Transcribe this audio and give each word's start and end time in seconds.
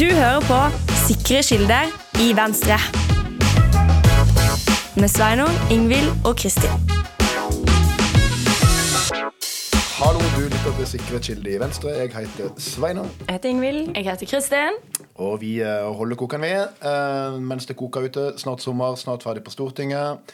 Du 0.00 0.06
hører 0.08 0.40
på 0.48 0.58
Sikre 0.96 1.42
kilder 1.44 1.90
i 2.24 2.30
Venstre. 2.32 2.76
Med 4.96 5.08
Sveinung, 5.12 5.50
Ingvild 5.68 6.08
og 6.24 6.38
Kristin. 6.40 6.72
Hallo, 9.98 10.22
du 10.36 10.46
lytter 10.46 10.72
til 10.78 10.86
Sikre 10.94 11.20
kilder 11.26 11.50
i 11.52 11.58
Venstre. 11.60 11.92
Jeg 11.98 12.14
heter 12.14 12.48
Sveinung. 12.56 13.10
Jeg 13.26 13.34
heter 13.34 13.48
Ingvild. 13.52 13.90
Jeg 13.96 14.06
heter 14.08 14.30
Kristin. 14.30 14.78
Og 15.14 15.34
vi 15.42 15.50
eh, 15.60 15.84
holder 15.98 16.16
koken 16.16 16.46
ved 16.46 16.80
eh, 16.92 17.36
mens 17.50 17.68
det 17.68 17.76
koker 17.76 18.08
ute. 18.08 18.24
Snart 18.40 18.64
sommer, 18.64 18.96
snart 18.96 19.26
ferdig 19.26 19.44
på 19.44 19.52
Stortinget. 19.52 20.32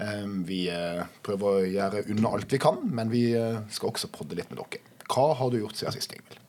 Eh, 0.00 0.24
vi 0.48 0.62
prøver 1.28 1.50
å 1.50 1.68
gjøre 1.68 2.06
unna 2.08 2.32
alt 2.38 2.56
vi 2.56 2.62
kan, 2.64 2.80
men 2.88 3.12
vi 3.12 3.26
skal 3.68 3.92
også 3.92 4.08
prodde 4.16 4.40
litt 4.40 4.48
med 4.48 4.64
dere. 4.64 4.80
Hva 5.12 5.34
har 5.36 5.52
du 5.52 5.60
gjort 5.60 5.76
siden 5.76 5.98
sist, 5.98 6.16
Ingvild? 6.16 6.40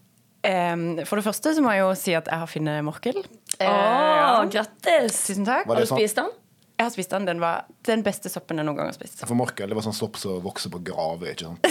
For 1.10 1.20
det 1.20 1.26
første 1.26 1.56
så 1.58 1.66
må 1.66 1.76
jeg 1.76 1.84
jo 1.84 1.92
si 2.00 2.16
at 2.18 2.32
jeg 2.32 2.44
har 2.44 2.50
funnet 2.52 2.86
morkel. 2.86 3.22
Eh, 3.60 3.68
ja. 3.68 4.42
grattis! 4.52 5.22
Tusen 5.30 5.48
takk. 5.48 5.70
Har 5.70 5.80
du 5.80 5.88
sånn? 5.88 6.02
spist 6.02 6.20
den? 6.22 6.34
Jeg 6.76 6.90
har 6.90 6.92
spist 6.92 7.14
den. 7.14 7.24
Den 7.24 7.40
var 7.40 7.70
den 7.88 8.02
beste 8.04 8.28
soppen 8.28 8.60
jeg 8.60 8.68
noen 8.68 8.76
gang 8.76 8.90
har 8.90 8.96
spist. 8.98 9.22
For 9.24 9.38
morkel, 9.40 9.70
det 9.72 9.78
var 9.78 9.86
sånn 9.86 9.96
sopp 9.96 10.20
som 10.20 10.42
vokser 10.44 10.74
på 10.74 10.82
graver, 10.84 11.32
ikke 11.32 11.48
sant? 11.48 11.64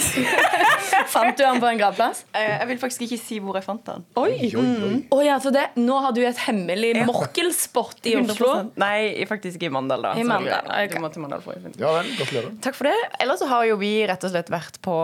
Fant 1.13 1.37
du 1.37 1.43
den 1.43 1.59
på 1.61 1.69
en 1.69 1.77
gravplass? 1.77 2.23
Eh, 2.33 2.55
jeg 2.55 2.69
vil 2.71 2.79
faktisk 2.81 3.05
ikke 3.05 3.19
si 3.21 3.37
hvor 3.43 3.59
jeg 3.59 3.65
fant 3.67 3.83
den. 3.85 4.05
Oi! 4.17 4.31
Oi, 4.33 4.49
oi, 4.57 4.65
oi. 4.87 4.97
Å 5.13 5.21
ja, 5.27 5.37
det. 5.53 5.67
Nå 5.77 5.99
har 6.01 6.15
du 6.15 6.23
et 6.25 6.41
hemmelig 6.47 6.91
morkelsport 7.05 8.01
i 8.09 8.15
Oslo. 8.17 8.49
100%. 8.65 8.75
Nei, 8.81 9.25
faktisk 9.29 9.61
i 9.67 9.69
Mandal, 9.73 10.09
da. 10.09 10.15
I 10.17 10.25
Mandal, 10.25 10.65
Okay. 10.65 10.95
Du 10.97 11.03
må 11.03 11.11
til 11.13 11.21
Mandal 11.21 11.43
for 11.45 11.53
å 11.53 11.61
finne. 11.61 11.77
Ja 11.81 11.93
vel, 11.99 12.09
gratulerer. 12.17 12.53
Takk 12.65 12.77
for 12.79 12.89
det. 12.89 12.95
Ellers 13.21 13.43
så 13.43 13.49
har 13.51 13.67
jo 13.69 13.77
vi 13.81 13.93
rett 14.09 14.25
og 14.25 14.33
slett 14.33 14.49
vært 14.53 14.81
på 14.85 14.95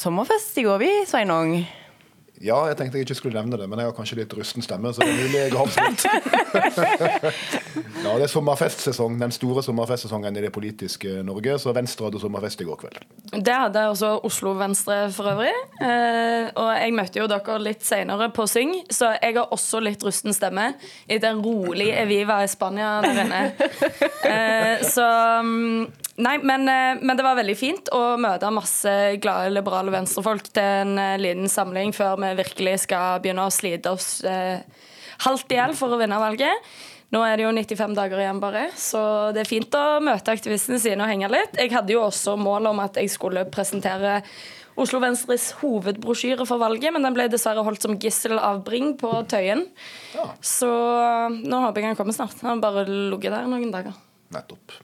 sommerfest 0.00 0.62
i 0.62 0.64
går, 0.66 0.80
vi, 0.80 0.92
Sveinung. 1.10 1.58
Ja, 2.44 2.58
jeg 2.68 2.76
tenkte 2.76 2.98
jeg 3.00 3.06
ikke 3.06 3.16
skulle 3.16 3.38
nevne 3.38 3.56
det, 3.60 3.68
men 3.70 3.80
jeg 3.80 3.88
har 3.88 3.96
kanskje 3.96 4.18
litt 4.20 4.34
rusten 4.36 4.64
stemme, 4.64 4.92
så 4.92 5.00
det 5.00 5.12
er 5.12 5.20
mulig 5.22 5.40
jeg 5.40 5.52
har 5.56 5.66
ja, 8.04 8.12
det 8.16 8.26
er 8.26 8.30
sommerfestsesong, 8.30 9.16
den 9.20 9.32
store 9.34 9.62
sommerfestsesongen 9.64 10.36
i 10.36 10.44
det 10.44 10.52
politiske 10.54 11.22
Norge, 11.26 11.56
så 11.62 11.72
Venstre 11.76 12.08
hadde 12.08 12.20
sommerfest 12.22 12.62
i 12.62 12.68
går 12.68 12.80
kveld. 12.82 13.00
Det 13.32 13.56
hadde 13.56 13.86
også 13.90 14.12
Oslo 14.26 14.52
Venstre 14.58 14.98
for 15.14 15.32
øvrig. 15.32 15.52
Eh, 15.80 16.48
og 16.54 16.70
jeg 16.76 16.94
møtte 16.96 17.20
jo 17.22 17.28
dere 17.30 17.58
litt 17.62 17.84
senere 17.86 18.30
på 18.36 18.46
Syng, 18.50 18.74
så 18.92 19.14
jeg 19.16 19.38
har 19.38 19.52
også 19.54 19.80
litt 19.84 20.04
rusten 20.06 20.36
stemme 20.36 20.72
etter 21.06 21.32
en 21.32 21.42
rolig 21.44 21.90
Eviva 21.96 22.42
i 22.44 22.50
Spania 22.50 22.98
der 23.04 23.22
inne. 23.24 23.44
Eh, 24.26 24.82
så 24.84 25.04
mm, 25.44 26.05
Nei, 26.16 26.38
men, 26.40 26.64
eh, 26.68 26.96
men 27.02 27.16
det 27.16 27.24
var 27.26 27.36
veldig 27.36 27.56
fint 27.58 27.88
å 27.92 28.16
møte 28.20 28.48
masse 28.54 28.92
glade, 29.20 29.52
liberale 29.52 29.92
venstrefolk 29.92 30.48
til 30.48 30.64
en 30.64 30.98
eh, 31.00 31.16
liten 31.20 31.50
samling 31.52 31.92
før 31.96 32.16
vi 32.22 32.32
virkelig 32.38 32.78
skal 32.86 33.20
begynne 33.20 33.44
å 33.44 33.52
slite 33.52 33.92
oss 33.92 34.22
eh, 34.24 34.64
halvt 35.26 35.52
i 35.52 35.58
hjel 35.58 35.74
for 35.76 35.92
å 35.92 36.00
vinne 36.00 36.20
valget. 36.20 36.70
Nå 37.12 37.20
er 37.22 37.36
det 37.36 37.44
jo 37.44 37.52
95 37.54 37.94
dager 37.94 38.20
igjen 38.22 38.40
bare, 38.42 38.64
så 38.80 39.00
det 39.36 39.44
er 39.44 39.48
fint 39.48 39.76
å 39.78 40.00
møte 40.02 40.32
aktivistene 40.32 40.80
sine 40.82 41.04
og 41.04 41.12
henge 41.12 41.28
litt. 41.30 41.54
Jeg 41.60 41.70
hadde 41.74 41.94
jo 41.94 42.06
også 42.08 42.34
mål 42.40 42.72
om 42.72 42.80
at 42.82 42.96
jeg 42.98 43.12
skulle 43.12 43.44
presentere 43.52 44.22
Oslo 44.76 44.98
Venstres 45.00 45.50
hovedbrosjyre 45.60 46.44
for 46.48 46.60
valget, 46.60 46.90
men 46.92 47.06
den 47.06 47.14
ble 47.16 47.28
dessverre 47.32 47.64
holdt 47.64 47.84
som 47.84 47.94
gissel 48.00 48.40
av 48.40 48.64
Bring 48.66 48.96
på 49.00 49.12
Tøyen. 49.30 49.64
Ja. 50.16 50.26
Så 50.44 50.72
nå 51.36 51.62
håper 51.62 51.80
jeg 51.84 51.92
han 51.92 52.00
kommer 52.00 52.16
snart. 52.16 52.36
Han 52.42 52.56
har 52.56 52.64
bare 52.64 52.88
ligget 52.88 53.32
der 53.32 53.48
noen 53.48 53.72
dager. 53.72 53.96
Nettopp. 54.34 54.74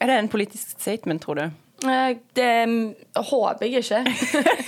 Er 0.00 0.06
det 0.08 0.14
en 0.20 0.28
politisk 0.32 0.78
statement, 0.80 1.22
tror 1.22 1.34
du? 1.36 1.42
Eh, 1.88 2.16
Det 2.36 2.66
mm, 2.68 2.94
håper 3.30 3.66
jeg 3.66 3.80
ikke. 3.84 4.00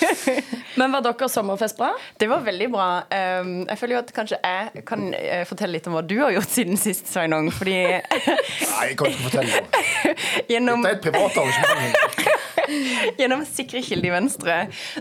Men 0.81 0.93
var 0.95 1.03
deres 1.05 1.33
sommerfest 1.37 1.77
bra? 1.77 1.91
Det 2.21 2.29
var 2.31 2.41
veldig 2.47 2.69
bra. 2.73 2.87
Um, 3.41 3.51
jeg 3.69 3.79
føler 3.81 3.97
jo 3.97 4.01
at 4.03 4.13
kanskje 4.17 4.39
jeg 4.41 4.85
kan 4.89 5.09
eh, 5.19 5.43
fortelle 5.49 5.77
litt 5.77 5.89
om 5.91 5.97
hva 5.99 6.03
du 6.09 6.15
har 6.23 6.33
gjort 6.33 6.53
siden 6.53 6.81
sist, 6.81 7.11
Sveinung. 7.13 7.51
Fordi 7.53 7.77
Nei, 7.77 8.87
jeg 8.89 8.97
kan 9.01 9.13
ikke 9.13 9.27
fortelle 9.27 9.61
noe. 9.61 10.15
gjennom, 10.49 10.85
Dette 10.89 10.95
er 10.95 11.01
et 11.01 11.05
privat 11.09 11.37
arrangement. 11.43 11.93
gjennom 13.21 13.45
Sikre 13.49 13.83
kilder 13.85 14.11
i 14.11 14.15
Venstre 14.15 14.57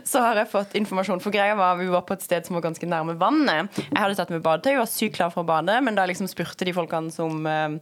så 0.08 0.24
har 0.24 0.40
jeg 0.42 0.52
fått 0.52 0.76
informasjon. 0.80 1.22
For 1.24 1.34
greia 1.34 1.56
var 1.58 1.78
vi 1.80 1.90
var 1.92 2.04
på 2.08 2.16
et 2.18 2.26
sted 2.26 2.48
som 2.48 2.58
var 2.58 2.66
ganske 2.66 2.88
nærme 2.90 3.16
vannet. 3.20 3.72
Jeg 3.84 4.00
hadde 4.00 4.18
tatt 4.20 4.34
med 4.34 4.44
badetøy 4.46 4.76
og 4.76 4.84
var 4.84 4.92
sykt 4.92 5.18
klar 5.18 5.32
for 5.34 5.44
å 5.44 5.50
bade, 5.50 5.78
men 5.84 5.98
da 5.98 6.06
liksom 6.09 6.30
spurte 6.32 6.68
de 6.68 6.74
folkene 6.76 7.14
som 7.14 7.46
eh, 7.50 7.78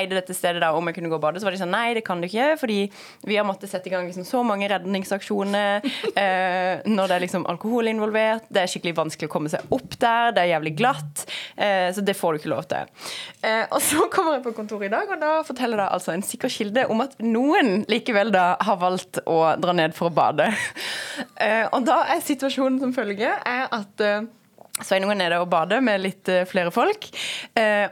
eide 0.00 0.18
dette 0.18 0.36
stedet 0.36 0.62
da 0.62 0.72
om 0.76 0.90
jeg 0.90 0.98
kunne 0.98 1.12
gå 1.12 1.18
og 1.18 1.24
bade, 1.24 1.40
så 1.40 1.48
var 1.48 1.56
de 1.56 1.62
sånn 1.62 1.72
nei, 1.74 1.92
det 1.96 2.04
kan 2.06 2.22
du 2.22 2.28
ikke, 2.28 2.52
fordi 2.60 2.80
vi 3.28 3.38
har 3.38 3.46
måttet 3.48 3.72
sette 3.72 3.90
i 3.90 3.94
gang 3.94 4.08
liksom 4.08 4.26
så 4.28 4.42
mange 4.46 4.68
redningsaksjoner 4.70 5.86
eh, 6.22 6.86
når 6.88 7.10
det 7.10 7.16
er 7.16 7.24
liksom 7.26 7.46
alkohol 7.50 7.90
involvert. 7.90 8.48
Det 8.50 8.64
er 8.64 8.70
skikkelig 8.70 8.96
vanskelig 8.98 9.30
å 9.30 9.34
komme 9.34 9.52
seg 9.52 9.74
opp 9.74 9.96
der, 10.00 10.34
det 10.36 10.44
er 10.44 10.52
jævlig 10.54 10.74
glatt, 10.80 11.24
eh, 11.56 11.88
så 11.94 12.04
det 12.04 12.16
får 12.18 12.36
du 12.36 12.42
ikke 12.42 12.54
lov 12.54 12.66
til. 12.70 12.90
Eh, 13.46 13.64
og 13.68 13.80
så 13.84 14.06
kommer 14.12 14.38
jeg 14.38 14.46
på 14.46 14.54
kontoret 14.56 14.88
i 14.90 14.92
dag, 14.92 15.10
og 15.10 15.22
da 15.22 15.34
forteller 15.46 15.84
da 15.84 15.90
altså 15.94 16.14
en 16.14 16.24
sikker 16.26 16.52
kilde 16.52 16.86
om 16.92 17.02
at 17.04 17.16
noen 17.22 17.84
likevel 17.90 18.32
da 18.34 18.54
har 18.60 18.80
valgt 18.80 19.22
å 19.30 19.38
dra 19.60 19.74
ned 19.76 19.96
for 19.96 20.10
å 20.10 20.14
bade. 20.14 20.50
Eh, 21.40 21.64
og 21.72 21.86
da 21.88 22.02
er 22.12 22.20
situasjonen 22.20 22.76
som 22.82 22.90
følger, 22.92 23.38
er 23.48 23.62
at 23.72 24.02
eh, 24.04 24.26
Sveinung 24.84 25.14
er 25.14 25.18
nede 25.22 25.38
og 25.40 25.48
bader 25.52 25.80
med 25.84 26.02
litt 26.02 26.28
eh, 26.28 26.42
flere 26.48 26.68
folk. 26.72 27.06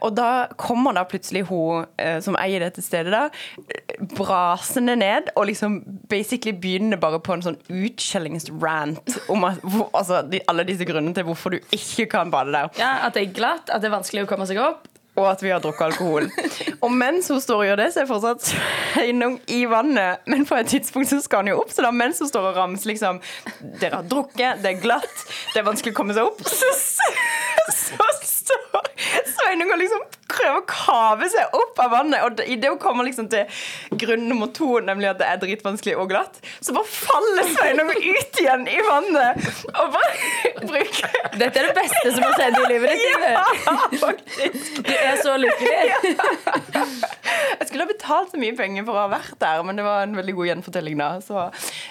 Og 0.04 0.10
da 0.16 0.28
kommer 0.60 0.97
da 0.97 1.06
plutselig 1.09 1.47
hun 1.48 1.88
som 2.25 2.37
eier 2.41 2.62
dette 2.65 2.84
stedet, 2.84 3.12
da, 3.12 3.25
brasende 4.16 4.98
ned 5.00 5.32
og 5.34 5.48
liksom 5.50 5.81
basically 6.12 6.53
begynner 6.56 7.00
bare 7.00 7.21
på 7.25 7.34
en 7.34 7.44
sånn 7.44 7.59
utskjellingsrant 7.72 9.16
om 9.32 9.48
at, 9.48 9.65
altså, 9.93 10.22
alle 10.48 10.69
disse 10.69 10.88
grunnene 10.88 11.16
til 11.16 11.28
hvorfor 11.28 11.56
du 11.56 11.75
ikke 11.75 12.09
kan 12.19 12.32
bade 12.32 12.53
der. 12.53 12.71
Ja, 12.81 12.94
At 13.09 13.16
det 13.16 13.27
er 13.27 13.37
glatt, 13.37 13.72
at 13.72 13.84
det 13.84 13.91
er 13.91 13.97
vanskelig 13.98 14.25
å 14.25 14.31
komme 14.31 14.48
seg 14.48 14.60
opp. 14.62 14.88
Og 15.18 15.26
at 15.32 15.42
vi 15.42 15.50
har 15.50 15.62
drukket 15.62 15.88
alkohol. 15.90 16.28
Og 16.84 16.92
mens 16.94 17.28
hun 17.32 17.40
står 17.42 17.62
og 17.62 17.68
gjør 17.68 17.80
det, 17.82 17.88
så 17.92 18.00
er 18.00 18.04
jeg 18.04 18.10
fortsatt 18.12 18.50
Sveinung 18.52 19.38
i 19.50 19.64
vannet. 19.70 20.22
Men 20.30 20.46
på 20.48 20.58
et 20.58 20.70
tidspunkt 20.70 21.10
så 21.10 21.20
skal 21.24 21.42
han 21.42 21.52
jo 21.52 21.58
opp, 21.62 21.72
så 21.74 21.84
da 21.84 21.92
mens 21.94 22.22
hun 22.22 22.30
står 22.30 22.52
og 22.52 22.60
ramser 22.60 22.92
liksom 22.92 23.18
Dere 23.80 24.00
har 24.00 24.06
drukket, 24.08 24.62
det 24.62 24.74
er 24.74 24.82
glatt, 24.82 25.24
det 25.52 25.62
er 25.62 25.66
vanskelig 25.66 25.94
å 25.94 25.98
komme 25.98 26.16
seg 26.16 26.30
opp. 26.30 26.42
Så, 26.46 26.70
så 27.74 28.08
står 28.24 28.92
Sveinung 29.34 29.74
og 29.74 29.82
liksom 29.82 30.06
prøver 30.28 30.61
å 30.61 30.65
kave 30.69 31.28
seg 31.33 31.55
opp 31.56 31.81
av 31.83 31.93
vannet. 31.94 32.25
Og 32.27 32.43
idet 32.44 32.71
hun 32.72 32.81
kommer 32.83 33.06
liksom 33.09 33.28
til 33.33 33.49
grunn 34.00 34.27
nummer 34.28 34.50
to, 34.55 34.78
nemlig 34.84 35.11
at 35.12 35.21
det 35.22 35.28
er 35.28 35.41
dritvanskelig 35.43 35.97
og 35.99 36.11
glatt, 36.12 36.41
så 36.61 36.75
bare 36.77 36.89
faller 36.91 37.49
Sveinung 37.55 37.93
ut 37.97 38.41
igjen 38.43 38.66
i 38.71 38.78
vannet 38.84 39.49
og 39.72 39.94
bare 39.94 40.12
bruker 40.69 41.16
Dette 41.39 41.61
er 41.62 41.69
det 41.71 41.75
beste 41.77 42.12
som 42.15 42.25
har 42.27 42.34
skjedd 42.39 42.59
i 42.59 42.65
livet 42.72 42.93
ditt. 42.93 43.06
Ja, 43.28 43.44
faktisk. 44.03 44.81
Du 44.84 44.93
er 44.94 45.21
så 45.22 45.37
lykkelig. 45.41 45.78
Jeg 47.59 47.69
skulle 47.69 47.84
ha 47.84 47.89
betalt 47.91 48.33
så 48.33 48.41
mye 48.41 48.55
penger 48.56 48.84
for 48.87 48.97
å 48.97 49.05
ha 49.05 49.10
vært 49.12 49.37
der, 49.43 49.60
men 49.66 49.78
det 49.78 49.84
var 49.87 50.05
en 50.06 50.16
veldig 50.19 50.34
god 50.39 50.49
gjenfortelling 50.50 50.99
da. 51.00 51.09
Så, 51.25 51.37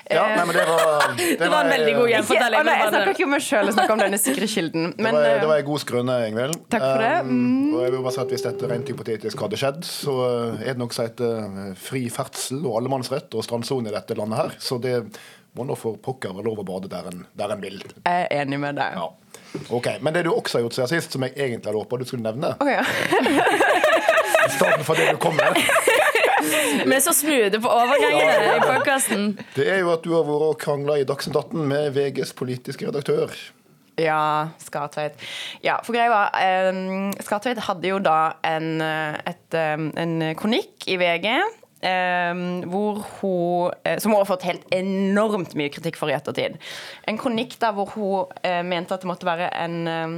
Ja, 0.09 0.23
eh, 0.23 0.35
nei, 0.37 0.45
men 0.49 0.55
det 0.57 0.65
var 0.69 1.15
Det, 1.17 1.27
Det 1.41 1.49
var 1.51 1.65
en 1.65 1.71
veldig 1.73 1.93
god 1.97 2.09
gjenfortelling. 2.13 2.59
å 2.59 2.67
nei, 2.67 2.77
jeg 2.81 2.89
snakker 2.93 3.13
ikke 3.13 3.27
om 3.27 3.33
meg 3.35 3.43
sjøl, 3.47 3.65
jeg 3.69 3.77
snakker 3.77 3.95
om 3.97 4.01
denne 4.03 4.19
sikre 4.21 4.49
kilden. 4.51 4.89
Det 4.97 5.03
Men 5.07 5.17
var, 5.17 5.27
eh, 5.29 5.39
det 5.41 5.49
var 5.51 5.61
en 5.63 5.67
god 5.69 5.83
skrøne, 5.83 6.17
Ingvild. 6.27 6.57
Takk 6.73 6.85
for 6.85 7.03
det. 7.03 7.13
Mm. 7.27 7.37
Um, 7.37 7.75
og 7.77 7.83
jeg 7.85 7.91
vil 7.95 8.03
bare 8.07 8.15
si 8.17 8.26
at 8.27 8.33
Hvis 8.35 8.43
dette 8.43 8.67
rent 8.67 8.89
hypotetisk 8.91 9.39
hadde 9.39 9.57
skjedd, 9.59 9.85
så 9.87 10.13
uh, 10.19 10.59
er 10.59 10.75
det 10.75 10.81
noe 10.81 10.91
som 10.91 11.07
heter 11.07 11.45
uh, 11.47 11.69
fri 11.79 12.07
ferdsel 12.11 12.59
og 12.65 12.81
allemannsrett 12.81 13.31
og 13.37 13.45
strandsone 13.45 13.87
i 13.87 13.95
dette 13.95 14.17
landet 14.19 14.41
her. 14.41 14.57
Så 14.59 14.79
det 14.83 14.97
må 15.55 15.63
nå 15.65 15.77
for 15.79 15.95
pokker 16.03 16.35
være 16.35 16.45
lov 16.45 16.59
å 16.61 16.65
bade 16.67 16.91
der 16.91 17.07
en, 17.07 17.23
der 17.39 17.53
en 17.55 17.63
vil. 17.63 17.79
jeg 17.79 18.27
er 18.27 18.43
enig 18.43 18.59
med 18.61 18.77
deg. 18.77 18.99
Ja. 18.99 19.07
Ok, 19.73 19.87
Men 20.03 20.13
det 20.13 20.25
du 20.27 20.33
også 20.33 20.59
har 20.59 20.65
gjort 20.65 20.75
siden 20.75 20.91
sist, 20.91 21.15
som 21.15 21.23
jeg 21.23 21.33
egentlig 21.37 21.69
hadde 21.69 21.79
håpa 21.79 21.97
du 22.01 22.05
skulle 22.05 22.25
nevne, 22.25 22.51
oh, 22.59 22.67
ja. 22.67 22.83
i 24.43 24.51
stedet 24.57 24.83
for 24.83 24.99
det 24.99 25.07
du 25.15 25.21
kom 25.23 25.39
med, 25.39 25.55
Vi 26.87 26.93
er 26.93 27.01
så 27.01 27.15
smoothe 27.15 27.59
på 27.63 27.71
overgangene 27.71 28.57
i 28.57 28.59
podkasten. 28.61 29.23
det 29.55 29.65
er 29.71 29.79
jo 29.81 29.89
at 29.95 30.03
du 30.05 30.11
har 30.13 30.27
vært 30.27 30.51
og 30.51 30.59
krangla 30.61 30.99
i 31.01 31.07
Dagsnytt 31.07 31.39
18 31.39 31.63
med 31.71 31.89
VGs 31.95 32.35
politiske 32.37 32.87
redaktør. 32.87 33.33
Ja, 33.97 34.49
Skartveit. 34.61 35.17
Ja, 35.65 35.79
for 35.83 35.95
greia 35.95 36.11
var 36.13 36.35
um, 36.69 37.09
Skartveit 37.25 37.61
hadde 37.65 37.89
jo 37.89 37.97
da 38.03 38.35
en, 38.45 38.75
eh, 38.81 39.15
et, 39.31 39.47
em, 39.57 39.89
en 39.97 40.19
kronikk 40.37 40.85
i 40.85 40.99
VG 41.01 41.31
Um, 41.77 42.63
hvor 42.71 43.05
hun 43.21 43.71
eh, 43.85 43.99
Som 44.01 44.11
hun 44.11 44.17
har 44.17 44.25
fått 44.25 44.47
helt 44.47 44.63
enormt 44.73 45.53
mye 45.53 45.69
kritikk 45.69 45.99
for 45.99 46.09
i 46.09 46.15
ettertid. 46.15 46.55
En 47.05 47.19
kronikk 47.21 47.53
da 47.61 47.69
hvor 47.71 47.91
hun 47.93 48.31
uh, 48.33 48.63
mente 48.65 48.95
at 48.95 49.05
det 49.05 49.09
måtte 49.09 49.29
være 49.29 49.51
en 49.61 49.75
um, 49.85 50.15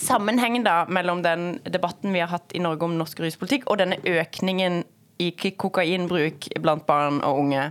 sammenheng 0.00 0.62
da 0.64 0.86
mellom 0.88 1.20
den 1.22 1.58
debatten 1.68 2.16
vi 2.16 2.22
har 2.24 2.32
hatt 2.32 2.56
i 2.56 2.62
Norge 2.64 2.88
om 2.88 2.96
norsk 2.96 3.20
ruspolitikk, 3.20 3.68
og 3.68 3.82
denne 3.82 4.00
økningen 4.00 4.80
i 5.20 5.28
kokainbruk 5.36 6.48
blant 6.62 6.86
barn 6.88 7.20
og 7.20 7.42
unge. 7.44 7.68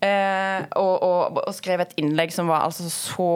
Uh, 0.00 0.64
og, 0.80 0.94
og, 1.04 1.42
og 1.44 1.54
skrev 1.54 1.84
et 1.84 1.92
innlegg 2.00 2.32
som 2.32 2.48
var 2.48 2.64
altså 2.64 2.88
så 2.88 3.30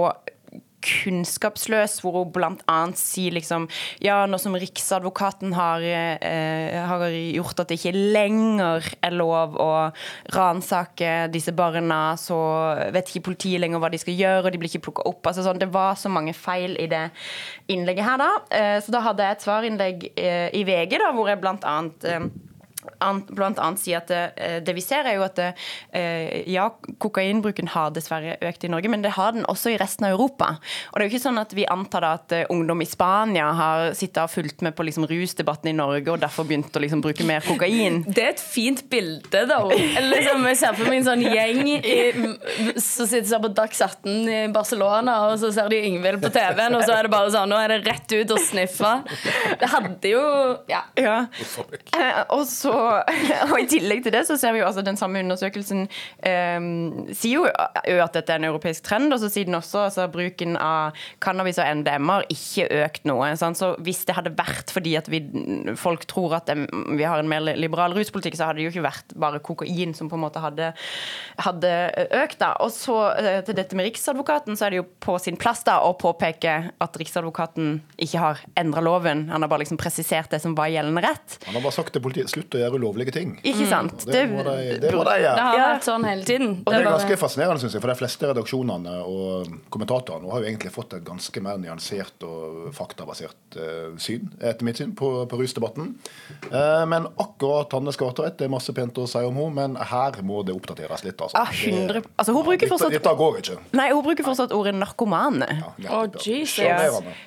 kunnskapsløs, 0.85 1.99
hvor 2.05 2.19
hun 2.21 2.33
bl.a. 2.35 2.79
sier 2.99 3.35
liksom 3.37 3.67
Ja, 4.05 4.23
nå 4.29 4.39
som 4.41 4.57
Riksadvokaten 4.59 5.55
har, 5.57 5.85
eh, 5.85 6.77
har 6.89 7.07
gjort 7.09 7.63
at 7.63 7.73
det 7.73 7.81
ikke 7.81 7.95
lenger 8.15 8.89
er 9.05 9.17
lov 9.17 9.57
å 9.61 9.71
ransake 10.35 11.29
disse 11.35 11.55
barna, 11.57 12.17
så 12.21 12.39
vet 12.95 13.11
ikke 13.11 13.31
politiet 13.31 13.63
lenger 13.63 13.83
hva 13.83 13.91
de 13.93 14.01
skal 14.03 14.19
gjøre, 14.19 14.45
og 14.45 14.53
de 14.53 14.61
blir 14.61 14.73
ikke 14.73 14.87
plukka 14.89 15.07
opp. 15.09 15.23
Altså 15.27 15.47
sånn, 15.47 15.61
det 15.63 15.71
var 15.75 15.99
så 16.01 16.13
mange 16.13 16.35
feil 16.37 16.77
i 16.81 16.89
det 16.91 17.07
innlegget 17.73 18.09
her, 18.09 18.21
da. 18.21 18.33
Eh, 18.55 18.79
så 18.85 18.95
da 18.95 19.05
hadde 19.05 19.27
jeg 19.27 19.39
et 19.39 19.47
svarinnlegg 19.47 20.11
eh, 20.15 20.49
i 20.55 20.65
VG, 20.69 20.99
da, 21.01 21.13
hvor 21.17 21.31
jeg 21.31 21.43
blant 21.43 21.65
annet 21.69 22.11
blant 23.35 23.59
annet 23.59 23.81
si 23.81 23.95
at 23.97 24.09
det, 24.11 24.23
eh, 24.37 24.57
det, 24.65 24.75
vi 24.77 24.83
ser, 24.85 25.07
er 25.09 25.19
jo 25.19 25.25
at 25.27 25.37
det, 25.39 25.51
eh, 25.97 26.43
ja, 26.51 26.69
kokainbruken 27.03 27.69
har 27.75 27.93
dessverre 27.95 28.37
økt 28.45 28.65
i 28.65 28.71
Norge, 28.73 28.91
men 28.93 29.05
det 29.05 29.15
har 29.17 29.35
den 29.37 29.47
også 29.51 29.75
i 29.75 29.79
resten 29.81 30.09
av 30.09 30.17
Europa. 30.17 30.55
Og 30.93 30.99
det 30.99 31.05
er 31.05 31.09
jo 31.09 31.15
ikke 31.15 31.25
sånn 31.27 31.41
at 31.41 31.55
vi 31.57 31.67
antar 31.71 32.05
da 32.05 32.13
at 32.19 32.35
eh, 32.37 32.47
ungdom 32.53 32.83
i 32.85 32.89
Spania 32.89 33.51
har 33.57 33.95
sittet 33.99 34.23
og 34.25 34.33
fulgt 34.33 34.65
med 34.65 34.77
på 34.77 34.87
liksom 34.87 35.07
rusdebatten 35.11 35.73
i 35.73 35.77
Norge 35.77 36.13
og 36.13 36.23
derfor 36.23 36.49
begynt 36.49 36.75
å 36.77 36.83
liksom 36.83 37.03
bruke 37.05 37.27
mer 37.27 37.45
kokain. 37.47 38.03
Det 38.07 38.25
er 38.25 38.33
et 38.35 38.43
fint 38.43 38.85
bilde, 38.91 39.45
da. 39.51 39.61
Liksom, 40.15 40.45
jeg 40.51 40.59
ser 40.61 40.77
for 40.77 40.91
meg 40.91 41.01
en 41.01 41.07
sånn 41.09 41.25
gjeng 41.25 41.69
i, 41.75 41.97
som 42.79 43.09
sitter 43.09 43.29
sånn 43.31 43.45
på 43.45 43.53
Dags 43.57 43.81
18 43.85 44.29
i 44.29 44.41
Barcelona, 44.55 45.17
og 45.29 45.39
så 45.43 45.51
ser 45.55 45.71
de 45.73 45.81
Yngvild 45.89 46.23
på 46.23 46.31
TV-en, 46.35 46.77
og 46.79 46.85
så 46.85 46.97
er 46.99 47.07
det 47.09 47.13
bare 47.15 47.33
sånn 47.33 47.51
Nå 47.51 47.59
er 47.61 47.75
det 47.75 47.81
rett 47.87 48.13
ut 48.15 48.33
og 48.35 48.41
sniffe. 48.43 48.93
Det 49.61 49.69
hadde 49.71 50.11
jo 50.13 50.23
Ja. 50.71 50.83
ja. 50.99 51.17
Og 52.35 52.45
så 52.49 52.74
og, 53.51 53.57
i 53.61 53.67
tillegg 53.71 54.05
til 54.05 54.15
det 54.15 54.25
så 54.29 54.37
ser 54.41 54.55
vi 54.55 54.63
jo 54.63 54.69
altså 54.69 54.85
den 54.85 54.99
samme 55.01 55.21
undersøkelsen 55.25 55.87
um, 55.87 56.69
sier 57.15 57.39
jo, 57.39 57.45
at 57.49 58.17
dette 58.17 58.35
er 58.35 58.41
en 58.41 58.49
europeisk 58.51 58.85
trend, 58.87 59.13
og 59.15 59.21
så 59.23 59.31
sier 59.33 59.49
den 59.49 59.59
også 59.59 59.87
altså 59.87 60.07
bruken 60.13 60.59
av 60.61 60.97
cannabis 61.25 61.61
og 61.63 61.81
NDMR 61.81 62.27
ikke 62.33 62.69
økt 62.85 63.09
noe. 63.09 63.33
Sant? 63.41 63.59
Så 63.61 63.73
hvis 63.85 64.05
det 64.09 64.17
hadde 64.19 64.35
vært 64.37 64.73
fordi 64.75 64.97
at 64.99 65.11
vi, 65.13 65.23
folk 65.81 66.07
tror 66.11 66.39
at 66.41 66.51
vi 66.55 67.05
har 67.05 67.21
en 67.21 67.31
mer 67.31 67.55
liberal 67.59 67.95
ruspolitikk, 67.97 68.39
så 68.39 68.49
hadde 68.49 68.63
det 68.63 68.69
jo 68.69 68.75
ikke 68.75 68.87
vært 68.87 69.15
bare 69.21 69.43
kokain 69.45 69.95
som 69.97 70.11
på 70.11 70.19
en 70.19 70.25
måte 70.25 70.43
hadde, 70.43 70.73
hadde 71.45 71.73
økt. 72.23 72.39
da. 72.43 72.55
Og 72.65 72.73
så 72.75 72.99
uh, 73.15 73.41
til 73.47 73.59
dette 73.59 73.79
med 73.79 73.89
Riksadvokaten, 73.91 74.59
så 74.59 74.69
er 74.69 74.75
det 74.75 74.83
jo 74.83 74.89
på 75.05 75.19
sin 75.23 75.39
plass 75.41 75.65
da 75.67 75.81
å 75.85 75.95
påpeke 75.99 76.57
at 76.73 77.01
Riksadvokaten 77.01 77.79
ikke 78.03 78.23
har 78.23 78.45
endra 78.61 78.83
loven. 78.85 79.29
Han 79.33 79.45
har 79.45 79.51
bare 79.51 79.65
liksom 79.65 79.81
presisert 79.81 80.33
det 80.33 80.43
som 80.43 80.57
var 80.59 80.73
gjeldende 80.73 81.05
rett. 81.05 81.39
Han 81.47 81.59
har 81.59 81.65
bare 81.65 81.77
sagt 81.77 81.95
til 81.95 82.05
politiet 82.05 82.33
slutt 82.33 82.57
å 82.57 82.64
gjøre 82.65 82.81
ulovlige 82.81 83.15
ting. 83.15 83.35
Ikke 83.45 83.69
sant? 83.71 84.05
Mm. 84.05 84.13
Det, 84.13 84.25
må 84.33 84.45
de, 84.47 84.57
det 84.83 84.93
må 84.95 85.05
de 85.07 85.17
gjøre. 85.23 85.35
Det 85.39 85.47
har 85.49 85.61
vært 85.63 85.89
sånn 85.89 86.07
hele 86.09 86.27
tiden. 86.29 86.57
Og 86.65 86.73
det 86.73 86.81
er 86.81 86.89
ganske 86.89 87.19
fascinerende, 87.21 87.63
synes 87.63 87.77
jeg, 87.77 87.85
for 87.85 87.93
de 87.93 87.99
fleste 87.99 88.31
redaksjonene 88.31 88.95
og 89.09 89.55
kommentatorene 89.75 90.33
har 90.33 90.43
jo 90.43 90.51
egentlig 90.51 90.73
fått 90.75 90.97
et 90.99 91.05
ganske 91.07 91.45
mer 91.45 91.61
nyansert 91.63 92.27
og 92.27 92.71
faktabasert 92.75 93.59
uh, 93.59 93.95
syn, 94.01 94.31
etter 94.41 94.67
mitt 94.67 94.81
syn, 94.81 94.95
på, 94.97 95.11
på 95.31 95.41
rusdebatten. 95.41 95.93
Uh, 96.51 96.85
men 96.91 97.09
akkurat 97.21 97.73
Hanne 97.75 97.95
Skartveit, 97.95 98.39
det 98.41 98.49
er 98.49 98.55
masse 98.55 98.75
pent 98.77 98.99
å 99.01 99.07
si 99.11 99.23
om 99.25 99.39
henne, 99.41 99.55
men 99.55 99.79
her 99.91 100.21
må 100.27 100.43
det 100.47 100.55
oppdateres 100.57 101.05
litt. 101.07 101.19
Altså. 101.21 101.39
Ah, 101.39 101.53
100. 101.53 102.05
Altså, 102.17 102.35
hun 102.37 102.47
bruker 102.47 102.71
fortsatt 102.71 102.95
Dette 102.95 103.15
går 103.19 103.41
ikke. 103.43 103.59
Nei, 103.77 103.89
hun 103.93 104.05
bruker 104.07 104.27
fortsatt 104.27 104.55
ordet 104.57 104.75
narkomane. 104.79 105.49
Ja, 105.83 106.01
oh, 106.01 106.07
Jesus. 106.09 106.63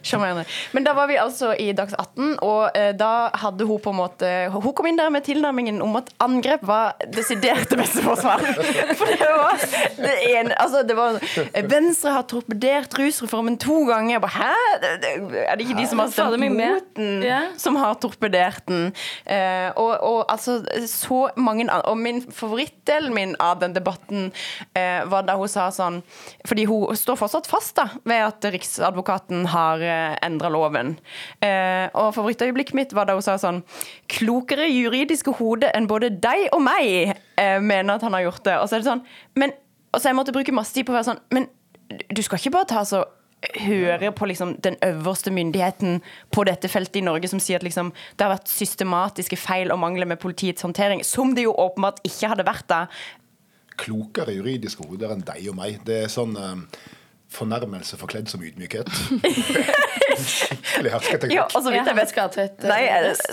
Sjarmerende. 0.06 0.48
Men 0.76 0.88
da 0.88 0.96
var 0.98 1.10
vi 1.12 1.20
altså 1.22 1.54
i 1.60 1.70
Dags 1.78 1.96
18, 1.98 2.38
og 2.46 2.64
uh, 2.72 2.92
da 2.98 3.12
hadde 3.44 3.68
hun 3.68 3.82
på 3.84 3.94
en 3.94 4.00
måte 4.00 4.30
Hun 4.54 4.74
kom 4.76 4.88
inn 4.90 5.00
der 5.00 5.12
med 5.14 5.26
tilnærmingen 5.28 5.82
om 5.84 5.96
at 6.00 6.10
angrep 6.24 6.64
var 6.68 6.96
desidert 7.14 7.70
det 7.72 7.80
beste 7.82 8.04
forsvar. 8.06 8.44
For 9.00 9.12
det 9.12 9.32
var 9.32 9.64
det 9.98 10.16
ene 10.32 10.56
Altså, 10.58 10.84
det 10.88 10.96
var 10.98 11.20
Venstre 11.70 12.14
har 12.16 12.26
torpedert 12.30 12.96
rusreformen 12.98 13.58
to 13.62 13.84
ganger. 13.90 14.22
Bare, 14.24 14.32
Hæ? 14.38 14.54
Er 15.44 15.56
det 15.56 15.68
ikke 15.68 15.80
de 15.80 15.88
som 15.90 16.02
har 16.02 16.12
stemt 16.14 16.40
mot 16.54 16.90
den, 16.98 17.26
som 17.60 17.78
har 17.80 17.98
torpedert 18.02 18.66
den? 18.70 18.92
Uh, 19.28 19.70
og, 19.76 19.92
og, 20.02 20.20
altså, 20.32 20.60
så 20.88 21.28
mange 21.38 21.68
Og 21.68 21.98
min 21.98 22.22
favorittdelen 22.32 23.14
min 23.14 23.36
av 23.44 23.60
den 23.62 23.76
debatten 23.76 24.32
uh, 24.78 25.02
var 25.10 25.26
da 25.28 25.38
hun 25.40 25.52
sa 25.52 25.68
sånn 25.74 26.02
Fordi 26.48 26.68
hun 26.70 26.96
står 26.98 27.20
fortsatt 27.20 27.50
fast 27.50 27.76
da 27.78 27.88
ved 28.08 28.24
at 28.24 28.46
Riksadvokaten 28.54 29.46
har 29.52 29.82
eh, 29.84 30.14
endra 30.24 30.50
loven. 30.52 30.94
Og 31.44 32.14
favorittøyeblikket 32.16 32.78
mitt 32.78 32.94
var 32.96 33.08
da 33.10 33.16
hun 33.18 33.26
sa 33.26 33.36
sånn 33.42 33.60
Klokere 34.12 34.68
juridiske 35.18 35.36
hodet 35.38 35.72
enn 35.76 35.88
både 35.88 36.12
deg 36.22 36.50
og 36.54 36.62
meg 36.62 37.14
eh, 37.38 37.60
mener 37.60 37.96
at 37.96 38.04
han 38.04 38.14
har 38.14 38.28
gjort 38.28 38.46
det. 38.46 38.58
Og 38.62 38.70
så 38.70 38.78
er 38.78 38.82
det 38.82 38.90
sånn 38.90 39.04
men, 39.36 39.54
og 39.92 40.02
så 40.02 40.10
jeg 40.10 40.18
måtte 40.18 40.34
bruke 40.34 40.54
masse 40.54 40.74
tid 40.74 40.86
på 40.86 40.94
å 40.94 40.98
være 40.98 41.12
sånn 41.12 41.22
Men 41.32 41.48
du 42.12 42.22
skal 42.22 42.40
ikke 42.40 42.52
bare 42.58 42.68
ta 42.68 42.84
så 42.86 43.06
høre 43.62 44.10
på 44.12 44.26
liksom 44.26 44.56
den 44.66 44.76
øverste 44.82 45.32
myndigheten 45.32 46.02
på 46.34 46.44
dette 46.44 46.68
feltet 46.68 46.98
i 47.00 47.06
Norge 47.06 47.30
som 47.30 47.40
sier 47.40 47.62
at 47.62 47.64
liksom, 47.64 47.94
det 48.18 48.26
har 48.26 48.34
vært 48.34 48.50
systematiske 48.50 49.38
feil 49.38 49.72
og 49.72 49.80
mangler 49.80 50.10
med 50.10 50.20
politiets 50.20 50.66
håndtering, 50.66 51.04
som 51.06 51.36
det 51.38 51.46
jo 51.46 51.54
åpenbart 51.54 52.02
ikke 52.04 52.32
hadde 52.34 52.48
vært 52.48 52.66
da. 52.68 52.80
Klokere 53.78 54.34
juridiske 54.34 54.84
hoder 54.90 55.14
enn 55.14 55.22
deg 55.22 55.52
og 55.52 55.56
meg. 55.62 55.78
Det 55.86 56.02
er 56.08 56.12
sånn 56.12 56.34
eh, 56.34 56.82
fornærmelse 57.38 58.02
forkledd 58.02 58.34
som 58.34 58.42
ydmykhet. 58.44 58.90
Skikkelig 60.18 60.92
hersketeknikk. 60.94 61.36
Ja, 61.36 61.46
og 61.48 61.64
så 61.64 61.72
vidt 61.74 61.90
jeg 61.90 61.98
vet, 61.98 62.64
nei, 62.68 62.82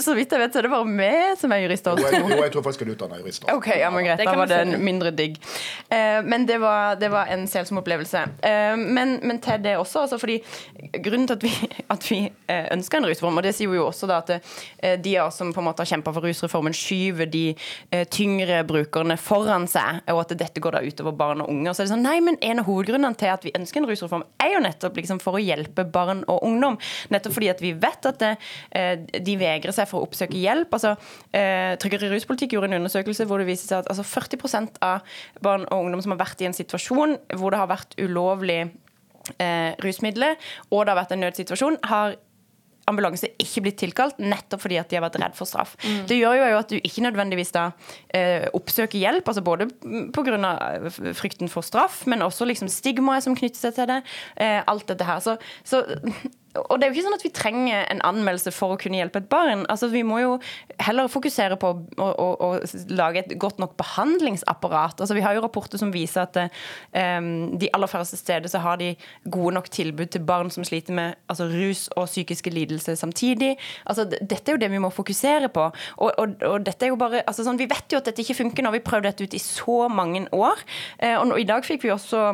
så 0.05 0.15
vidt 0.17 0.35
jeg 0.35 0.43
vet, 0.43 0.55
så 0.55 0.61
er 0.61 0.67
det 0.67 0.73
bare 0.73 0.89
meg 0.89 1.39
som 1.41 1.55
er 1.55 1.63
jurist. 1.65 1.89
Jo, 1.89 2.05
jeg, 2.05 2.21
jo, 2.21 2.39
jeg 2.43 2.53
tror 2.55 2.67
faktisk 2.67 2.85
jeg 2.85 2.91
er 2.91 2.95
utdanna 2.97 3.21
jurist. 3.21 3.47
Ok, 3.53 3.69
ja, 3.81 3.91
men 3.95 4.07
greit, 4.07 4.23
Da 4.25 4.37
var 4.39 4.51
det 4.51 4.61
en 4.67 4.75
mindre 4.85 5.13
digg. 5.15 5.39
Uh, 5.89 6.21
men 6.27 6.47
det 6.49 6.59
var, 6.63 6.99
det 7.01 7.11
var, 7.13 7.31
en 7.35 7.47
selsom 7.49 7.81
opplevelse. 7.81 8.21
Men, 8.79 9.17
men, 9.25 9.39
til 9.43 9.63
det 9.65 9.77
også, 9.81 10.05
altså, 10.05 10.19
fordi 10.21 10.39
grunnen 11.03 11.27
til 11.31 11.39
at 11.39 11.45
vi, 11.47 11.53
at 11.95 12.09
vi 12.11 12.21
ønsker 12.77 13.01
en 13.01 13.09
rusreform, 13.09 13.41
og 13.41 13.47
det 13.47 13.55
sier 13.57 13.73
jo 13.75 13.87
også 13.89 14.09
da 14.11 14.21
at 14.21 15.01
de 15.03 15.17
av 15.19 15.31
oss 15.31 15.41
som 15.41 15.53
på 15.55 15.63
en 15.63 15.69
måte 15.71 15.83
har 15.83 15.91
kjempa 15.95 16.13
for 16.15 16.27
rusreformen, 16.27 16.77
skyver 16.77 17.31
de 17.31 17.45
tyngre 18.13 18.61
brukerne 18.69 19.17
foran 19.21 19.67
seg, 19.71 20.03
og 20.13 20.25
at 20.25 20.37
dette 20.39 20.63
går 20.63 20.77
da 20.77 20.85
utover 20.85 21.17
barn 21.17 21.43
og 21.45 21.51
unge. 21.53 21.71
Og 21.71 21.77
så 21.77 21.85
er 21.85 21.89
det 21.89 21.95
sånn, 21.95 22.07
nei, 22.07 22.19
men 22.25 22.39
En 22.45 22.61
av 22.61 22.67
hovedgrunnene 22.69 23.17
til 23.19 23.31
at 23.33 23.45
vi 23.47 23.53
ønsker 23.57 23.81
en 23.81 23.89
rusreform, 23.89 24.25
er 24.43 24.53
jo 24.53 24.63
nettopp 24.65 24.99
liksom 25.01 25.21
for 25.23 25.39
å 25.39 25.43
hjelpe 25.43 25.87
barn 25.89 26.23
og 26.31 26.43
ungdom. 26.47 26.74
Nettopp 27.15 27.37
fordi 27.37 27.51
at 27.53 27.63
vi 27.63 27.73
vet 27.81 28.11
at 28.11 28.21
det, 28.23 28.33
eh, 28.75 28.95
de 28.99 29.37
vegrer 29.41 29.75
seg 29.75 29.89
for 29.91 30.01
å 30.01 30.09
oppsøke 30.09 30.39
hjelp. 30.39 30.73
altså 30.75 30.95
eh, 31.35 31.75
Tryggere 31.83 32.13
ruspolitikk 32.13 32.57
gjorde 32.57 32.73
en 32.73 32.81
undersøkelse 32.81 33.29
hvor 33.31 33.43
det 33.43 33.49
viser 33.51 33.71
seg 33.71 33.85
at 33.85 33.93
altså 33.93 34.07
40% 34.07 34.81
av 34.85 35.19
barn 35.45 35.67
og 35.71 35.87
ungdom 35.87 36.05
som 36.05 36.15
har 36.17 36.25
vært 36.25 36.45
i 36.45 36.51
en 36.51 36.57
situasjon 36.57 37.19
hvor 37.39 37.55
det 37.55 37.61
har 37.61 37.71
vært 37.71 37.97
ulovlig 38.01 38.61
eh, 39.39 39.73
rusmidler, 39.85 40.39
og 40.71 40.85
det 40.85 40.95
har 40.95 41.03
vært 41.03 41.17
en 41.17 41.25
nødsituasjon, 41.25 41.81
har 41.91 42.17
ambulanse 42.91 43.31
ikke 43.41 43.65
blitt 43.65 43.79
tilkalt, 43.81 44.21
nettopp 44.21 44.65
fordi 44.65 44.79
at 44.81 44.91
de 44.91 44.99
har 44.99 45.05
vært 45.07 45.17
redd 45.23 45.37
for 45.39 45.49
straff. 45.49 45.75
Mm. 45.85 46.03
Det 46.11 46.19
gjør 46.19 46.41
jo 46.43 46.59
at 46.59 46.73
du 46.73 46.77
ikke 46.77 47.05
nødvendigvis 47.07 47.55
da 47.57 47.65
eh, 48.13 48.45
oppsøker 48.57 49.01
hjelp, 49.01 49.29
altså 49.31 49.45
både 49.45 49.71
pga. 50.13 50.37
Eh, 50.45 50.89
frykten 51.17 51.51
for 51.53 51.65
straff, 51.67 52.03
men 52.11 52.25
også 52.25 52.47
liksom 52.49 52.69
stigmaet 52.73 53.25
som 53.25 53.37
knytter 53.39 53.61
seg 53.61 53.77
til 53.79 53.89
det. 53.91 54.01
Eh, 54.41 54.61
alt 54.61 54.89
dette 54.91 55.09
her. 55.09 55.23
Så, 55.25 55.39
så 55.65 55.85
og 56.55 56.79
det 56.79 56.87
er 56.87 56.93
jo 56.93 56.95
ikke 56.95 57.07
sånn 57.09 57.17
at 57.17 57.25
vi 57.25 57.33
trenger 57.35 57.87
en 57.91 58.03
anmeldelse 58.07 58.53
for 58.55 58.75
å 58.75 58.79
kunne 58.81 58.99
hjelpe 59.01 59.21
et 59.23 59.29
barn. 59.31 59.65
Altså, 59.71 59.89
vi 59.91 60.05
må 60.07 60.21
jo 60.23 60.37
heller 60.83 61.11
fokusere 61.11 61.59
på 61.61 61.71
å, 61.75 62.07
å, 62.07 62.29
å 62.47 62.51
lage 62.95 63.25
et 63.25 63.35
godt 63.43 63.59
nok 63.63 63.75
behandlingsapparat. 63.81 65.03
Altså, 65.03 65.17
vi 65.19 65.25
har 65.25 65.35
jo 65.35 65.43
rapporter 65.43 65.81
som 65.81 65.91
viser 65.95 66.23
at 66.25 66.39
um, 66.45 67.57
de 67.59 67.71
aller 67.75 67.91
færreste 67.91 68.21
steder 68.21 68.53
så 68.53 68.63
har 68.63 68.79
de 68.83 68.93
gode 69.25 69.57
nok 69.59 69.71
tilbud 69.75 70.15
til 70.15 70.25
barn 70.27 70.53
som 70.55 70.67
sliter 70.67 70.95
med 70.95 71.19
altså, 71.33 71.49
rus 71.51 71.89
og 71.99 72.07
psykiske 72.11 72.55
lidelser 72.55 72.99
samtidig. 73.01 73.55
Altså, 73.91 74.07
dette 74.07 74.47
er 74.47 74.55
jo 74.55 74.63
det 74.63 74.71
vi 74.71 74.83
må 74.83 74.95
fokusere 74.95 75.51
på. 75.55 75.69
Og, 75.99 76.11
og, 76.15 76.39
og 76.47 76.67
dette 76.67 76.87
er 76.87 76.95
jo 76.95 77.01
bare, 77.01 77.25
altså, 77.27 77.47
sånn, 77.47 77.59
Vi 77.59 77.71
vet 77.71 77.91
jo 77.91 77.99
at 77.99 78.07
dette 78.07 78.23
ikke 78.23 78.39
funker 78.45 78.67
når 78.67 78.79
vi 78.79 78.87
prøvd 78.87 79.11
dette 79.11 79.27
ut 79.27 79.35
i 79.35 79.43
så 79.43 79.85
mange 79.91 80.27
år. 80.35 80.67
Uh, 81.03 81.17
og 81.25 81.39
i 81.41 81.49
dag 81.49 81.67
fikk 81.67 81.89
vi 81.89 81.95
også 81.95 82.29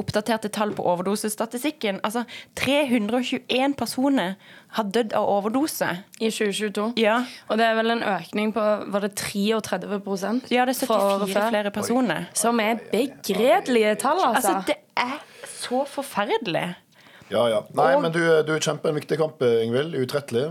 oppdaterte 0.00 0.50
tall 0.52 0.74
på 0.76 0.84
overdosestatistikken. 0.86 2.00
Altså 2.06 2.24
321 2.58 3.76
personer 3.78 4.36
har 4.76 4.88
dødd 4.94 5.14
av 5.18 5.28
overdose. 5.28 5.88
I 6.20 6.30
2022. 6.30 6.92
Ja. 7.00 7.18
Og 7.48 7.60
det 7.60 7.66
er 7.66 7.76
vel 7.78 7.94
en 7.96 8.04
økning 8.14 8.54
på 8.56 8.66
var 8.92 9.04
det 9.04 9.14
33 9.20 10.00
Ja, 10.52 10.64
det 10.68 10.76
er 10.76 10.86
74 10.86 11.48
flere 11.48 11.74
personer. 11.74 12.30
Som 12.34 12.60
er 12.60 12.80
begredelige 12.92 13.94
tall, 14.02 14.22
altså. 14.24 14.56
altså. 14.58 14.72
Det 14.72 14.78
er 14.96 15.18
så 15.52 15.84
forferdelig. 15.88 16.72
Ja, 17.32 17.44
ja. 17.50 17.60
Nei, 17.78 17.90
men 18.02 18.12
du, 18.14 18.20
du 18.46 18.52
kjemper 18.58 18.92
en 18.92 18.98
viktig 18.98 19.18
kamp, 19.20 19.42
Ingvild. 19.42 19.96
Utrettelig. 20.02 20.50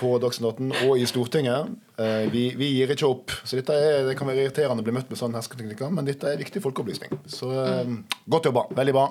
På 0.00 0.16
Dagsnytt 0.22 0.62
og 0.84 0.94
i 0.98 1.06
Stortinget. 1.08 1.74
Eh, 1.98 2.26
vi, 2.32 2.48
vi, 2.58 2.72
gir 2.78 2.94
ikke 2.94 3.08
opp. 3.08 3.34
Så 3.44 3.58
dette 3.58 3.74
er, 3.74 4.02
Det 4.08 4.16
kan 4.18 4.30
være 4.30 4.46
irriterende 4.46 4.84
å 4.84 4.86
bli 4.86 4.96
møtt 4.98 5.10
med 5.12 5.20
sånne 5.20 5.40
hersketeknikker, 5.40 5.92
men 5.94 6.08
dette 6.08 6.30
er 6.30 6.40
viktig 6.40 6.62
folkeopplysning. 6.64 7.20
Så 7.30 7.50
mm. 7.50 8.00
godt 8.30 8.50
jobba. 8.50 8.68
Veldig 8.78 8.96
bra. 8.96 9.08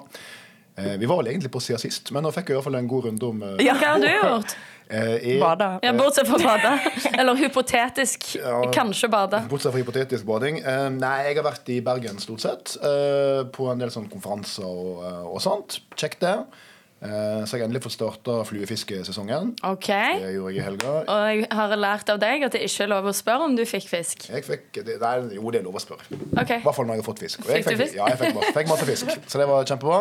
Eh, 0.77 0.95
vi 1.01 1.09
var 1.09 1.21
vel 1.21 1.33
egentlig 1.33 1.51
på 1.53 1.63
sida 1.63 1.79
sist, 1.81 2.11
men 2.13 2.25
nå 2.25 2.31
fikk 2.35 2.51
jeg 2.51 2.57
i 2.57 2.59
hvert 2.59 2.69
fall 2.69 2.79
en 2.79 2.89
god 2.91 3.07
runde 3.09 3.31
om 3.31 3.45
Ja, 3.63 3.77
hva 3.79 3.95
har 3.95 4.03
du 4.03 4.11
gjort? 4.13 4.57
Eh, 4.89 5.39
bada. 5.39 5.79
Ja, 5.81 5.93
bortsett 5.93 6.27
fra 6.27 6.37
bada. 6.39 6.79
Eller 7.19 7.35
hypotetisk. 7.35 8.35
Ja, 8.39 8.61
kanskje 8.73 9.09
bade. 9.11 9.41
Bortsett 9.49 9.73
fra 9.73 9.81
hypotetisk 9.81 10.27
bading. 10.27 10.61
Eh, 10.61 10.87
nei, 10.95 11.17
jeg 11.27 11.39
har 11.41 11.47
vært 11.49 11.71
i 11.73 11.81
Bergen 11.83 12.21
stort 12.23 12.45
sett. 12.45 12.77
Eh, 12.79 13.43
på 13.51 13.67
en 13.71 13.83
del 13.83 13.91
sånne 13.91 14.11
konferanser 14.13 14.67
og, 14.67 15.03
og 15.33 15.41
sånt. 15.43 15.81
Kjekt 15.99 16.23
det. 16.23 16.37
Eh, 16.97 17.43
Så 17.45 17.57
jeg 17.59 17.67
endelig 17.67 17.83
fått 17.85 17.93
starta 17.93 18.39
fluefiskesesongen. 18.49 19.51
Okay. 19.63 20.17
Det 20.23 20.31
gjorde 20.33 20.53
jeg 20.55 20.61
i 20.61 20.65
helga. 20.65 20.93
Og 21.05 21.25
jeg 21.29 21.47
har 21.59 21.75
lært 21.77 22.09
av 22.09 22.19
deg 22.23 22.45
at 22.47 22.55
det 22.57 22.63
ikke 22.65 22.87
er 22.87 22.91
lov 22.95 23.05
å 23.11 23.13
spørre 23.13 23.45
om 23.45 23.55
du 23.57 23.63
fikk 23.69 23.85
fisk. 23.91 24.29
Jeg 24.33 24.45
fikk, 24.47 24.79
det, 24.87 24.97
nei, 25.03 25.15
jo, 25.37 25.51
det 25.53 25.61
er 25.61 25.67
lov 25.67 25.77
å 25.77 25.83
spørre. 25.83 26.07
Okay. 26.41 26.57
I 26.57 26.65
hvert 26.65 26.77
fall 26.79 26.89
når 26.89 26.97
jeg 26.97 27.03
har 27.03 27.09
fått 27.11 27.21
fisk. 27.25 27.43
Og 27.45 27.51
Fikk 27.53 27.69
du 27.69 27.83
fisk? 27.83 27.97
Ja, 27.99 28.07
jeg 28.09 28.21
fikk, 28.23 28.33
masse, 28.39 28.53
fikk 28.57 28.71
masse 28.73 28.89
fisk. 28.89 29.13
Så 29.29 29.41
det 29.43 29.47
var 29.49 29.69
kjempebra. 29.69 29.99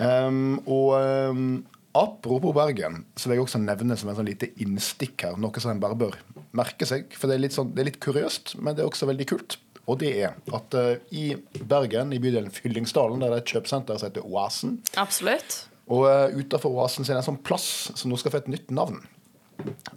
Um, 0.00 0.58
og 0.66 0.90
um, 0.98 1.46
apropos 1.94 2.54
Bergen, 2.56 3.04
så 3.18 3.28
vil 3.30 3.38
jeg 3.38 3.46
også 3.46 3.62
nevne 3.62 3.96
som 3.98 4.10
en 4.10 4.18
sånn 4.18 4.28
lite 4.30 4.50
innstikk 4.64 5.26
her, 5.28 5.38
noe 5.38 5.62
som 5.62 5.72
en 5.74 5.82
bare 5.82 5.98
bør 5.98 6.18
merke 6.56 6.86
seg. 6.90 7.10
For 7.14 7.30
det 7.30 7.38
er 7.38 7.44
litt, 7.46 7.54
sånn, 7.54 7.70
det 7.76 7.84
er 7.84 7.90
litt 7.92 8.02
kuriøst, 8.02 8.56
men 8.58 8.74
det 8.74 8.82
er 8.82 8.90
også 8.90 9.06
veldig 9.10 9.30
kult. 9.30 9.58
Og 9.90 9.98
det 10.02 10.10
er 10.22 10.36
at 10.54 10.74
uh, 10.78 10.92
i 11.14 11.32
Bergen, 11.66 12.12
i 12.14 12.20
bydelen 12.22 12.50
Fyllingsdalen, 12.54 13.22
der 13.22 13.30
det 13.32 13.40
er 13.40 13.44
et 13.46 13.54
kjøpesenter 13.54 13.98
som 13.98 14.10
heter 14.10 14.26
Oasen, 14.26 14.80
Absolutt. 15.00 15.64
Og 15.90 16.04
uh, 16.06 16.38
utafor 16.38 16.72
Oasen 16.76 17.04
så 17.04 17.12
er 17.12 17.18
det 17.18 17.24
en 17.24 17.32
sånn 17.32 17.42
plass 17.44 17.90
som 17.98 18.12
nå 18.12 18.18
skal 18.20 18.34
få 18.34 18.44
et 18.44 18.52
nytt 18.52 18.70
navn. 18.74 19.02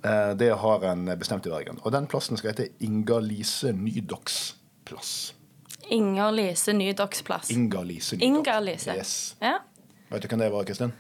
Eh, 0.04 0.32
det 0.36 0.50
har 0.60 0.84
en 0.84 1.06
bestemt 1.20 1.46
i 1.48 1.52
Bergen. 1.54 1.80
Og 1.84 1.94
den 1.96 2.08
plassen 2.12 2.40
skal 2.40 2.52
hete 2.52 2.72
Inga 2.84 3.22
Lise 3.24 3.72
Nydoks 3.72 4.56
plass. 4.84 5.34
Inger 5.94 6.32
Lise 6.32 6.74
Nydoks 6.74 7.24
plass. 7.24 7.52
Inga 7.52 7.84
Lise 7.88 8.18
Nydoks. 8.18 8.88
Inga. 8.88 8.98
Yes. 8.98 9.36
Ja. 9.40 9.60
Vet 10.10 10.24
du 10.24 10.28
hvem 10.28 10.44
det 10.44 10.52
var, 10.54 10.68
Kristin? 10.68 10.94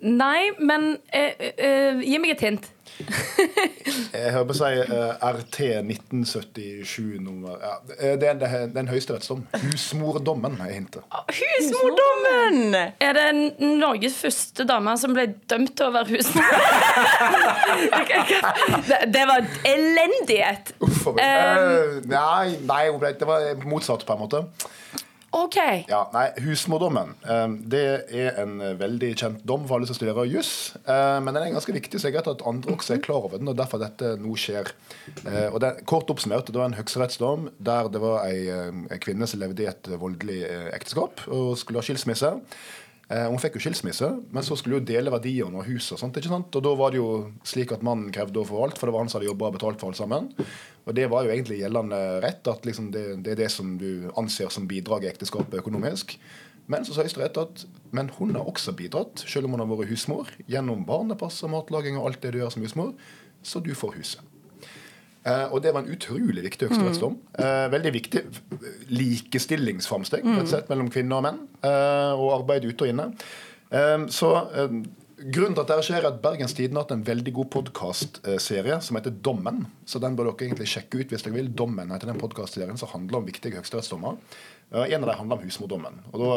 Nei, 0.00 0.50
men 0.62 0.92
eh, 1.10 1.32
eh, 1.58 1.98
gi 2.06 2.18
meg 2.22 2.30
et 2.36 2.40
hint. 2.46 2.68
Jeg 2.98 4.32
hører 4.34 4.46
på 4.48 4.54
å 4.54 4.56
si 4.58 4.68
eh, 4.80 5.12
RT 5.22 5.58
1977-nummer 5.86 7.54
ja, 7.62 7.74
eh, 7.98 8.14
Det 8.18 8.26
er 8.26 8.32
en, 8.34 8.40
høyeste 8.42 8.48
rettsdom 8.74 8.80
en 8.82 8.88
høyesterettsdom. 8.90 9.42
Husmordommen 9.68 10.56
er 10.64 10.72
hintet. 10.74 11.02
Husmordommen! 11.30 12.74
Er 12.98 13.12
det 13.18 13.26
n- 13.34 13.76
Norges 13.78 14.16
første 14.22 14.62
dame 14.66 14.96
som 14.98 15.14
ble 15.14 15.26
dømt 15.50 15.74
til 15.78 15.86
å 15.90 15.92
være 15.94 16.10
husmor? 16.16 16.42
det, 18.88 18.98
det 19.14 19.24
var 19.30 19.40
elendighet. 19.68 20.72
Uff 20.84 21.06
a 21.12 21.14
meg. 21.16 21.24
Eh, 21.28 21.88
nei, 22.10 22.46
nei, 22.70 22.82
hun 22.90 23.00
ble- 23.02 23.14
det 23.20 23.28
var 23.28 23.40
motsatt, 23.68 24.02
på 24.08 24.12
en 24.16 24.22
måte. 24.24 24.38
OK. 25.30 25.56
Ja, 25.90 26.06
nei, 26.14 26.30
Husmordommen 26.40 27.10
eh, 27.28 27.46
det 27.68 27.82
er 28.16 28.38
en 28.40 28.54
eh, 28.64 28.72
veldig 28.80 29.10
kjent 29.20 29.42
dom 29.48 29.66
for 29.68 29.76
alle 29.76 29.88
som 29.90 29.96
studerer 29.98 30.24
juss. 30.30 30.72
Eh, 30.88 31.18
men 31.20 31.36
den 31.36 31.42
er 31.44 31.52
ganske 31.52 31.74
viktig, 31.76 32.00
så 32.00 32.08
jeg 32.08 32.16
vet 32.16 32.30
at 32.32 32.44
andre 32.48 32.72
også 32.72 32.96
er 32.96 33.02
klar 33.04 33.26
over 33.28 33.36
den. 33.36 33.50
og 33.52 33.58
derfor 33.58 33.82
dette 33.82 34.14
nå 34.22 34.32
skjer. 34.40 34.72
Eh, 35.26 35.48
og 35.50 35.60
det, 35.64 35.74
Kort 35.88 36.08
oppsummert, 36.12 36.48
det 36.48 36.56
var 36.56 36.70
en 36.70 36.78
høyesterettsdom 36.78 37.50
der 37.60 37.92
det 37.92 38.00
var 38.02 38.24
ei, 38.24 38.48
eh, 38.48 38.82
ei 38.88 39.00
kvinne 39.04 39.28
som 39.28 39.42
levde 39.42 39.66
i 39.66 39.68
et 39.68 39.92
voldelig 40.00 40.40
eh, 40.48 40.68
ekteskap 40.76 41.26
og 41.28 41.56
skulle 41.60 41.82
ha 41.82 41.88
skilsmisse. 41.88 42.32
Eh, 43.08 43.24
hun 43.24 43.40
fikk 43.40 43.56
jo 43.56 43.62
skilsmisse, 43.64 44.08
men 44.36 44.44
så 44.44 44.56
skulle 44.58 44.82
hun 44.82 44.88
dele 44.88 45.12
verdiene 45.12 45.56
og 45.56 45.64
huset. 45.64 45.94
Og 45.96 46.02
sånt, 46.02 46.18
ikke 46.20 46.28
sant? 46.28 46.58
Og 46.58 46.64
da 46.64 46.74
var 46.76 46.92
det 46.92 47.00
jo 47.00 47.12
slik 47.46 47.72
at 47.72 47.84
mannen 47.86 48.10
krevde 48.12 48.42
å 48.42 48.48
få 48.48 48.60
alt, 48.66 48.76
for 48.76 48.88
det 48.88 48.96
var 48.96 49.04
han 49.04 49.08
som 49.08 49.20
hadde 49.20 49.30
jobba 49.30 49.48
og 49.48 49.56
betalt 49.56 49.80
for 49.80 49.88
alt 49.88 50.00
sammen. 50.00 50.28
Og 50.84 50.92
det 50.96 51.06
var 51.08 51.24
jo 51.24 51.32
egentlig 51.32 51.62
gjeldende 51.62 52.02
rett, 52.24 52.44
at 52.52 52.68
liksom 52.68 52.90
det, 52.92 53.06
det 53.24 53.32
er 53.32 53.40
det 53.44 53.48
som 53.54 53.78
du 53.80 54.10
anser 54.20 54.52
som 54.52 54.68
bidrag 54.68 55.06
i 55.06 55.10
ekteskapet 55.12 55.62
økonomisk. 55.62 56.18
Men 56.68 56.84
så 56.84 56.92
sa 56.92 57.00
Høyesterett 57.00 57.40
at 57.40 57.64
men 57.96 58.10
hun 58.18 58.36
har 58.36 58.44
også 58.44 58.74
bidratt, 58.76 59.24
selv 59.24 59.48
om 59.48 59.56
hun 59.56 59.64
har 59.64 59.70
vært 59.72 59.94
husmor, 59.94 60.28
gjennom 60.44 60.84
barnepass 60.88 61.40
og 61.48 61.54
matlaging 61.54 61.96
og 61.96 62.10
alt 62.10 62.20
det 62.20 62.34
du 62.34 62.42
gjør 62.42 62.52
som 62.52 62.66
husmor, 62.66 62.92
så 63.40 63.64
du 63.64 63.72
får 63.72 63.96
huset. 63.96 64.34
Eh, 65.28 65.46
og 65.52 65.62
det 65.64 65.74
var 65.74 65.84
en 65.84 65.92
utrolig 65.92 66.44
viktig 66.46 66.70
høyesterettsdom. 66.70 67.18
Eh, 67.38 67.66
veldig 67.74 67.92
viktig 67.96 68.22
likestillingsframsteg 68.94 70.24
mm. 70.24 70.40
mellom 70.70 70.88
kvinner 70.94 71.20
og 71.20 71.26
menn, 71.28 71.42
eh, 71.66 72.14
og 72.14 72.38
arbeid 72.40 72.68
ute 72.68 72.86
og 72.86 72.94
inne. 72.94 73.12
Så 74.14 74.32
Grunnen 75.18 75.56
til 75.56 75.64
at 75.64 75.66
dette 75.66 75.82
skjer 75.82 75.96
er 75.98 76.12
at 76.12 76.20
Bergens 76.22 76.52
Tidende 76.54 76.78
har 76.78 76.84
hatt 76.86 76.92
en 76.94 77.00
veldig 77.02 77.32
god 77.34 77.48
podkastserie 77.50 78.76
som 78.86 78.96
heter 78.96 79.16
Dommen. 79.26 79.64
Så 79.82 79.98
den 79.98 80.14
bør 80.14 80.28
dere 80.28 80.46
egentlig 80.46 80.68
sjekke 80.70 81.00
ut 81.00 81.10
hvis 81.10 81.24
dere 81.26 81.34
vil. 81.34 81.48
Dommen 81.58 81.90
heter 81.90 82.12
den 82.12 82.20
podkastserien 82.22 82.78
som 82.78 82.92
handler 82.92 83.18
om 83.18 83.26
viktige 83.26 83.58
høyesterettsdommer. 83.58 84.14
En 84.70 85.02
av 85.02 85.08
dem 85.10 85.18
handler 85.18 85.40
om 85.40 85.42
husmordommen. 85.42 85.98
Og 86.12 86.22
da 86.22 86.36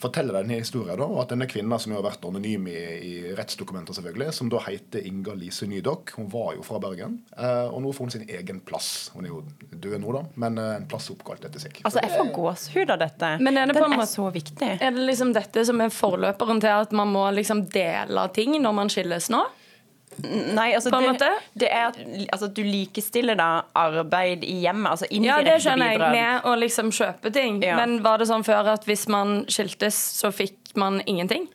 forteller 0.00 0.40
denne 0.40 0.58
historien 0.58 0.98
da, 0.98 1.06
og 1.06 1.22
at 1.22 1.32
denne 1.34 1.46
kvinna 1.50 1.78
som 1.80 1.94
har 1.94 2.02
vært 2.04 2.24
anonym 2.26 2.66
i, 2.70 2.76
i 2.76 3.12
rettsdokumenter, 3.38 3.96
selvfølgelig, 3.96 4.32
som 4.36 4.50
da 4.52 4.60
heter 4.66 5.06
Inga 5.06 5.36
Lise 5.38 5.68
Nydok, 5.70 6.14
hun 6.18 6.28
var 6.32 6.54
jo 6.58 6.64
fra 6.66 6.80
Bergen, 6.82 7.20
eh, 7.36 7.66
og 7.70 7.80
nå 7.84 7.92
får 7.94 8.08
hun 8.08 8.14
sin 8.16 8.26
egen 8.28 8.60
plass. 8.66 9.10
Hun 9.14 9.26
er 9.26 9.32
jo 9.32 9.42
død 9.70 9.98
nå, 10.02 10.14
da, 10.18 10.24
men 10.44 10.60
eh, 10.60 10.70
en 10.80 10.88
plass 10.90 11.10
oppkalt 11.14 11.46
etter 11.46 11.62
seg. 11.62 11.82
Altså, 11.84 12.02
Jeg 12.02 12.14
får 12.16 12.32
gåsehud 12.36 12.94
av 12.96 13.02
dette. 13.04 13.34
Men 13.44 13.60
er 13.60 13.70
det 13.70 13.78
på 13.78 13.84
Den 13.86 13.96
måte, 13.96 14.08
er 14.08 14.12
så 14.14 14.30
viktig. 14.34 14.70
Er 14.80 14.96
det 14.96 15.08
liksom 15.10 15.34
dette 15.36 15.66
som 15.68 15.82
er 15.84 15.94
forløperen 15.94 16.62
til 16.64 16.74
at 16.84 16.96
man 16.96 17.12
må 17.14 17.28
liksom 17.36 17.66
dele 17.72 18.28
ting 18.34 18.58
når 18.60 18.80
man 18.82 18.92
skilles 18.92 19.30
nå? 19.32 19.44
Nei, 20.22 20.70
altså, 20.74 20.90
På 20.90 21.00
en 21.02 21.12
måte? 21.12 21.28
det 21.58 21.70
er 21.70 21.88
at 21.90 21.98
altså, 22.32 22.48
du 22.48 22.62
likestiller 22.62 23.38
da 23.38 23.48
arbeid 23.74 24.44
i 24.44 24.60
hjemmet, 24.64 24.90
altså 24.90 25.08
Ja, 25.10 25.40
det 25.44 25.58
skjønner 25.64 25.94
jeg, 25.94 26.02
med 26.14 26.46
å 26.48 26.54
liksom 26.58 26.92
kjøpe 26.94 27.32
ting. 27.34 27.62
Ja. 27.64 27.78
Men 27.80 28.02
var 28.04 28.22
det 28.22 28.28
sånn 28.30 28.46
før 28.46 28.74
at 28.74 28.86
hvis 28.88 29.08
man 29.12 29.42
skiltes, 29.50 29.98
så 30.20 30.32
fikk 30.34 30.76
man 30.80 31.00
ingenting? 31.06 31.48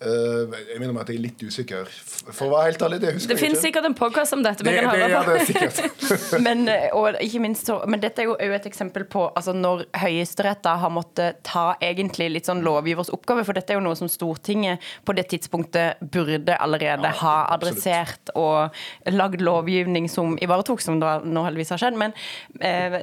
Eh, 0.00 0.54
jeg 0.72 0.78
minner 0.80 0.94
meg 0.96 1.02
at 1.02 1.10
jeg 1.12 1.18
er 1.18 1.24
litt 1.26 1.42
usikker. 1.44 1.88
For 2.32 2.46
å 2.46 2.54
være 2.54 2.70
helt 2.70 2.82
ærlig, 2.86 2.98
det 3.02 3.10
husker 3.18 3.28
Det 3.28 3.34
jeg 3.36 3.42
finnes 3.42 3.60
sikkert 3.60 3.84
en 3.84 3.96
podkast 3.98 4.32
om 4.32 4.40
dette 4.44 4.64
det, 4.64 4.72
det, 4.80 5.08
ja, 5.12 5.20
det. 5.28 5.88
Men, 6.46 6.62
eh, 6.72 6.86
og 6.96 7.18
ikke 7.20 7.42
minst 7.44 7.68
men 7.90 8.00
dette 8.00 8.22
er 8.22 8.30
jo 8.30 8.54
et 8.56 8.66
eksempel 8.66 9.04
på 9.10 9.26
altså 9.36 9.52
når 9.54 9.82
Høyesterett 10.00 10.64
har 10.64 10.92
måttet 10.92 11.42
ta 11.46 11.74
egentlig 11.84 12.30
litt 12.32 12.48
sånn 12.48 12.62
lovgivers 12.64 13.10
oppgave, 13.12 13.44
for 13.44 13.56
dette 13.56 13.74
er 13.74 13.78
jo 13.78 13.84
noe 13.84 13.98
som 13.98 14.08
Stortinget 14.10 14.80
på 15.04 15.14
det 15.16 15.26
tidspunktet 15.32 16.00
burde 16.00 16.56
allerede 16.56 17.10
Ja, 17.10 17.18
ha 17.20 17.34
adressert 17.52 18.32
og 18.38 18.72
lagd 19.12 19.44
lovgivning 19.44 20.08
som 20.10 20.38
ivaretok, 20.40 20.80
som 20.80 20.98
da 21.02 21.18
nå 21.20 21.44
heldigvis 21.44 21.74
har 21.74 21.82
skjedd. 21.82 21.98
Men 22.00 22.16
uh, 22.62 22.98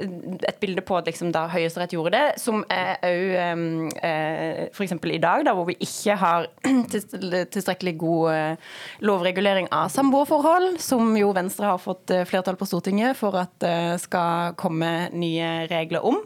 et 0.50 0.60
bilde 0.64 0.84
på 0.86 0.98
at 0.98 1.10
liksom 1.10 1.32
da 1.36 1.46
Høyesterett 1.52 1.94
gjorde 1.94 2.16
det, 2.16 2.26
som 2.42 2.64
er 2.74 2.98
òg 3.06 3.94
eh, 4.02 4.66
f.eks. 4.72 4.98
i 4.98 5.22
dag, 5.22 5.46
da, 5.48 5.54
hvor 5.58 5.70
vi 5.70 5.78
ikke 5.84 6.18
har 6.20 6.50
tilstrekkelig 6.92 7.96
god 8.02 8.34
eh, 8.34 8.74
lovregulering 9.06 9.70
av 9.72 9.92
samboerforhold, 9.94 10.80
som 10.82 11.14
jo 11.18 11.32
Venstre 11.36 11.72
har 11.74 11.82
fått 11.82 12.14
eh, 12.14 12.26
flertall 12.28 12.58
på 12.60 12.68
Stortinget 12.70 13.18
for 13.20 13.38
at 13.40 13.54
det 13.64 14.02
skal 14.04 14.58
komme 14.60 15.10
nye 15.14 15.68
regler 15.72 16.06
om. 16.06 16.22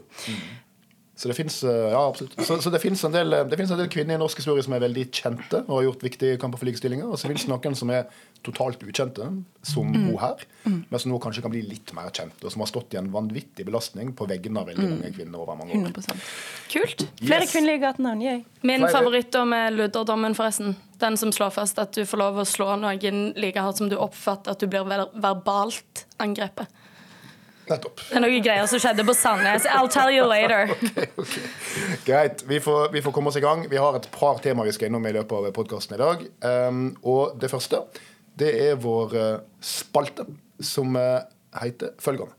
Så 1.22 1.30
det 1.30 1.36
fins 1.38 1.60
ja, 1.62 2.00
absolutt. 2.02 2.32
Så, 2.42 2.56
så 2.64 2.70
det 2.74 2.80
finnes 2.82 2.98
en, 3.06 3.12
del- 3.14 3.36
det 3.46 3.54
finnes 3.54 3.70
en 3.70 3.78
del 3.78 3.86
kvinner 3.92 4.16
i 4.16 4.18
norsk 4.18 4.40
historie 4.42 4.64
som 4.66 4.74
er 4.74 4.80
veldig 4.82 5.04
kjente 5.14 5.60
og 5.68 5.76
har 5.76 5.84
gjort 5.86 6.02
viktige 6.02 6.38
kamper 6.42 6.58
for 6.58 6.66
likestillinga. 6.66 7.06
Og 7.06 7.20
så 7.20 7.28
finnes 7.30 7.44
det 7.46 7.52
noen 7.52 7.76
som 7.78 7.92
er 7.94 8.08
totalt 8.42 8.82
ukjente, 8.82 9.28
som 9.62 9.92
hun 9.94 10.16
her, 10.18 10.40
men 10.66 10.98
som 10.98 11.12
nå 11.12 11.20
kanskje 11.22 11.44
kan 11.44 11.52
bli 11.54 11.60
litt 11.62 11.92
mer 11.94 12.08
kjent, 12.10 12.40
og 12.42 12.50
som 12.50 12.64
har 12.64 12.70
stått 12.72 12.96
i 12.96 12.98
en 12.98 13.12
vanvittig 13.14 13.62
belastning 13.68 14.10
på 14.18 14.26
veggene 14.26 14.64
av 14.64 14.66
veldig 14.72 14.88
mange 14.96 15.12
kvinner 15.14 15.44
over 15.44 15.60
mange 15.60 15.76
år. 15.78 15.92
100 15.92 16.16
Kult. 16.72 17.04
Flere 17.22 17.44
Yes. 17.46 17.52
kvinnelige 17.54 17.84
gatenavn, 17.84 18.24
yay. 18.26 18.42
Min 18.66 18.82
favorittdom 18.90 19.54
er 19.54 19.70
ludderdommen, 19.76 20.34
forresten. 20.34 20.74
Den 20.98 21.16
som 21.22 21.30
slår 21.30 21.54
fast 21.54 21.78
at 21.78 21.94
du 21.94 22.02
får 22.02 22.18
lov 22.18 22.42
å 22.42 22.48
slå 22.48 22.72
noen 22.82 23.30
like 23.38 23.62
hardt 23.62 23.78
som 23.78 23.88
du 23.92 23.94
oppfatter 23.96 24.56
at 24.56 24.58
du 24.58 24.66
blir 24.66 24.90
verbalt 25.14 26.04
angrepet. 26.18 26.66
Nettopp. 27.70 28.00
Det 28.08 28.16
er 28.18 28.24
noen 28.24 28.42
greier 28.42 28.66
som 28.70 28.80
skjedde 28.82 29.04
på 29.06 29.14
Sandnes. 29.14 29.66
I'll 29.70 29.90
tell 29.92 30.10
you 30.10 30.26
later. 30.26 30.72
Greit. 32.08 32.42
Vi 32.48 32.58
får, 32.60 32.88
vi 32.94 33.02
får 33.04 33.14
komme 33.14 33.30
oss 33.30 33.38
i 33.38 33.44
gang. 33.44 33.66
Vi 33.70 33.78
har 33.78 33.96
et 33.96 34.08
par 34.14 34.42
temaer 34.42 34.70
vi 34.70 34.74
skal 34.74 34.90
innom 34.90 35.06
i 35.06 35.14
løpet 35.14 35.36
av 35.38 35.52
podkasten 35.54 35.94
i 35.96 36.02
dag. 36.02 36.26
Um, 36.42 36.88
og 37.06 37.38
det 37.38 37.52
første 37.52 37.84
det 38.38 38.52
er 38.64 38.78
vår 38.80 39.16
eh, 39.18 39.40
spalte, 39.60 40.24
som 40.62 40.96
eh, 40.96 41.20
heter 41.60 41.92
følgende. 42.00 42.32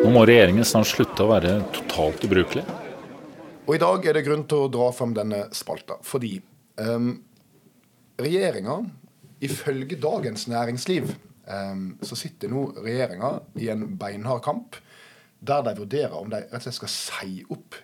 Nå 0.00 0.12
må 0.14 0.22
regjeringen 0.24 0.64
snart 0.64 0.88
slutte 0.88 1.26
å 1.26 1.28
være 1.28 1.58
totalt 1.76 2.24
ubrukelig. 2.24 2.64
Og 3.66 3.74
i 3.76 3.82
dag 3.82 4.06
er 4.08 4.16
det 4.16 4.24
grunn 4.24 4.46
til 4.48 4.64
å 4.64 4.70
dra 4.72 4.88
frem 4.96 5.12
denne 5.14 5.44
spalta, 5.54 5.98
fordi 6.02 6.38
um, 6.80 7.12
regjeringa, 8.18 8.78
ifølge 9.44 10.00
Dagens 10.00 10.48
Næringsliv, 10.50 11.12
så 12.06 12.18
sitter 12.18 12.52
nå 12.52 12.66
regjeringa 12.78 13.30
i 13.58 13.70
en 13.72 13.86
beinhard 13.98 14.44
kamp 14.44 14.76
der 15.40 15.64
de 15.64 15.72
vurderer 15.78 16.14
om 16.18 16.28
de 16.30 16.42
rett 16.44 16.58
og 16.58 16.66
slett 16.66 16.76
skal 16.76 16.92
si 16.92 17.40
opp 17.50 17.78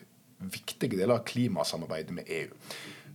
viktige 0.53 0.99
deler 0.99 1.17
av 1.17 1.25
klimasamarbeidet 1.29 2.15
med 2.15 2.29
EU. 2.29 2.51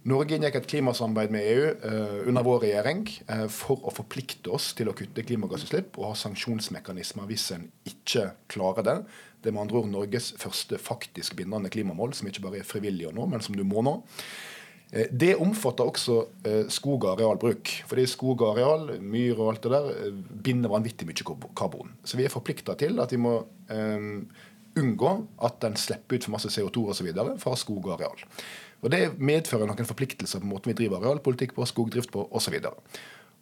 Norge 0.09 0.33
inngikk 0.33 0.55
et 0.57 0.69
klimasamarbeid 0.71 1.33
med 1.35 1.45
EU 1.45 1.65
eh, 1.69 2.13
under 2.31 2.45
vår 2.45 2.63
regjering 2.63 3.03
eh, 3.29 3.43
for 3.53 3.83
å 3.85 3.91
forplikte 3.93 4.49
oss 4.49 4.71
til 4.77 4.89
å 4.89 4.95
kutte 4.97 5.21
klimagassutslipp 5.27 5.99
og 5.99 6.07
ha 6.07 6.15
sanksjonsmekanismer 6.17 7.27
hvis 7.29 7.51
en 7.53 7.67
ikke 7.85 8.31
klarer 8.49 8.87
det. 8.87 8.95
Det 9.41 9.51
er 9.51 9.53
med 9.53 9.67
andre 9.67 9.83
ord 9.83 9.91
Norges 9.91 10.31
første 10.41 10.79
faktisk 10.81 11.37
bindende 11.37 11.69
klimamål, 11.73 12.15
som 12.17 12.29
ikke 12.29 12.41
bare 12.47 12.63
er 12.63 12.65
frivillig 12.65 13.11
å 13.11 13.13
nå, 13.13 13.27
men 13.29 13.45
som 13.45 13.53
du 13.57 13.61
må 13.61 13.85
nå. 13.85 13.99
Eh, 14.91 15.07
Det 15.11 15.35
omfatter 15.39 15.87
også 15.87 16.17
eh, 16.45 16.67
skog- 16.69 17.05
og 17.05 17.13
arealbruk. 17.15 17.69
Fordi 17.87 18.05
skog 18.05 18.41
og 18.41 18.57
areal, 18.57 19.01
myr 19.01 19.39
og 19.39 19.53
alt 19.53 19.63
det 19.63 19.71
der, 19.71 19.89
eh, 19.89 20.41
binder 20.43 20.69
vanvittig 20.69 21.07
mye 21.07 21.23
karb- 21.23 21.49
karbon. 21.55 21.93
Så 22.03 22.17
vi 22.17 22.25
er 22.25 22.33
forplikta 22.33 22.75
til 22.75 22.99
at 22.99 23.11
vi 23.11 23.17
må 23.17 23.45
um, 23.71 24.27
unngå 24.77 25.27
at 25.43 25.61
den 25.61 25.75
slipper 25.75 26.15
ut 26.15 26.23
for 26.23 26.31
masse 26.31 26.49
CO2 26.49 26.89
osv. 26.89 27.13
fra 27.39 27.55
skog 27.55 27.87
og 27.87 27.93
areal. 27.99 28.19
Og 28.81 28.91
Det 28.91 29.19
medfører 29.19 29.67
noen 29.67 29.85
forpliktelser 29.85 30.39
på 30.39 30.45
måten 30.45 30.71
vi 30.71 30.73
driver 30.73 30.97
arealpolitikk 30.97 31.53
på, 31.53 31.65
skogdrift 31.65 32.11
på 32.11 32.27
osv. 32.31 32.55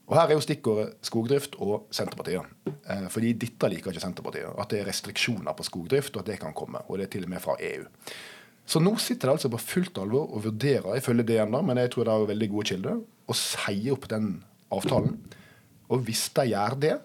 Og 0.07 0.15
Her 0.15 0.27
er 0.27 0.33
jo 0.33 0.41
stikkordet 0.41 0.95
skogdrift 1.01 1.55
og 1.59 1.87
Senterpartiet. 1.91 2.43
Fordi 3.09 3.33
dette 3.33 3.69
liker 3.69 3.91
ikke 3.91 4.01
Senterpartiet. 4.01 4.49
At 4.59 4.69
det 4.69 4.81
er 4.81 4.89
restriksjoner 4.89 5.53
på 5.53 5.63
skogdrift, 5.63 6.15
og 6.15 6.19
at 6.19 6.25
det 6.25 6.39
kan 6.39 6.53
komme. 6.53 6.81
Og 6.89 6.97
det 6.97 7.05
er 7.05 7.11
til 7.11 7.23
og 7.23 7.29
med 7.29 7.39
fra 7.39 7.55
EU. 7.61 7.85
Så 8.69 8.81
nå 8.83 8.93
sitter 9.01 9.29
de 9.29 9.33
altså 9.33 9.49
på 9.49 9.61
fullt 9.61 9.97
alvor 9.97 10.29
og 10.29 10.43
vurderer, 10.45 10.99
ifølge 10.99 11.25
DN, 11.25 11.55
da, 11.55 11.61
men 11.65 11.79
jeg 11.81 11.89
tror 11.93 12.05
det 12.05 12.13
er 12.13 12.31
veldig 12.35 12.49
gode 12.51 12.69
kilder, 12.69 12.99
å 13.01 13.37
si 13.37 13.89
opp 13.89 14.05
den 14.11 14.27
avtalen. 14.73 15.15
Og 15.89 16.03
hvis 16.05 16.27
de 16.37 16.45
gjør 16.51 16.75
det, 16.83 16.95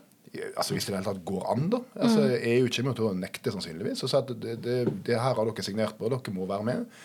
altså 0.57 0.75
hvis 0.75 0.87
det 0.87 0.93
i 0.93 0.95
det 0.95 1.01
hele 1.01 1.13
tatt 1.13 1.25
går 1.27 1.45
an, 1.53 1.67
da 1.73 1.81
altså 2.05 2.25
EU 2.39 2.69
kommer 2.77 2.97
til 2.99 3.09
å 3.09 3.13
nekte, 3.17 3.53
sannsynligvis. 3.55 4.03
Og 4.05 4.11
si 4.11 4.19
at 4.19 4.33
det, 4.43 4.57
det, 4.65 4.77
det 5.07 5.19
her 5.21 5.37
har 5.37 5.49
dere 5.49 5.65
signert 5.67 5.97
på, 5.99 6.09
dere 6.11 6.35
må 6.35 6.47
være 6.51 6.67
med. 6.67 6.99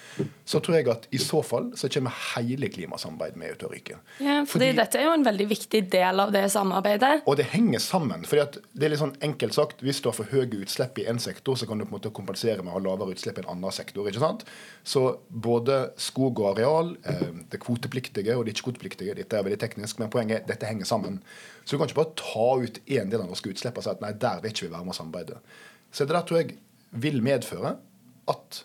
Så 0.50 0.62
tror 0.64 0.80
jeg 0.80 0.90
at 0.92 1.08
i 1.16 1.22
så 1.22 1.42
fall 1.46 1.72
så 1.80 1.90
kommer 1.92 2.16
hele 2.34 2.70
klimasamarbeidet 2.74 3.40
med 3.40 3.56
ut 3.56 3.66
å 3.68 3.72
ryke. 3.72 4.00
Ja, 4.24 4.40
fordi, 4.50 4.72
dette 4.78 5.02
er 5.02 5.10
jo 5.10 5.16
en 5.18 5.28
veldig 5.28 5.50
viktig 5.52 5.84
del 5.94 6.24
av 6.24 6.34
det 6.36 6.46
samarbeidet. 6.54 7.26
Og 7.30 7.38
det 7.40 7.50
henger 7.54 7.84
sammen. 7.84 8.26
fordi 8.30 8.44
at 8.46 8.60
det 8.74 8.88
er 8.88 8.94
litt 8.96 9.04
sånn 9.04 9.16
enkelt 9.26 9.58
sagt, 9.58 9.84
Hvis 9.86 10.02
du 10.02 10.10
har 10.10 10.18
for 10.18 10.30
høye 10.32 10.62
utslipp 10.64 10.98
i 11.00 11.08
én 11.10 11.20
sektor, 11.22 11.56
så 11.56 11.68
kan 11.70 11.80
du 11.80 11.86
på 11.86 11.94
en 11.94 11.98
måte 12.00 12.14
kompensere 12.16 12.64
med 12.64 12.74
å 12.74 12.78
ha 12.78 12.84
lavere 12.84 13.16
utslipp 13.16 13.40
i 13.40 13.46
en 13.46 13.52
annen 13.56 13.76
sektor. 13.76 14.08
ikke 14.08 14.24
sant? 14.24 14.46
Så 14.84 15.20
både 15.30 15.92
skog 15.98 16.40
og 16.40 16.52
areal, 16.54 16.96
eh, 17.06 17.30
det 17.52 17.62
kvotepliktige 17.64 18.36
og 18.38 18.46
det 18.46 18.56
ikke-kvotepliktige, 18.56 19.16
dette 19.16 19.38
er 19.38 19.46
veldig 19.46 19.60
teknisk, 19.62 20.00
men 20.00 20.10
poenget 20.10 20.42
er 20.42 20.48
dette 20.48 20.66
henger 20.66 20.86
sammen. 20.86 21.22
Så 21.66 21.76
du 21.76 21.78
kan 21.78 21.90
ikke 21.90 22.02
bare 22.02 22.18
ta 22.18 22.48
ut 22.64 22.80
én 22.90 23.12
del 23.12 23.19
av 23.24 23.30
norske 23.32 23.52
utslipp 23.52 23.78
og 23.78 23.86
sier 23.86 23.98
at 23.98 24.04
nei, 24.04 24.14
der 24.18 24.42
vil 24.44 24.54
ikke 24.54 24.68
vi 24.68 24.74
være 24.74 24.88
med 24.88 24.96
å 24.96 25.00
samarbeide. 25.00 25.40
Så 25.92 26.06
det 26.06 26.16
der 26.16 26.26
tror 26.28 26.42
jeg 26.42 26.58
vil 27.06 27.24
medføre 27.26 27.76
at 28.30 28.64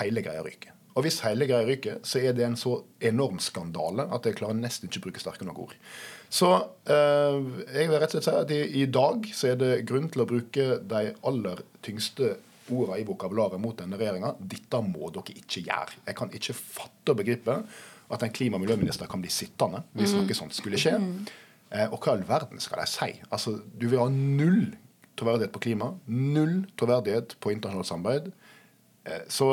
hele 0.00 0.22
greia 0.24 0.44
ryker. 0.46 0.76
Og 0.98 1.04
hvis 1.06 1.20
hele 1.22 1.46
greia 1.46 1.66
ryker, 1.66 2.00
så 2.06 2.18
er 2.18 2.34
det 2.34 2.44
en 2.44 2.58
så 2.58 2.80
enorm 3.06 3.38
skandale 3.42 4.08
at 4.10 4.26
jeg 4.26 4.38
klarer 4.40 4.58
nesten 4.58 4.90
ikke 4.90 5.02
å 5.02 5.06
bruke 5.06 5.22
sterke 5.22 5.46
nok 5.46 5.62
ord. 5.68 5.76
Så 6.30 6.48
eh, 6.90 7.38
jeg 7.74 7.90
vil 7.90 7.98
rett 7.98 8.14
og 8.14 8.16
slett 8.16 8.26
si 8.26 8.34
at 8.42 8.54
i, 8.54 8.60
i 8.82 8.86
dag 8.90 9.26
så 9.34 9.52
er 9.52 9.60
det 9.60 9.70
grunn 9.88 10.10
til 10.10 10.24
å 10.24 10.28
bruke 10.30 10.66
de 10.90 11.12
aller 11.26 11.62
tyngste 11.86 12.36
ordene 12.70 13.00
i 13.02 13.06
vokabularet 13.06 13.62
mot 13.62 13.78
denne 13.78 13.98
regjeringa. 13.98 14.34
Dette 14.38 14.82
må 14.86 15.10
dere 15.14 15.38
ikke 15.40 15.64
gjøre. 15.66 16.02
Jeg 16.06 16.18
kan 16.18 16.34
ikke 16.36 16.58
fatte 16.58 17.14
og 17.14 17.22
begripe 17.22 17.56
at 18.10 18.26
en 18.26 18.34
klima- 18.34 18.58
og 18.58 18.64
miljøminister 18.64 19.10
kan 19.10 19.22
bli 19.22 19.30
sittende 19.30 19.84
hvis 19.98 20.14
noe 20.18 20.36
sånt 20.38 20.54
skulle 20.56 20.78
skje. 20.80 20.96
Eh, 20.98 21.32
og 21.70 21.98
hva 22.00 22.14
i 22.14 22.18
all 22.18 22.24
verden 22.26 22.62
skal 22.62 22.82
de 22.82 22.86
si? 22.90 23.10
Altså, 23.30 23.60
Du 23.78 23.88
vil 23.88 24.00
ha 24.00 24.08
null 24.10 24.72
troverdighet 25.20 25.52
på 25.54 25.62
klima, 25.66 25.92
null 26.06 26.64
troverdighet 26.80 27.36
på 27.40 27.52
internasjonalt 27.54 27.90
samarbeid. 27.90 28.32
Eh, 29.06 29.22
så 29.28 29.50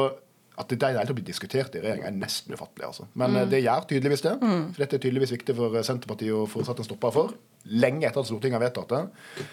at 0.58 0.72
det 0.72 0.80
i 0.80 0.82
det 0.82 0.90
hele 0.90 1.06
tatt 1.06 1.18
blir 1.20 1.28
diskutert 1.28 1.76
i 1.78 1.82
regjeringa, 1.84 2.10
er 2.10 2.18
nesten 2.18 2.56
ufattelig. 2.58 2.88
altså. 2.88 3.06
Men 3.14 3.36
mm. 3.36 3.50
det 3.52 3.62
gjør 3.62 3.86
tydeligvis 3.92 4.26
det. 4.26 4.34
For 4.42 4.82
dette 4.82 4.98
er 4.98 5.04
tydeligvis 5.04 5.36
viktig 5.36 5.56
for 5.60 5.78
eh, 5.78 5.86
Senterpartiet 5.86 6.34
å 6.34 6.48
få 6.50 6.66
satt 6.66 6.82
en 6.82 6.88
stopper 6.88 7.14
for. 7.14 7.36
Lenge 7.78 8.08
etter 8.08 8.24
at 8.24 8.30
Stortinget 8.30 8.58
har 8.58 8.66
vedtatt 8.66 8.96
det. 8.96 9.48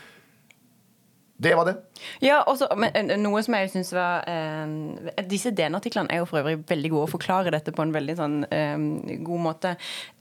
Det 1.36 1.50
var 1.58 1.64
det. 1.66 1.72
Ja, 2.22 2.42
også, 2.46 2.68
men 2.78 2.94
eh, 2.94 3.16
Noe 3.18 3.40
som 3.42 3.54
jeg 3.56 3.70
synes 3.72 3.88
var 3.94 4.22
eh, 4.30 5.22
Disse 5.26 5.50
DN-artiklene 5.50 6.12
er 6.14 6.20
jo 6.22 6.28
for 6.30 6.38
øvrig 6.42 6.60
veldig 6.68 6.90
gode 6.92 7.08
å 7.08 7.10
forklare 7.10 7.50
dette 7.54 7.72
på 7.74 7.82
en 7.82 7.94
veldig 7.94 8.14
sånn 8.20 8.36
eh, 8.54 8.76
god 9.26 9.42
måte. 9.48 9.72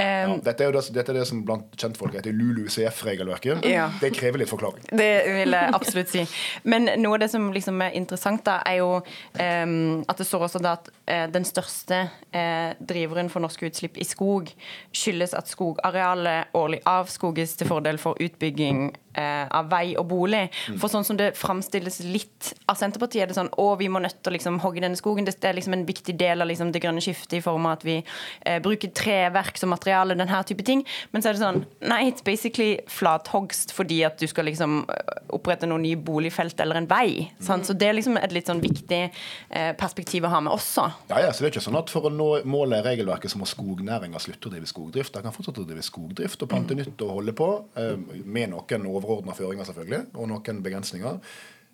Eh, 0.01 0.23
Ja, 0.25 0.37
dette 0.47 0.65
er 0.65 0.71
jo 0.71 0.75
det, 0.79 0.83
dette 0.95 1.13
er 1.13 1.19
det 1.19 1.27
som 1.29 1.43
blant 1.45 1.75
kjentfolk 1.77 2.17
heter 2.17 2.33
LULUCF-regelverket. 2.33 3.65
Ja. 3.69 3.89
Det 4.01 4.09
krever 4.17 4.41
litt 4.41 4.49
forklaring. 4.51 4.87
Det 4.89 5.11
vil 5.29 5.53
jeg 5.53 5.75
absolutt 5.77 6.09
si. 6.13 6.25
Men 6.65 6.89
noe 7.03 7.19
av 7.19 7.23
det 7.25 7.29
som 7.33 7.45
liksom 7.53 7.81
er 7.85 7.93
interessant, 7.99 8.41
da, 8.47 8.59
er 8.65 8.79
jo 8.81 8.89
at 9.37 10.17
det 10.19 10.25
står 10.27 10.47
også 10.47 10.61
da 10.63 10.75
at 10.79 10.89
den 11.05 11.43
største 11.43 11.97
eh, 12.31 12.73
driveren 12.79 13.27
for 13.31 13.43
norske 13.43 13.67
utslipp 13.67 13.97
i 13.99 14.07
skog 14.07 14.51
skyldes 14.95 15.33
at 15.35 15.49
skogarealet 15.51 16.55
årlig 16.55 16.79
avskoges 16.87 17.57
til 17.59 17.67
fordel 17.67 17.99
for 17.99 18.19
utbygging 18.23 18.87
eh, 19.17 19.45
av 19.49 19.69
vei 19.71 19.93
og 19.99 20.07
bolig. 20.09 20.43
For 20.79 20.91
sånn 20.91 21.05
som 21.07 21.17
det 21.19 21.33
framstilles 21.37 22.01
litt 22.07 22.53
av 22.69 22.77
Senterpartiet, 22.79 23.23
er 23.23 23.31
det 23.31 23.37
sånn 23.37 23.51
å, 23.61 23.73
vi 23.79 23.89
må 23.91 24.01
nødt 24.03 24.19
til 24.21 24.33
å 24.33 24.35
liksom 24.37 24.59
hogge 24.63 24.83
denne 24.83 24.99
skogen. 24.99 25.27
Det 25.27 25.35
er 25.49 25.57
liksom 25.57 25.77
en 25.77 25.85
viktig 25.87 26.15
del 26.19 26.43
av 26.43 26.49
liksom 26.49 26.73
det 26.73 26.83
grønne 26.83 27.03
skiftet 27.03 27.39
i 27.39 27.43
form 27.45 27.67
av 27.69 27.77
at 27.79 27.87
vi 27.87 27.99
eh, 27.99 28.59
bruker 28.63 28.93
treverk 28.95 29.59
som 29.59 29.73
materiale, 29.73 30.17
denne 30.19 30.43
type 30.47 30.65
ting. 30.65 30.83
Men 31.11 31.23
så 31.23 31.31
er 31.31 31.37
det 31.37 31.43
sånn 31.43 31.61
Nei, 31.83 31.99
it's 32.09 32.23
basically 32.25 32.77
flathogst 32.89 33.73
fordi 33.75 34.01
at 34.07 34.19
du 34.21 34.27
skal 34.29 34.47
liksom 34.49 34.83
eh, 34.91 35.15
opprette 35.35 35.67
noen 35.69 35.85
nye 35.85 35.99
boligfelt 35.99 36.59
eller 36.63 36.79
en 36.79 36.89
vei. 36.89 37.29
Sant? 37.43 37.67
Så 37.67 37.77
det 37.77 37.89
er 37.89 37.97
liksom 37.97 38.19
et 38.19 38.35
litt 38.35 38.49
sånn 38.49 38.63
viktig 38.63 39.03
eh, 39.03 39.71
perspektiv 39.79 40.27
å 40.27 40.33
ha 40.33 40.43
med 40.43 40.55
også. 40.55 40.89
Ja, 41.09 41.19
ja, 41.19 41.31
så 41.33 41.43
det 41.43 41.49
er 41.49 41.53
ikke 41.55 41.63
sånn 41.65 41.77
at 41.79 41.89
For 41.93 42.07
å 42.07 42.11
nå 42.13 42.27
målet 42.49 42.81
i 42.81 42.87
regelverket 42.89 43.31
så 43.31 43.39
må 43.41 43.47
skognæringa 43.49 44.19
slutte 44.23 44.49
å 44.49 44.53
drive 44.53 44.69
skogdrift. 44.69 45.13
De 45.13 45.21
kan 45.25 45.35
fortsatt 45.35 45.59
å 45.61 45.65
drive 45.67 45.83
skogdrift 45.85 46.45
og 46.45 46.49
plante 46.49 46.75
nytt 46.77 47.01
og 47.05 47.17
holde 47.19 47.33
på, 47.37 47.49
eh, 47.75 47.97
med 48.25 48.49
noen 48.53 48.87
overordna 48.89 49.35
føringer 49.37 49.65
selvfølgelig, 49.69 50.05
og 50.15 50.29
noen 50.31 50.61
begrensninger. 50.63 51.19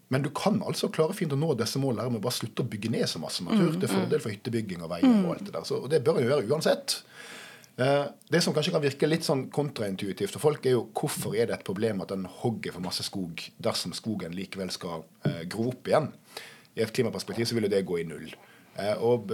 Men 0.09 0.23
du 0.25 0.29
kan 0.33 0.61
altså 0.65 0.89
klare 0.89 1.13
fint 1.13 1.31
å 1.31 1.37
nå 1.37 1.53
disse 1.57 1.77
målene 1.77 2.09
med 2.09 2.19
å 2.21 2.25
bare 2.25 2.33
slutte 2.33 2.63
å 2.63 2.69
bygge 2.69 2.89
ned 2.89 3.05
så 3.07 3.19
masse 3.21 3.43
natur 3.45 3.75
til 3.79 3.87
fordel 3.91 4.19
for 4.23 4.33
hyttebygging 4.33 4.81
og 4.81 4.89
veier 4.89 5.05
og 5.25 5.35
alt 5.35 5.45
det 5.45 5.53
der. 5.53 5.67
Så, 5.69 5.83
og 5.83 5.89
det 5.91 6.03
bør 6.03 6.17
en 6.17 6.25
gjøre 6.25 6.47
uansett. 6.49 7.03
Eh, 7.77 8.05
Det 8.29 8.41
som 8.43 8.53
kanskje 8.53 8.71
kan 8.73 8.81
virke 8.81 9.07
litt 9.07 9.23
sånn 9.23 9.49
kontraintuitivt 9.53 10.33
for 10.33 10.39
folk, 10.39 10.65
er 10.65 10.71
jo 10.71 10.87
hvorfor 10.93 11.35
er 11.37 11.45
det 11.45 11.59
et 11.59 11.63
problem 11.63 12.01
at 12.01 12.11
en 12.11 12.25
hogger 12.25 12.73
for 12.73 12.81
masse 12.81 13.03
skog 13.05 13.39
dersom 13.61 13.93
skogen 13.93 14.33
likevel 14.35 14.71
skal 14.71 15.05
eh, 15.25 15.43
gro 15.45 15.69
opp 15.69 15.87
igjen. 15.87 16.09
I 16.75 16.81
et 16.81 16.91
klimaperspektiv 16.93 17.45
så 17.45 17.55
vil 17.55 17.69
jo 17.69 17.69
det 17.69 17.85
gå 17.85 17.99
i 18.01 18.07
null. 18.09 18.33
Eh, 18.79 19.03
og 19.03 19.33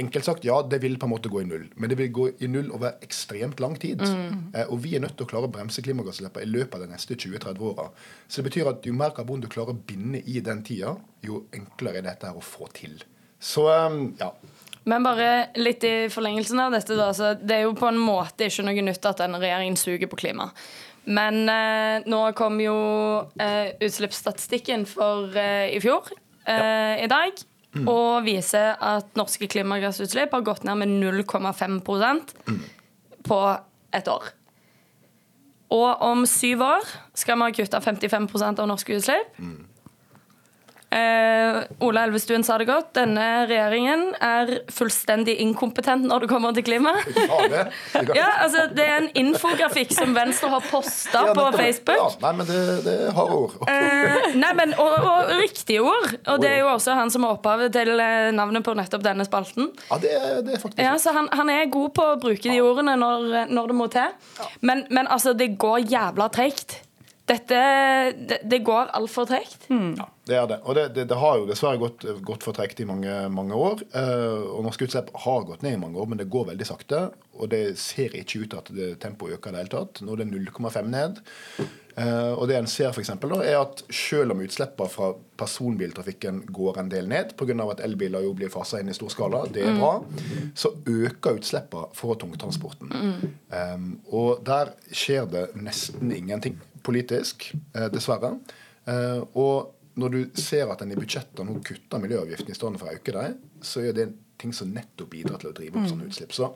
enkelt 0.00 0.26
sagt, 0.26 0.46
ja, 0.46 0.60
det 0.62 0.80
vil 0.84 0.98
på 1.00 1.08
en 1.08 1.14
måte 1.14 1.32
gå 1.32 1.42
i 1.42 1.48
null. 1.48 1.66
Men 1.76 1.90
det 1.90 1.98
vil 2.00 2.12
gå 2.14 2.28
i 2.38 2.50
null 2.50 2.70
over 2.74 2.98
ekstremt 3.04 3.62
lang 3.62 3.78
tid. 3.80 4.04
Mm. 4.04 4.52
og 4.68 4.76
vi 4.84 4.94
er 4.96 5.02
nødt 5.02 5.16
til 5.18 5.26
å 5.26 5.30
klare 5.30 5.48
å 5.48 5.52
bremse 5.52 5.82
klimagassutslippene 5.82 6.46
i 6.46 6.50
løpet 6.50 6.76
av 6.78 6.84
de 6.84 6.92
neste 6.92 7.16
20-30 7.16 7.64
åra. 7.70 7.88
Så 8.28 8.40
det 8.40 8.50
betyr 8.50 8.70
at 8.70 8.86
jo 8.86 8.94
mer 8.96 9.14
karbon 9.16 9.42
du 9.42 9.48
klarer 9.50 9.74
å 9.74 9.82
binde 9.88 10.20
i 10.24 10.40
den 10.44 10.62
tida, 10.66 10.94
jo 11.24 11.44
enklere 11.54 12.02
er 12.02 12.08
dette 12.10 12.30
her 12.30 12.38
å 12.38 12.44
få 12.44 12.68
til. 12.76 12.98
Så 13.44 13.66
eh, 13.72 13.98
ja. 14.20 14.32
Men 14.84 15.04
bare 15.04 15.28
litt 15.56 15.84
i 15.88 15.94
forlengelsen 16.12 16.60
av 16.60 16.74
dette, 16.74 16.96
da. 16.98 17.08
Så 17.16 17.34
det 17.40 17.56
er 17.56 17.64
jo 17.66 17.76
på 17.78 17.88
en 17.88 18.00
måte 18.00 18.48
ikke 18.48 18.66
noe 18.66 18.84
nytt 18.84 19.08
at 19.08 19.22
denne 19.22 19.40
regjeringen 19.40 19.78
suger 19.80 20.10
på 20.10 20.20
klima. 20.20 20.50
Men 21.04 21.44
eh, 21.52 22.04
nå 22.08 22.20
kom 22.36 22.60
jo 22.62 22.76
eh, 23.40 23.74
utslippsstatistikken 23.84 24.86
for 24.88 25.32
eh, 25.40 25.72
i 25.76 25.80
fjor 25.84 26.08
eh, 26.48 27.04
i 27.04 27.08
dag. 27.10 27.40
Og 27.82 28.24
viser 28.26 28.78
at 28.78 29.10
norske 29.18 29.48
klimagassutslipp 29.50 30.34
har 30.36 30.46
gått 30.46 30.64
ned 30.66 30.78
med 30.84 30.94
0,5 31.02 31.80
mm. 31.82 32.60
på 33.26 33.40
et 33.94 34.10
år. 34.10 34.28
Og 35.74 36.02
om 36.06 36.26
syv 36.28 36.62
år 36.62 36.86
skal 37.18 37.38
vi 37.38 37.48
ha 37.48 37.54
kutta 37.56 37.80
55% 37.82 38.62
av 38.62 38.68
norske 38.70 38.98
utslipp. 38.98 39.38
Eh, 40.94 41.56
Ola 41.82 42.04
Elvestuen 42.06 42.44
sa 42.46 42.54
det 42.60 42.68
godt. 42.68 42.92
Denne 42.94 43.24
regjeringen 43.50 44.12
er 44.22 44.52
fullstendig 44.70 45.34
inkompetent 45.42 46.06
når 46.06 46.24
det 46.24 46.28
kommer 46.30 46.54
til 46.54 46.66
klima. 46.66 46.92
Ja, 48.14 48.28
altså 48.44 48.66
Det 48.74 48.84
er 48.84 48.96
en 49.00 49.08
infografikk 49.18 49.90
som 49.94 50.12
Venstre 50.14 50.48
har 50.52 50.62
posta 50.70 51.24
Ja, 51.28 51.34
på. 51.34 51.44
Facebook. 51.56 51.98
Ja, 51.98 52.06
nei, 52.22 52.32
men 52.38 52.46
det, 52.48 52.60
det 52.84 52.94
er 53.08 53.12
harde 53.16 53.38
ord. 53.40 53.56
Eh, 53.70 54.36
nei, 54.38 54.52
men, 54.58 54.74
og, 54.80 54.94
og 55.00 55.32
riktige 55.40 55.82
ord. 55.82 56.14
Og 56.30 56.42
det 56.42 56.52
er 56.52 56.62
jo 56.62 56.70
også 56.74 56.94
han 56.98 57.10
som 57.14 57.26
er 57.26 57.34
opphavet 57.34 57.74
til 57.74 57.90
eh, 57.98 58.30
navnet 58.36 58.64
på 58.66 58.74
nettopp 58.78 59.04
denne 59.06 59.26
spalten. 59.26 59.70
Ja, 59.90 59.98
det, 60.02 60.14
det 60.46 60.56
er 60.58 60.62
faktisk 60.62 60.82
Ja, 60.84 60.94
så 61.02 61.14
han, 61.16 61.28
han 61.34 61.50
er 61.52 61.66
god 61.72 61.94
på 61.96 62.06
å 62.14 62.16
bruke 62.22 62.46
de 62.50 62.60
ordene 62.62 62.96
når, 63.00 63.44
når 63.50 63.70
det 63.72 63.78
må 63.82 63.90
til. 63.92 64.14
Men, 64.62 64.86
men 64.94 65.10
altså, 65.10 65.34
det 65.34 65.54
går 65.58 65.86
jævla 65.90 66.30
tregt. 66.34 66.78
Dette 67.24 67.60
Det, 68.14 68.38
det 68.44 68.60
går 68.66 68.90
altfor 68.96 69.28
tregt. 69.28 69.68
Ja, 69.70 70.08
det 70.28 70.36
er 70.36 70.48
det. 70.48 70.58
Og 70.64 70.76
det, 70.76 70.88
det, 70.96 71.06
det 71.08 71.16
har 71.20 71.38
jo 71.40 71.46
dessverre 71.48 71.80
gått, 71.80 72.04
gått 72.24 72.44
for 72.44 72.56
tregt 72.56 72.80
i 72.80 72.88
mange, 72.88 73.12
mange 73.32 73.56
år. 73.56 73.80
Eh, 73.96 74.42
og 74.52 74.64
norske 74.66 74.84
utslipp 74.88 75.08
har 75.24 75.46
gått 75.48 75.64
ned 75.64 75.78
i 75.78 75.80
mange 75.80 76.00
år, 76.00 76.10
men 76.10 76.20
det 76.20 76.28
går 76.32 76.50
veldig 76.52 76.68
sakte. 76.68 77.06
Og 77.38 77.48
det 77.52 77.78
ser 77.80 78.12
ikke 78.18 78.44
ut 78.44 78.52
til 78.52 78.60
at 78.60 78.68
det 78.76 78.90
tempoet 79.02 79.38
øker 79.38 79.50
i 79.50 79.56
det 79.56 79.64
hele 79.64 79.72
tatt. 79.72 80.02
Nå 80.04 80.14
er 80.14 80.22
det 80.22 80.28
0,5 80.34 80.92
ned. 80.92 81.22
Eh, 81.96 82.32
og 82.34 82.48
det 82.50 82.58
en 82.58 82.68
ser 82.68 82.92
for 82.92 83.00
eksempel, 83.04 83.32
da, 83.32 83.40
er 83.46 83.60
at 83.62 83.84
selv 83.94 84.34
om 84.34 84.42
utslippene 84.44 84.90
fra 84.90 85.12
personbiltrafikken 85.40 86.42
går 86.52 86.82
en 86.82 86.92
del 86.92 87.08
ned, 87.10 87.32
pga. 87.38 87.56
at 87.70 87.82
elbiler 87.86 88.26
jo 88.26 88.34
blir 88.36 88.52
fasa 88.52 88.82
inn 88.82 88.90
i 88.90 88.96
stor 88.96 89.12
skala, 89.14 89.44
det 89.54 89.64
er 89.64 89.78
bra, 89.78 89.94
så 90.58 90.74
øker 90.82 91.38
utslippene 91.38 91.94
fra 91.94 92.18
tungtransporten. 92.20 92.92
Um, 93.54 93.88
og 94.10 94.42
der 94.46 94.74
skjer 94.90 95.30
det 95.30 95.48
nesten 95.54 96.12
ingenting 96.14 96.58
politisk, 96.84 97.50
eh, 97.74 97.88
dessverre. 97.92 98.34
Eh, 98.86 99.22
og 99.40 99.72
når 99.96 100.10
du 100.10 100.20
ser 100.40 100.70
at 100.72 100.82
en 100.82 100.92
i 100.92 100.98
budsjettene 100.98 101.46
nå 101.54 101.60
kutter 101.64 102.02
miljøavgiften 102.02 102.50
i 102.50 102.56
stedet 102.58 102.80
for 102.80 102.90
å 102.90 102.96
øke 102.98 103.14
dem, 103.14 103.36
så 103.64 103.84
er 103.88 103.92
det 103.96 104.08
ting 104.42 104.52
som 104.52 104.72
nettopp 104.74 105.10
bidrar 105.12 105.38
til 105.40 105.52
å 105.52 105.56
drive 105.56 105.78
opp 105.78 105.86
sånne 105.92 106.08
utslipp. 106.10 106.32
Så, 106.34 106.48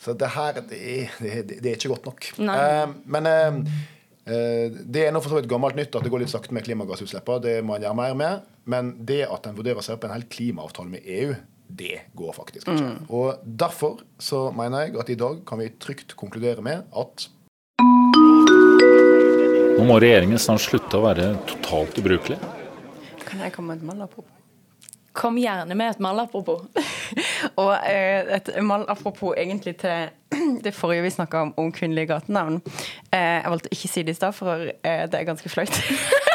så 0.00 0.14
det 0.18 0.30
her 0.34 0.56
det 0.70 0.78
er, 0.80 1.10
det, 1.20 1.58
er- 1.60 1.76
ikke 1.76 1.92
godt 1.92 2.08
nok. 2.08 2.30
Eh, 2.40 2.94
men 3.12 3.28
eh, 3.30 3.60
det 4.88 5.04
er 5.06 5.12
nå 5.12 5.20
for 5.20 5.34
så 5.34 5.40
vidt 5.40 5.50
gammelt 5.50 5.76
nytt 5.76 5.94
at 5.98 6.02
det 6.06 6.10
går 6.14 6.22
litt 6.24 6.32
sakte 6.32 6.54
med 6.56 6.64
klimagassutslippene. 6.66 7.42
Det 7.44 7.56
må 7.66 7.76
en 7.76 7.84
gjøre 7.84 7.98
mer 8.00 8.14
med. 8.18 8.48
Men 8.70 8.92
det 9.04 9.24
at 9.28 9.46
en 9.50 9.56
vurderer 9.58 9.82
seg 9.84 9.96
opp 9.98 10.04
en 10.08 10.14
hel 10.16 10.24
klimaavtale 10.30 10.92
med 10.96 11.06
EU, 11.20 11.34
det 11.72 12.02
går 12.18 12.32
faktisk 12.36 12.68
ikke. 12.68 12.90
Og 13.16 13.44
derfor 13.58 14.00
så 14.20 14.46
mener 14.54 14.86
jeg 14.88 14.96
at 15.00 15.10
i 15.12 15.18
dag 15.20 15.38
kan 15.48 15.58
vi 15.60 15.70
trygt 15.80 16.16
konkludere 16.20 16.62
med 16.64 16.84
at 16.96 17.28
Nå 19.72 19.84
må 19.88 19.96
regjeringen 20.02 20.40
snart 20.40 20.62
slutte 20.66 20.98
å 20.98 21.04
være 21.06 21.32
totalt 21.48 21.96
ubrukelig. 22.00 22.36
Kan 23.24 23.40
jeg 23.40 23.54
komme 23.54 23.72
med 23.72 23.82
et 23.82 23.88
malapropos? 23.88 24.38
Kom 25.16 25.36
gjerne 25.40 25.76
med 25.76 25.94
et 25.94 26.02
malapropos. 26.04 26.66
Og 27.60 27.72
eh, 27.88 28.28
et 28.36 28.50
malapropos 28.64 29.36
egentlig 29.36 29.76
til 29.82 30.12
det 30.64 30.74
forrige 30.76 31.06
vi 31.06 31.14
snakka 31.16 31.46
om, 31.46 31.54
om 31.60 31.72
kvinnelige 31.72 32.12
gatenavn. 32.12 32.60
Eh, 33.12 33.40
jeg 33.40 33.54
valgte 33.54 33.72
å 33.72 33.76
ikke 33.76 33.92
si 33.94 34.04
det 34.06 34.16
i 34.16 34.20
stad, 34.20 34.36
for 34.36 34.68
eh, 34.72 35.04
det 35.08 35.20
er 35.20 35.28
ganske 35.28 35.52
flaut. 35.52 35.80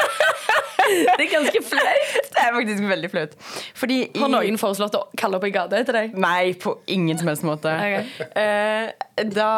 Det 0.88 1.24
er 1.24 1.30
ganske 1.32 1.62
flaut. 1.64 2.14
det 2.34 2.42
er 2.44 2.54
faktisk 2.56 2.84
veldig 2.90 3.10
flaut. 3.12 3.36
Fordi 3.78 3.98
i 4.06 4.22
Har 4.22 4.32
noen 4.32 4.58
foreslått 4.60 4.96
å 4.98 5.02
kalle 5.18 5.38
opp 5.40 5.46
en 5.48 5.54
gate 5.54 5.80
etter 5.82 5.98
deg? 6.00 6.16
Nei, 6.18 6.52
på 6.60 6.76
ingen 6.90 7.18
som 7.20 7.30
helst 7.30 7.46
måte. 7.46 7.72
Okay. 7.72 8.28
Eh, 8.42 9.24
da, 9.34 9.50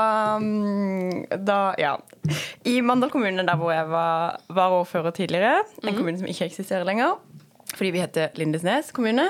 mm, 0.42 1.26
da 1.46 1.60
Ja. 1.80 1.96
I 2.68 2.80
Mandal 2.84 3.10
kommune, 3.12 3.44
der 3.46 3.56
hvor 3.56 3.72
jeg 3.72 3.86
var 3.88 4.40
varaordfører 4.52 5.14
tidligere, 5.16 5.62
en 5.82 5.96
kommune 5.96 6.18
som 6.20 6.28
ikke 6.28 6.50
eksisterer 6.50 6.84
lenger, 6.84 7.16
fordi 7.76 7.92
vi 7.94 8.02
heter 8.02 8.34
Lindesnes 8.38 8.90
kommune, 8.92 9.26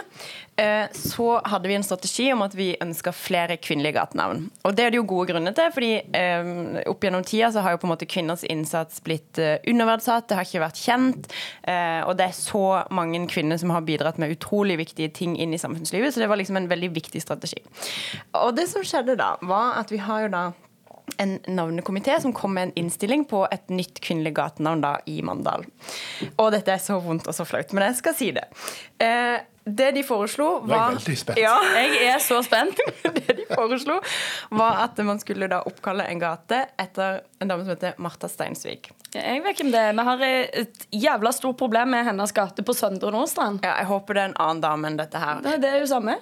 eh, 0.57 0.87
så 0.97 1.41
hadde 1.45 1.69
vi 1.69 1.77
en 1.79 1.85
strategi 1.87 2.29
om 2.33 2.43
at 2.45 2.55
vi 2.57 2.73
ønska 2.83 3.13
flere 3.17 3.57
kvinnelige 3.61 3.99
gatenavn. 3.99 4.47
Og 4.65 4.77
det 4.77 4.87
er 4.87 4.95
det 4.95 5.01
jo 5.01 5.07
gode 5.09 5.33
grunner 5.33 5.55
til, 5.57 5.73
fordi 5.75 5.91
eh, 6.17 6.51
opp 6.91 7.05
gjennom 7.05 7.27
tida 7.27 7.51
så 7.53 7.65
har 7.65 7.75
jo 7.75 7.83
på 7.83 7.89
en 7.89 7.95
måte 7.95 8.09
kvinners 8.11 8.45
innsats 8.49 9.03
blitt 9.07 9.41
eh, 9.41 9.59
underverdsatt, 9.71 10.29
det 10.31 10.39
har 10.39 10.49
ikke 10.49 10.65
vært 10.65 10.81
kjent, 10.81 11.31
og 12.07 12.17
det 12.19 12.27
er 12.27 12.35
så 12.37 12.65
mange 12.95 13.21
kvinner 13.31 13.59
som 13.61 13.71
har 13.75 13.85
bidratt 13.87 14.19
med 14.21 14.33
utrolig 14.35 14.79
viktige 14.81 15.13
ting 15.15 15.37
inn 15.41 15.55
i 15.55 15.61
samfunnslivet, 15.61 16.15
så 16.15 16.23
det 16.23 16.29
var 16.31 16.41
liksom 16.41 16.59
en 16.59 16.69
veldig 16.71 16.91
viktig 16.97 17.23
strategi. 17.23 17.61
Og 18.41 18.55
det 18.57 18.67
som 18.71 18.85
skjedde 18.87 19.19
da, 19.21 19.35
var 19.47 19.79
at 19.81 19.93
vi 19.93 20.01
har 20.03 20.27
jo 20.27 20.33
da 20.33 20.45
en 21.19 21.39
navnekomité 21.49 22.21
som 22.21 22.35
kom 22.37 22.55
med 22.55 22.69
en 22.69 22.75
innstilling 22.85 23.25
på 23.31 23.45
et 23.53 23.71
nytt 23.73 24.01
kvinnelig 24.05 24.35
gatenavn 24.39 24.85
da 24.85 24.97
i 25.11 25.21
Mandal. 25.27 25.67
Og 26.37 26.51
dette 26.55 26.75
er 26.75 26.83
så 26.83 27.01
vondt 27.03 27.29
og 27.31 27.37
så 27.37 27.47
flaut, 27.49 27.73
men 27.77 27.89
jeg 27.89 28.01
skal 28.01 28.17
si 28.19 28.31
det. 28.37 28.47
Eh, 29.03 29.39
det 29.65 29.91
de 29.93 30.03
foreslo, 30.03 30.47
jeg 30.65 30.71
var 30.71 30.95
veldig 30.95 31.17
spent. 31.21 31.39
Ja, 31.39 31.57
Jeg 31.77 32.15
er 32.15 32.23
så 32.25 32.41
spent. 32.43 32.81
det 33.17 33.37
de 33.37 33.45
foreslo, 33.51 33.99
var 34.57 34.85
at 34.87 34.99
man 35.05 35.21
skulle 35.21 35.51
da 35.53 35.61
oppkalle 35.69 36.07
en 36.09 36.23
gate 36.23 36.63
etter 36.81 37.21
en 37.41 37.51
dame 37.53 37.67
som 37.67 37.75
heter 37.75 38.01
Martha 38.01 38.29
Steinsvik. 38.31 38.91
Jeg 39.15 39.43
vet 39.45 39.55
ikke 39.55 39.67
om 39.69 39.75
det. 39.75 39.85
Vi 39.99 40.07
har 40.09 40.25
et 40.25 40.87
jævla 40.95 41.33
stort 41.35 41.59
problem 41.61 41.93
med 41.93 42.07
hennes 42.09 42.33
gate 42.33 42.65
på 42.65 42.75
Søndre 42.77 43.13
Nordstrand. 43.15 43.61
Ja, 43.67 43.77
jeg 43.83 43.91
håper 43.91 44.17
det 44.17 44.25
er 44.25 44.33
en 44.33 44.41
annen 44.47 44.65
dame 44.65 44.91
enn 44.91 44.99
dette 45.01 45.21
her. 45.21 45.43
Det, 45.45 45.59
det 45.63 45.75
er 45.75 45.83
jo 45.83 45.91
samme. 45.91 46.17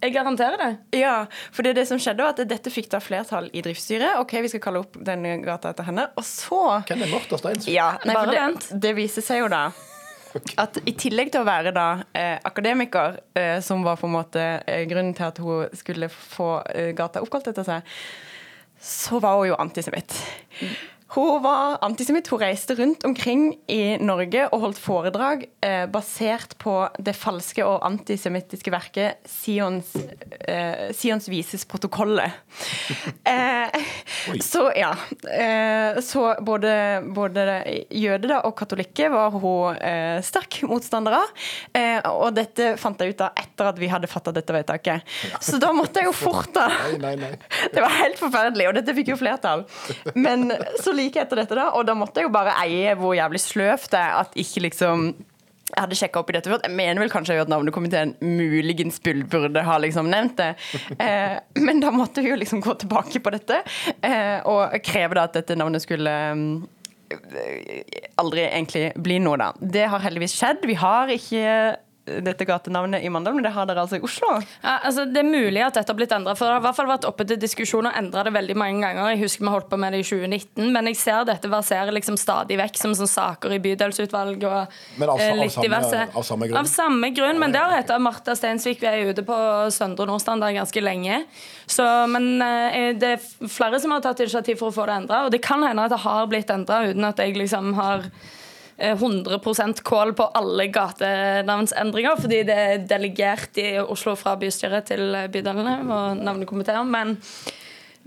Jeg 0.00 0.14
garanterer 0.14 0.56
det. 0.56 0.98
Ja, 1.00 1.26
for 1.52 1.62
det, 1.66 1.74
er 1.74 1.82
det 1.82 1.86
som 1.90 2.00
skjedde 2.00 2.24
var 2.24 2.32
at 2.32 2.40
dette 2.48 2.72
fikk 2.72 2.88
da 2.92 3.02
flertall 3.04 3.50
i 3.52 3.60
driftsstyret. 3.64 4.16
Ok, 4.22 4.32
vi 4.40 4.50
skal 4.52 4.62
kalle 4.64 4.80
opp 4.84 4.96
denne 5.04 5.36
gata 5.44 5.74
etter 5.74 5.88
henne. 5.90 6.08
Og 6.16 6.24
så 6.26 6.60
Hvem 6.88 7.04
er 7.04 7.12
Martha 7.12 7.40
Steinsvik? 7.40 7.74
Ja, 7.74 7.92
nei, 8.08 8.16
Bare 8.16 8.32
det, 8.32 8.40
vent. 8.40 8.68
det 8.86 8.94
viser 8.96 9.26
seg 9.26 9.44
jo 9.44 9.50
da 9.52 9.68
at 10.60 10.78
i 10.86 10.92
tillegg 10.94 11.32
til 11.34 11.42
å 11.42 11.48
være 11.48 11.72
da 11.74 11.86
eh, 12.14 12.36
akademiker, 12.46 13.16
eh, 13.34 13.56
som 13.64 13.82
var 13.86 13.98
på 14.00 14.06
en 14.06 14.14
måte 14.14 14.44
eh, 14.62 14.84
grunnen 14.90 15.14
til 15.16 15.26
at 15.26 15.40
hun 15.42 15.74
skulle 15.76 16.06
få 16.12 16.60
eh, 16.70 16.92
gata 16.96 17.22
oppkalt 17.24 17.50
etter 17.50 17.66
seg, 17.66 17.96
så 18.80 19.18
var 19.22 19.40
hun 19.40 19.50
jo 19.50 19.58
antisemitt. 19.60 20.14
Hun 21.10 21.42
var 21.42 21.78
antisemitt. 21.82 22.28
Hun 22.30 22.38
reiste 22.38 22.74
rundt 22.78 23.04
omkring 23.04 23.48
i 23.66 23.96
Norge 23.98 24.44
og 24.52 24.62
holdt 24.62 24.78
foredrag 24.78 25.42
eh, 25.64 25.86
basert 25.90 26.54
på 26.62 26.74
det 27.02 27.16
falske 27.18 27.64
og 27.66 27.82
antisemittiske 27.86 28.70
verket 28.70 29.18
Sions, 29.26 29.90
eh, 30.46 30.92
Sions 30.94 31.26
vises 31.32 31.66
protokollet. 31.66 32.30
Eh, 33.30 33.82
så 34.42 34.64
ja. 34.74 34.90
Eh, 35.30 36.00
så 36.02 36.22
både, 36.42 36.72
både 37.14 37.44
jøder 37.94 38.32
og 38.46 38.54
katolikker 38.58 39.12
var 39.12 39.34
hun 39.36 39.76
eh, 39.76 40.18
sterk 40.24 40.60
motstander 40.66 41.14
av. 41.20 41.30
Eh, 41.76 41.98
og 42.10 42.34
dette 42.36 42.72
fant 42.80 43.00
jeg 43.00 43.14
ut 43.14 43.22
av 43.24 43.38
etter 43.38 43.70
at 43.70 43.78
vi 43.80 43.90
hadde 43.92 44.10
fatta 44.10 44.34
dette 44.34 44.54
vedtaket. 44.54 45.06
Så 45.44 45.60
da 45.62 45.70
måtte 45.76 46.02
jeg 46.02 46.10
jo 46.10 46.16
fort, 46.24 46.50
da. 46.56 46.66
Det 47.70 47.84
var 47.84 47.96
helt 48.00 48.18
forferdelig, 48.20 48.68
og 48.70 48.78
dette 48.80 48.96
fikk 48.98 49.12
jo 49.14 49.20
flertall. 49.20 49.64
Men 50.18 50.50
så 50.82 50.94
like 51.00 51.24
etter 51.24 51.42
dette, 51.42 51.58
da, 51.58 51.70
og 51.74 51.88
da 51.88 51.96
måtte 51.98 52.20
jeg 52.20 52.28
jo 52.28 52.36
bare 52.36 52.54
eie 52.62 52.94
hvor 53.00 53.16
jævlig 53.16 53.42
sløvt 53.42 53.90
det 53.94 54.00
er 54.00 54.22
at 54.22 54.40
ikke 54.44 54.68
liksom 54.68 55.10
jeg 55.70 55.84
hadde 55.84 55.98
sjekka 55.98 56.20
opp 56.22 56.30
i 56.32 56.34
dette 56.34 56.50
før. 56.50 56.62
Jeg 56.66 56.74
mener 56.74 57.02
vel 57.02 57.12
kanskje 57.12 57.36
at 57.38 57.50
navnekomiteen 57.50 58.16
muligens 58.24 58.98
burde 59.04 59.62
ha 59.66 59.76
liksom 59.82 60.10
nevnt 60.10 60.40
det. 60.40 60.52
Eh, 61.00 61.38
men 61.62 61.78
da 61.80 61.88
måtte 61.94 62.20
vi 62.20 62.32
jo 62.32 62.36
liksom 62.36 62.60
gå 62.60 62.74
tilbake 62.82 63.22
på 63.22 63.30
dette 63.32 63.60
eh, 64.04 64.42
og 64.48 64.74
kreve 64.84 65.16
da 65.16 65.22
at 65.28 65.36
dette 65.38 65.56
navnet 65.56 65.80
skulle 65.80 66.12
eh, 66.12 68.00
aldri 68.20 68.44
egentlig 68.48 68.90
bli 69.00 69.16
noe, 69.22 69.38
da. 69.40 69.48
Det 69.60 69.86
har 69.92 70.04
heldigvis 70.04 70.34
skjedd. 70.36 70.66
Vi 70.68 70.76
har 70.80 71.12
ikke 71.14 71.54
dette 72.06 72.44
gatenavnet 72.48 73.04
i 73.04 73.08
Mandal, 73.12 73.34
men 73.36 73.44
det 73.44 73.52
har 73.52 73.66
dere 73.68 73.82
altså 73.84 73.98
i 73.98 74.02
Oslo. 74.02 74.30
Ja, 74.64 74.78
altså 74.88 75.04
Det 75.12 75.20
er 75.20 75.28
mulig 75.28 75.60
at 75.62 75.74
dette 75.76 75.92
har 75.92 75.96
blitt 75.98 76.10
endret, 76.16 76.38
for 76.38 76.46
det 76.48 76.54
har 76.56 76.60
i 76.62 76.64
hvert 76.64 76.76
fall 76.78 76.88
vært 76.88 77.04
oppe 77.06 77.26
til 77.28 77.36
diskusjon 77.38 77.86
og 77.86 77.92
endra 77.98 78.24
det 78.26 78.32
veldig 78.34 78.56
mange 78.56 78.80
ganger. 78.82 79.10
Jeg 79.12 79.20
husker 79.22 79.44
vi 79.44 79.52
holdt 79.52 79.68
på 79.70 79.78
med 79.78 79.92
det 79.92 80.00
i 80.00 80.06
2019, 80.08 80.72
men 80.72 80.86
jeg 80.90 80.96
ser 80.96 81.24
dette 81.28 81.50
verserer 81.52 81.92
liksom 81.94 82.16
stadig 82.18 82.56
vekk 82.58 82.80
som 82.80 82.94
sånn 82.98 83.10
saker 83.12 83.52
i 83.52 83.60
bydelsutvalg 83.62 84.42
og 84.48 84.74
Men 84.98 85.08
av- 85.12 85.20
eh, 85.20 85.30
av 85.30 85.36
litt 85.38 85.52
samme- 85.52 85.68
diverse. 85.68 86.08
av 86.16 86.22
samme 86.24 86.48
grunn? 86.48 86.58
Av 86.58 86.66
samme 86.66 87.10
grunn, 87.14 87.38
men 87.38 87.52
det 87.52 87.60
har 87.60 87.70
hett 87.76 87.94
Martha 88.00 88.34
Steinsvik. 88.34 88.80
Vi 88.80 88.86
er 88.86 89.12
ute 89.12 89.22
på 89.22 89.36
Søndre 89.70 90.06
Nordstrand 90.06 90.40
der 90.40 90.52
ganske 90.56 90.80
lenge. 90.82 91.24
Så, 91.68 91.84
men 92.08 92.40
eh, 92.42 92.92
det 92.94 93.12
er 93.20 93.46
flere 93.48 93.78
som 93.80 93.90
har 93.92 94.00
tatt 94.00 94.18
initiativ 94.20 94.58
for 94.58 94.70
å 94.70 94.74
få 94.74 94.86
det 94.86 94.96
endra, 95.04 95.24
og 95.26 95.30
det 95.30 95.42
kan 95.42 95.62
hende 95.62 95.84
at 95.84 95.90
det 95.90 96.00
har 96.00 96.26
blitt 96.26 96.48
endra 96.50 96.82
uten 96.90 97.04
at 97.04 97.16
jeg 97.18 97.36
liksom 97.36 97.74
har 97.74 98.04
100% 98.80 99.82
kål 99.86 100.14
på 100.16 100.26
alle 100.34 100.66
gatenavnsendringer, 100.72 102.20
fordi 102.20 102.42
det 102.48 102.58
er 102.58 102.84
delegert 102.88 103.58
i 103.60 103.72
Oslo 103.82 104.16
fra 104.18 104.36
bystyret 104.40 104.90
til 104.90 105.16
bydelene 105.32 105.80
og 105.84 106.20
navnekomiteer. 106.20 106.82
Men, 106.88 107.16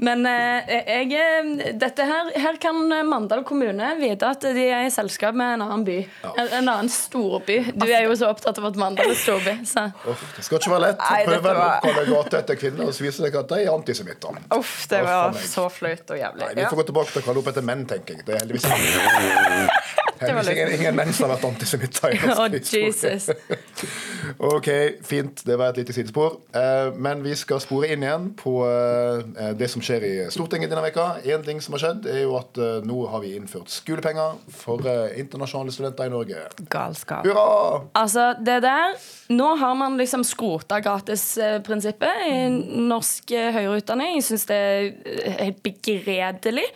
men 0.04 0.26
eh, 0.26 0.72
jeg, 1.06 1.12
eh, 1.14 1.74
dette 1.78 2.08
her, 2.10 2.32
her 2.42 2.58
kan 2.62 2.80
Mandal 3.06 3.44
kommune 3.46 3.92
vite 4.00 4.32
at 4.34 4.48
de 4.56 4.66
er 4.66 4.88
i 4.88 4.94
selskap 4.94 5.38
med 5.38 5.60
en 5.60 5.66
annen 5.68 5.86
by. 5.88 6.00
En, 6.34 6.48
en 6.48 6.58
annen 6.62 6.90
storby. 6.92 7.60
Du 7.78 7.86
er 7.86 8.08
jo 8.08 8.16
så 8.18 8.32
opptatt 8.34 8.58
av 8.58 8.72
at 8.72 8.80
Mandal 8.82 9.14
er 9.14 9.20
storby. 9.20 9.60
Så. 9.70 9.86
Uff, 10.10 10.26
det 10.38 10.48
skal 10.48 10.62
ikke 10.62 10.74
være 10.74 10.88
lett. 10.88 11.04
Prøv 11.30 11.52
å 11.52 11.58
oppkalle 11.68 12.08
gate 12.10 12.42
etter 12.42 12.62
kvinner, 12.64 12.90
og 12.90 12.98
så 12.98 13.06
viser 13.06 13.28
det 13.28 13.34
seg 13.34 13.42
at 13.44 13.54
de 13.54 13.62
er 13.68 13.74
antisemitter. 13.76 14.42
Uff, 14.58 14.74
det 14.90 15.04
var 15.06 15.38
så 15.38 15.70
flaut 15.74 16.16
og 16.18 16.24
jævlig. 16.24 16.48
Nei, 16.48 16.56
vi 16.64 16.66
får 16.66 16.82
gå 16.82 16.90
tilbake 16.90 17.14
til 17.14 17.22
å 17.22 17.28
kalle 17.30 17.46
opp 17.46 17.54
etter 17.54 17.70
menn, 17.70 17.86
tenker 17.94 18.18
jeg. 18.18 18.26
Det 18.26 18.40
er 18.40 18.44
heldigvis 18.48 18.72
Heldigvis 20.28 20.54
ingen, 20.56 20.74
ingen 20.80 20.98
menn 20.98 21.14
som 21.14 21.28
har 21.28 21.36
vært 21.36 21.48
antisemitter. 21.52 22.14
i 22.14 22.20
Å. 22.34 22.50
Jesus. 22.74 23.30
Ok, 24.38 24.68
fint. 25.04 25.44
Det 25.46 25.56
var 25.60 25.74
et 25.74 25.82
lite 25.82 25.94
sidespor. 25.94 26.38
Eh, 26.56 26.94
men 26.96 27.24
vi 27.24 27.36
skal 27.38 27.60
spore 27.64 27.90
inn 27.94 28.04
igjen 28.06 28.30
på 28.40 28.54
eh, 28.66 29.52
det 29.60 29.68
som 29.72 29.84
skjer 29.84 30.06
i 30.08 30.12
Stortinget 30.34 30.72
denne 30.72 30.84
veka. 30.86 31.08
En 31.36 31.44
ting 31.46 31.60
som 31.64 31.76
har 31.76 31.84
skjedd, 31.84 32.08
er 32.10 32.24
jo 32.24 32.36
at 32.40 32.58
eh, 32.58 32.80
nå 32.88 33.04
har 33.12 33.24
vi 33.24 33.34
innført 33.38 33.72
skolepenger 33.74 34.40
for 34.54 34.88
internasjonale 35.20 35.76
studenter 35.76 36.10
i 36.10 36.14
Norge. 36.14 36.46
Galskap. 36.72 37.28
Hurra! 37.28 37.84
Altså, 38.00 38.32
det 38.40 38.62
der 38.66 38.96
Nå 39.34 39.50
har 39.60 39.74
man 39.78 39.98
liksom 39.98 40.24
skrota 40.28 40.80
gratisprinsippet 40.84 42.26
i 42.30 42.36
norsk 42.88 43.34
høyere 43.34 43.80
utdanning. 43.82 44.18
Jeg 44.20 44.28
syns 44.28 44.48
det 44.50 44.58
er 44.60 45.38
helt 45.40 45.62
begredelig. 45.66 46.68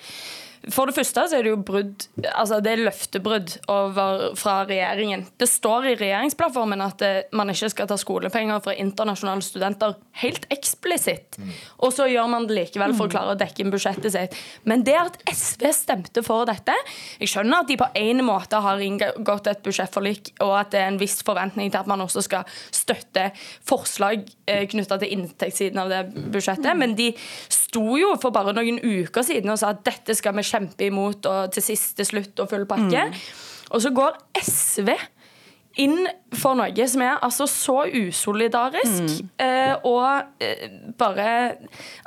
For 0.73 0.89
det 0.89 0.95
første 0.97 1.23
så 1.29 1.37
er 1.37 1.45
det 1.45 1.51
jo 1.53 1.59
brudd 1.63 2.05
Altså 2.27 2.59
det 2.63 2.73
er 2.73 2.81
løftebrudd 2.85 3.53
over, 3.71 4.33
fra 4.37 4.59
regjeringen. 4.67 5.25
Det 5.39 5.47
står 5.49 5.91
i 5.91 5.95
regjeringsplattformen 5.99 6.81
at 6.83 7.03
eh, 7.05 7.19
man 7.37 7.51
ikke 7.51 7.69
skal 7.71 7.89
ta 7.89 7.97
skolepenger 7.99 8.61
fra 8.63 8.75
internasjonale 8.77 9.45
studenter. 9.45 9.95
Helt 10.21 10.47
eksplisitt. 10.53 11.37
Og 11.83 11.93
så 11.95 12.07
gjør 12.09 12.29
man 12.31 12.47
det 12.49 12.57
likevel 12.57 12.95
for 12.97 13.07
å 13.07 13.13
klare 13.13 13.35
å 13.35 13.39
dekke 13.39 13.63
inn 13.63 13.73
budsjettet 13.73 14.13
sitt. 14.13 14.37
Men 14.67 14.83
det 14.87 14.97
at 14.99 15.19
SV 15.31 15.69
stemte 15.75 16.23
for 16.25 16.47
dette 16.49 16.75
Jeg 17.19 17.31
skjønner 17.31 17.63
at 17.63 17.69
de 17.69 17.77
på 17.79 17.87
en 18.01 18.23
måte 18.25 18.59
har 18.63 18.81
inngått 18.83 19.49
et 19.51 19.63
budsjettforlik, 19.65 20.33
og 20.43 20.53
at 20.59 20.73
det 20.73 20.81
er 20.81 20.91
en 20.91 21.01
viss 21.01 21.19
forventning 21.25 21.71
til 21.71 21.81
at 21.81 21.89
man 21.89 22.03
også 22.03 22.23
skal 22.25 22.47
støtte 22.75 23.29
forslag 23.67 24.25
eh, 24.49 24.65
knytta 24.69 24.99
til 25.01 25.15
inntektssiden 25.17 25.81
av 25.81 25.93
det 25.93 26.03
budsjettet, 26.33 26.73
men 26.77 26.95
de 26.97 27.11
sto 27.53 27.97
jo 27.99 28.13
for 28.21 28.35
bare 28.35 28.55
noen 28.55 28.79
uker 28.81 29.25
siden 29.25 29.51
og 29.53 29.59
sa 29.61 29.73
at 29.73 29.83
dette 29.85 30.15
skal 30.17 30.35
vi 30.37 30.45
kjempe 30.47 30.56
imot, 30.87 31.25
og 31.25 31.53
til 31.55 31.65
siste 31.65 32.05
slutt 32.07 32.39
og 32.43 32.49
full 32.51 32.65
pakke. 32.69 33.07
Og 33.71 33.83
så 33.83 33.91
går 33.95 34.17
SV 34.41 34.93
inn 35.77 36.07
for 36.33 36.57
noe 36.57 36.87
som 36.89 37.03
er 37.05 37.19
altså 37.23 37.45
så 37.49 37.75
usolidarisk. 37.85 39.19
Eh, 39.37 39.75
og 39.85 40.41
eh, 40.41 40.67
bare 40.97 41.27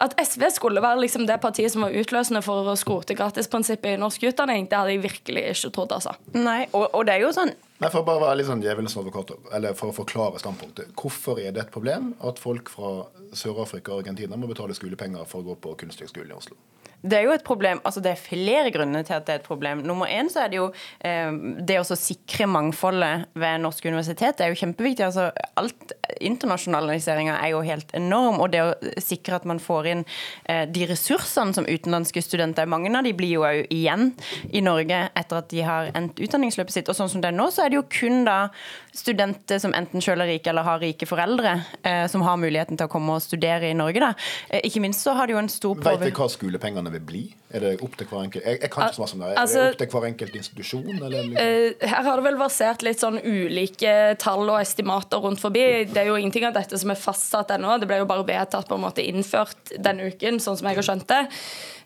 At 0.03 0.17
SV 0.19 0.49
skulle 0.57 0.83
være 0.83 1.05
liksom 1.05 1.27
det 1.29 1.39
partiet 1.43 1.73
som 1.73 1.87
var 1.87 1.95
utløsende 1.95 2.43
for 2.43 2.67
å 2.73 2.77
skrote 2.79 3.15
gratisprinsippet 3.15 3.95
i 3.95 4.01
norsk 4.01 4.27
utdanning, 4.33 4.67
det 4.71 4.79
hadde 4.79 4.97
jeg 4.97 5.05
virkelig 5.07 5.45
ikke 5.53 5.75
trodd. 5.77 5.95
altså. 6.01 6.17
Nei, 6.35 6.65
og, 6.73 6.89
og 6.95 7.07
det 7.07 7.17
er 7.17 7.27
jo 7.29 7.35
sånn 7.37 7.55
Nei, 7.81 7.88
For 7.88 8.03
å 8.03 8.05
bare 8.05 8.21
være 8.21 8.37
litt 8.40 8.49
sånn 8.51 8.61
djevelens 8.61 8.97
advokat, 9.01 9.31
eller 9.57 9.77
for 9.79 9.88
å 9.88 9.97
forklare 9.97 10.40
standpunktet. 10.43 10.90
Hvorfor 11.01 11.40
er 11.40 11.55
det 11.57 11.62
et 11.62 11.73
problem 11.73 12.11
at 12.29 12.43
folk 12.43 12.69
fra 12.69 13.07
Sør-Afrika 13.33 13.95
og 13.95 14.03
Argentina 14.03 14.37
må 14.37 14.51
betale 14.51 14.77
skolepenger 14.77 15.25
for 15.31 15.40
å 15.40 15.49
gå 15.49 15.57
på 15.64 15.73
Kunsthøgskolen 15.81 16.35
i 16.35 16.37
Oslo? 16.37 16.59
Det 17.01 17.16
er 17.16 17.25
jo 17.25 17.33
et 17.33 17.45
problem, 17.45 17.81
altså 17.88 18.03
det 18.05 18.11
er 18.12 18.21
flere 18.21 18.71
grunner 18.75 19.05
til 19.07 19.16
at 19.16 19.25
det 19.25 19.33
er 19.33 19.40
et 19.40 19.47
problem. 19.47 19.81
Nummer 19.88 20.11
én 20.11 20.29
så 20.29 20.43
er 20.43 20.51
det 20.53 20.59
jo 20.59 20.66
eh, 21.01 21.31
det 21.64 21.79
å 21.81 21.97
sikre 21.97 22.49
mangfoldet 22.51 23.31
ved 23.40 23.62
norske 23.64 23.88
universitet. 23.88 24.37
Det 24.37 24.45
er 24.45 24.53
jo 24.53 24.61
kjempeviktig. 24.61 25.07
altså 25.07 25.31
alt 25.57 25.95
Internasjonaliseringa 26.21 27.38
er 27.40 27.55
jo 27.55 27.62
helt 27.64 27.95
enorm. 27.97 28.40
Og 28.45 28.53
det 28.53 28.61
å 28.66 28.75
sikre 29.01 29.38
at 29.38 29.47
man 29.49 29.62
får 29.62 29.88
inn 29.95 30.05
eh, 30.45 30.66
de 30.69 30.85
ressursene 30.90 31.57
som 31.57 31.69
utenlandske 31.69 32.21
studenter 32.25 32.69
Mange 32.69 32.93
av 32.93 33.07
de 33.07 33.14
blir 33.16 33.33
jo 33.33 33.47
òg 33.49 33.73
igjen 33.73 34.11
i 34.53 34.61
Norge 34.64 35.01
etter 35.16 35.40
at 35.40 35.49
de 35.49 35.64
har 35.64 35.88
endt 35.97 36.21
utdanningsløpet 36.21 36.75
sitt. 36.75 36.93
Og 36.93 36.99
sånn 36.99 37.09
som 37.12 37.25
det 37.25 37.31
er 37.31 37.38
nå, 37.38 37.49
så 37.55 37.64
er 37.64 37.69
det 37.70 37.78
jo 37.80 37.87
kun 37.88 38.24
da 38.26 38.48
studenter 38.92 39.61
som 39.62 39.72
enten 39.76 40.02
selv 40.02 40.24
er 40.24 40.33
rike 40.35 40.50
eller 40.50 40.66
har 40.66 40.80
rike 40.83 41.06
foreldre, 41.06 41.52
eh, 41.87 42.06
som 42.11 42.22
har 42.26 42.37
muligheten 42.37 42.76
til 42.76 42.88
å 42.88 42.90
komme 42.90 43.14
og 43.14 43.22
studere 43.22 43.70
i 43.70 43.76
Norge. 43.78 44.00
da. 44.02 44.12
Eh, 44.50 44.61
ikke 44.66 44.80
minst 44.83 45.04
så 45.06 45.14
har 45.14 45.26
det 45.26 45.35
jo 45.37 45.38
en 45.38 45.48
stor 45.48 45.76
Vet 45.80 46.00
vi 46.02 46.11
hva 46.11 46.26
skolepengene 46.28 46.90
vil 46.90 47.00
bli? 47.06 47.22
Er 47.52 47.61
det 47.61 47.70
opp 47.83 47.96
til 47.98 48.06
hver 48.06 48.24
enkelt 48.26 48.44
Jeg, 48.44 48.61
jeg 48.61 48.70
kan 48.70 48.88
ikke 48.88 48.94
så 48.94 49.00
mye 49.02 49.12
om 49.14 49.20
det. 49.20 49.30
Er 49.30 49.40
Altså- 49.40 49.64
det 49.64 49.72
opp 49.72 49.78
til 49.78 49.88
hver 50.00 50.06
enkelt 50.11 50.35
institusjon? 50.37 51.02
Eller? 51.02 51.22
liksom? 51.22 51.80
Eh, 51.80 51.88
Her 51.88 52.02
har 52.02 52.16
det 52.16 52.24
vel 52.24 52.37
versert 52.38 52.83
litt 52.83 52.98
sånn 53.00 53.20
ulike 53.24 54.18
tall 54.18 54.50
og 54.50 54.61
estimater 54.61 55.20
rundt 55.22 55.40
forbi. 55.40 55.85
Det 55.87 55.96
er 55.96 56.06
jo 56.06 56.16
ingenting 56.16 56.44
av 56.46 56.54
dette 56.54 56.78
som 56.78 56.90
er 56.90 56.94
fastsatt 56.96 57.48
ennå. 57.50 57.78
Det 57.80 57.88
ble 57.88 57.98
jo 57.98 58.06
bare 58.06 58.24
vedtatt 58.26 58.68
på 58.68 58.74
en 58.74 58.83
måte 58.83 59.02
innført 59.06 59.74
denne 59.78 60.11
uken, 60.12 60.38
sånn 60.40 60.59
som 60.59 60.66
jeg 60.68 60.76
har 60.76 60.83
skjønt 60.83 61.06
det. 61.06 61.28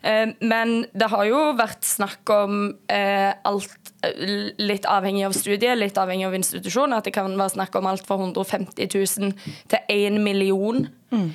Eh, 0.05 0.29
Men 0.39 0.85
det 0.93 1.09
har 1.09 1.25
jo 1.25 1.39
vært 1.57 1.85
snakk 1.85 2.29
om 2.29 2.67
eh, 2.91 3.31
alt 3.47 3.91
eh, 4.05 4.51
litt 4.61 4.85
avhengig 4.85 5.25
av 5.25 5.33
studiet, 5.33 5.77
litt 5.79 5.97
avhengig 5.97 6.27
av 6.27 6.37
institusjon. 6.37 6.93
At 6.93 7.07
det 7.09 7.15
kan 7.15 7.33
være 7.33 7.55
snakk 7.55 7.77
om 7.79 7.89
alt 7.89 8.05
fra 8.05 8.19
150 8.21 8.85
000 8.93 9.33
til 9.71 9.79
1 9.89 10.21
million. 10.21 10.85
Mm. 11.15 11.29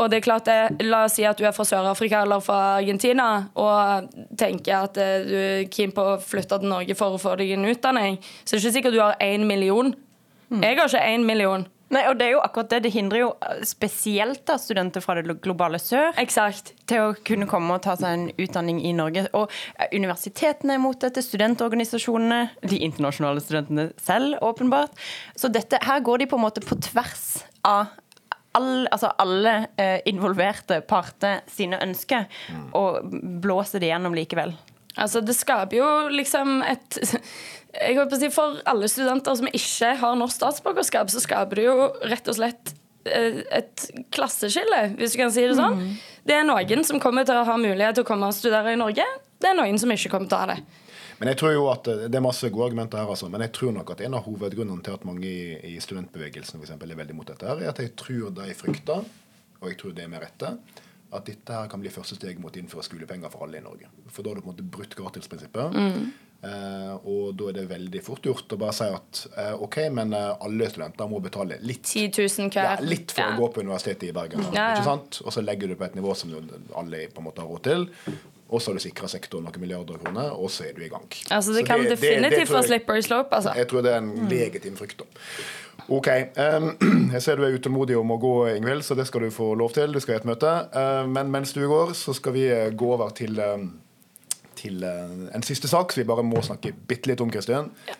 og 0.00 0.08
det 0.10 0.16
er 0.16 0.22
klart 0.24 0.48
det, 0.48 0.86
La 0.88 1.04
oss 1.06 1.14
si 1.14 1.22
at 1.28 1.38
du 1.38 1.44
er 1.46 1.52
fra 1.54 1.62
Sør-Afrika 1.68 2.24
eller 2.24 2.40
fra 2.42 2.56
Argentina 2.80 3.26
og 3.54 4.08
tenker 4.40 4.88
at 4.88 4.96
du 4.96 5.34
er 5.36 5.68
keen 5.70 5.92
på 5.94 6.02
å 6.02 6.16
flytte 6.18 6.58
til 6.58 6.72
Norge 6.72 6.96
for 6.98 7.14
å 7.14 7.20
få 7.20 7.36
deg 7.38 7.52
en 7.54 7.68
utdanning, 7.70 8.18
så 8.42 8.56
er 8.56 8.58
det 8.58 8.64
ikke 8.64 8.74
sikkert 8.80 8.96
du 8.96 9.02
har 9.04 9.14
1 9.22 9.46
million. 9.46 9.94
Jeg 10.50 10.80
har 10.80 10.90
ikke 10.90 11.04
1 11.14 11.28
million. 11.28 11.68
Nei, 11.94 12.02
og 12.10 12.16
det 12.18 12.26
er 12.26 12.32
jo 12.34 12.42
akkurat 12.42 12.70
det. 12.72 12.80
Det 12.86 12.92
hindrer 12.96 13.20
jo 13.20 13.28
eh, 13.46 13.60
spesielt 13.66 14.42
da 14.48 14.56
studenter 14.58 15.04
fra 15.04 15.14
det 15.18 15.36
globale 15.44 15.78
sør 15.82 16.16
Exakt. 16.18 16.72
til 16.90 17.04
å 17.04 17.12
kunne 17.26 17.46
komme 17.50 17.76
og 17.76 17.84
ta 17.86 17.94
seg 17.98 18.16
en 18.16 18.24
utdanning 18.42 18.80
i 18.82 18.94
Norge. 18.96 19.28
Og 19.38 19.52
eh, 19.78 19.92
universitetene 19.94 20.74
er 20.76 20.82
mot 20.82 20.98
dette, 21.02 21.22
studentorganisasjonene, 21.22 22.40
de 22.66 22.80
internasjonale 22.88 23.44
studentene 23.44 23.90
selv, 24.02 24.40
åpenbart. 24.42 24.98
Så 25.38 25.52
dette, 25.52 25.78
her 25.86 26.02
går 26.02 26.24
de 26.24 26.30
på 26.32 26.40
en 26.40 26.46
måte 26.48 26.64
på 26.64 26.78
tvers 26.90 27.26
av 27.66 27.94
all, 28.56 28.86
altså 28.90 29.12
alle 29.22 29.58
eh, 29.78 30.00
involverte 30.10 30.80
parter 30.88 31.44
sine 31.50 31.78
ønsker, 31.84 32.26
og 32.74 33.12
blåser 33.44 33.82
det 33.82 33.92
gjennom 33.92 34.16
likevel. 34.16 34.56
Altså, 34.96 35.20
det 35.20 35.36
skaper 35.36 35.76
jo 35.76 35.88
liksom 36.08 36.62
et 36.64 36.96
jeg 37.76 37.98
håper 37.98 38.16
å 38.16 38.20
si 38.20 38.32
For 38.34 38.58
alle 38.68 38.88
studenter 38.90 39.38
som 39.38 39.48
ikke 39.50 39.92
har 40.00 40.18
norsk 40.18 40.38
statsborgerskap, 40.38 41.12
så 41.12 41.22
skaper 41.22 41.60
det 41.60 41.68
jo 41.68 41.88
rett 42.08 42.30
og 42.32 42.38
slett 42.38 42.72
eh, 43.08 43.42
et 43.60 43.86
klasseskille, 44.14 44.82
hvis 44.96 45.16
du 45.16 45.20
kan 45.22 45.34
si 45.34 45.44
det 45.46 45.58
sånn. 45.58 45.82
Det 46.26 46.34
er 46.38 46.48
noen 46.48 46.84
som 46.86 47.00
kommer 47.02 47.26
til 47.28 47.38
å 47.38 47.44
ha 47.46 47.58
mulighet 47.60 47.98
til 47.98 48.06
å 48.06 48.08
komme 48.08 48.30
og 48.30 48.36
studere 48.36 48.74
i 48.74 48.80
Norge. 48.80 49.06
Det 49.36 49.52
er 49.52 49.58
noen 49.58 49.78
som 49.78 49.92
ikke 49.92 50.12
kommer 50.12 50.30
til 50.30 50.38
å 50.38 50.42
ha 50.44 50.54
det. 50.54 50.60
Men 51.16 51.30
jeg 51.32 51.38
tror 51.40 51.54
jo 51.54 51.68
at 51.72 51.88
eh, 51.88 52.06
Det 52.12 52.18
er 52.18 52.24
masse 52.24 52.48
gode 52.52 52.70
argumenter 52.70 53.00
her, 53.00 53.12
altså. 53.12 53.30
Men 53.32 53.46
jeg 53.46 53.54
tror 53.56 53.76
nok 53.76 53.94
at 53.94 54.02
en 54.06 54.18
av 54.18 54.26
hovedgrunnene 54.26 54.84
til 54.84 54.96
at 54.96 55.06
mange 55.08 55.28
i, 55.28 55.54
i 55.74 55.76
studentbevegelsen 55.82 56.58
for 56.58 56.66
eksempel, 56.66 56.92
er 56.92 57.00
veldig 57.00 57.16
mot 57.16 57.28
dette, 57.28 57.46
her, 57.46 57.62
er 57.62 57.72
at 57.72 57.80
jeg 57.82 57.94
tror 57.98 58.34
de 58.36 58.50
frykter, 58.56 59.06
og 59.60 59.70
jeg 59.70 59.80
tror 59.80 59.96
det 59.96 60.04
er 60.04 60.12
med 60.12 60.24
rette, 60.24 60.52
at 61.16 61.28
dette 61.28 61.54
her 61.54 61.68
kan 61.70 61.80
bli 61.80 61.92
første 61.92 62.18
steg 62.18 62.40
mot 62.42 62.54
å 62.54 62.60
innføre 62.60 62.84
skolepenger 62.84 63.30
for 63.32 63.46
alle 63.46 63.60
i 63.60 63.64
Norge. 63.64 63.88
For 64.12 64.26
da 64.26 64.32
har 64.32 64.38
du 64.38 64.44
på 64.44 64.50
en 64.50 64.56
måte 64.56 64.66
brutt 64.76 64.96
gratisprinsippet. 64.98 65.78
Eh, 65.80 66.25
og 66.44 67.34
da 67.38 67.48
er 67.50 67.56
det 67.56 67.64
veldig 67.70 68.02
fort 68.04 68.26
gjort 68.28 68.52
å 68.54 68.58
bare 68.60 68.74
si 68.76 68.86
at 68.92 69.22
eh, 69.38 69.54
OK, 69.62 69.78
men 69.96 70.12
eh, 70.14 70.32
alle 70.46 70.68
studenter 70.70 71.08
må 71.10 71.20
betale 71.24 71.58
litt. 71.62 71.82
10 71.88 72.12
000 72.12 72.50
Ja, 72.54 72.76
litt 72.84 73.14
for 73.16 73.32
å 73.32 73.40
gå 73.40 73.50
på 73.54 73.64
universitetet 73.66 74.10
i 74.10 74.14
Bergen. 74.16 74.44
Ja, 74.52 74.54
ja. 74.54 74.70
Ikke 74.76 74.86
sant? 74.86 75.20
Og 75.24 75.34
så 75.34 75.42
legger 75.44 75.72
du 75.72 75.76
på 75.80 75.88
et 75.88 75.96
nivå 75.98 76.14
som 76.18 76.34
alle 76.76 77.06
på 77.12 77.22
en 77.22 77.28
måte 77.28 77.42
har 77.42 77.50
råd 77.50 77.64
til. 77.66 77.86
Og 78.46 78.62
så 78.62 78.70
har 78.70 78.78
du 78.78 78.84
sikra 78.84 79.08
sektoren 79.10 79.48
noen 79.48 79.58
milliarder 79.58 79.98
kroner, 79.98 80.30
og 80.38 80.52
så 80.54 80.68
er 80.68 80.76
du 80.76 80.84
i 80.86 80.90
gang. 80.92 81.06
Altså, 81.34 81.52
det 81.56 81.64
Så 81.64 81.66
kan 81.66 81.82
det- 81.82 81.96
definitivt 81.96 82.52
få 82.52 82.62
slippery 82.62 83.02
slope, 83.02 83.34
altså. 83.34 83.56
Jeg 83.56 83.66
tror 83.68 83.82
det 83.82 83.92
er 83.92 83.98
en 83.98 84.28
legitim 84.30 84.76
frykt. 84.78 84.98
da. 85.02 85.04
OK. 85.88 86.08
Um, 86.36 86.76
jeg 87.14 87.22
ser 87.22 87.36
du 87.36 87.44
er 87.46 87.56
utålmodig 87.58 87.96
om 87.98 88.10
å 88.14 88.18
gå, 88.22 88.34
Ingvild, 88.56 88.82
så 88.86 88.94
det 88.94 89.06
skal 89.06 89.26
du 89.26 89.30
få 89.34 89.54
lov 89.58 89.74
til. 89.74 89.92
Du 89.92 90.00
skal 90.00 90.14
i 90.14 90.20
et 90.20 90.28
møte. 90.28 90.52
Uh, 90.74 91.06
men 91.10 91.30
mens 91.30 91.52
du 91.52 91.62
går, 91.68 91.92
så 91.98 92.14
skal 92.14 92.32
vi 92.32 92.46
eh, 92.50 92.70
gå 92.70 92.92
over 92.94 93.10
til 93.10 93.38
eh, 93.42 93.66
til 94.66 94.84
eh, 94.86 95.14
en 95.36 95.46
siste 95.46 95.70
sak 95.70 95.92
som 95.92 96.02
vi 96.02 96.08
bare 96.08 96.24
må 96.26 96.42
snakke 96.44 96.74
bitte 96.88 97.10
litt 97.10 97.22
om. 97.22 97.30
Kristian. 97.32 97.70
Ja. 97.88 97.96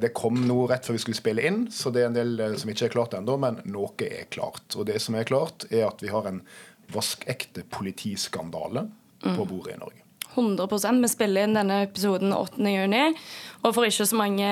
det 0.00 0.12
kom 0.16 0.38
noe 0.48 0.68
rett 0.70 0.86
før 0.86 0.96
vi 0.96 1.02
skulle 1.02 1.18
spille 1.18 1.44
inn, 1.46 1.64
så 1.74 1.92
det 1.92 2.04
er 2.04 2.10
en 2.10 2.18
del 2.18 2.36
eh, 2.40 2.58
som 2.60 2.70
ikke 2.72 2.88
er 2.88 2.94
klart 2.96 3.16
ennå. 3.18 3.38
Men 3.40 3.60
noe 3.70 3.92
er 4.06 4.28
klart. 4.32 4.66
Og 4.76 4.88
det 4.90 5.00
som 5.04 5.18
er 5.18 5.28
klart, 5.28 5.68
er 5.70 5.88
at 5.88 6.04
vi 6.04 6.12
har 6.12 6.28
en 6.30 6.42
vaskekte 6.90 7.66
politiskandale 7.70 8.88
på 9.20 9.44
bordet 9.44 9.76
i 9.76 9.80
Norge. 9.80 10.04
100 10.30 11.00
Vi 11.02 11.08
spiller 11.10 11.44
inn 11.44 11.56
denne 11.58 11.80
episoden 11.84 12.32
8. 12.32 12.62
juni. 12.70 13.02
Og 13.64 13.74
for 13.74 13.86
ikke 13.86 14.06
så 14.06 14.16
mange 14.16 14.50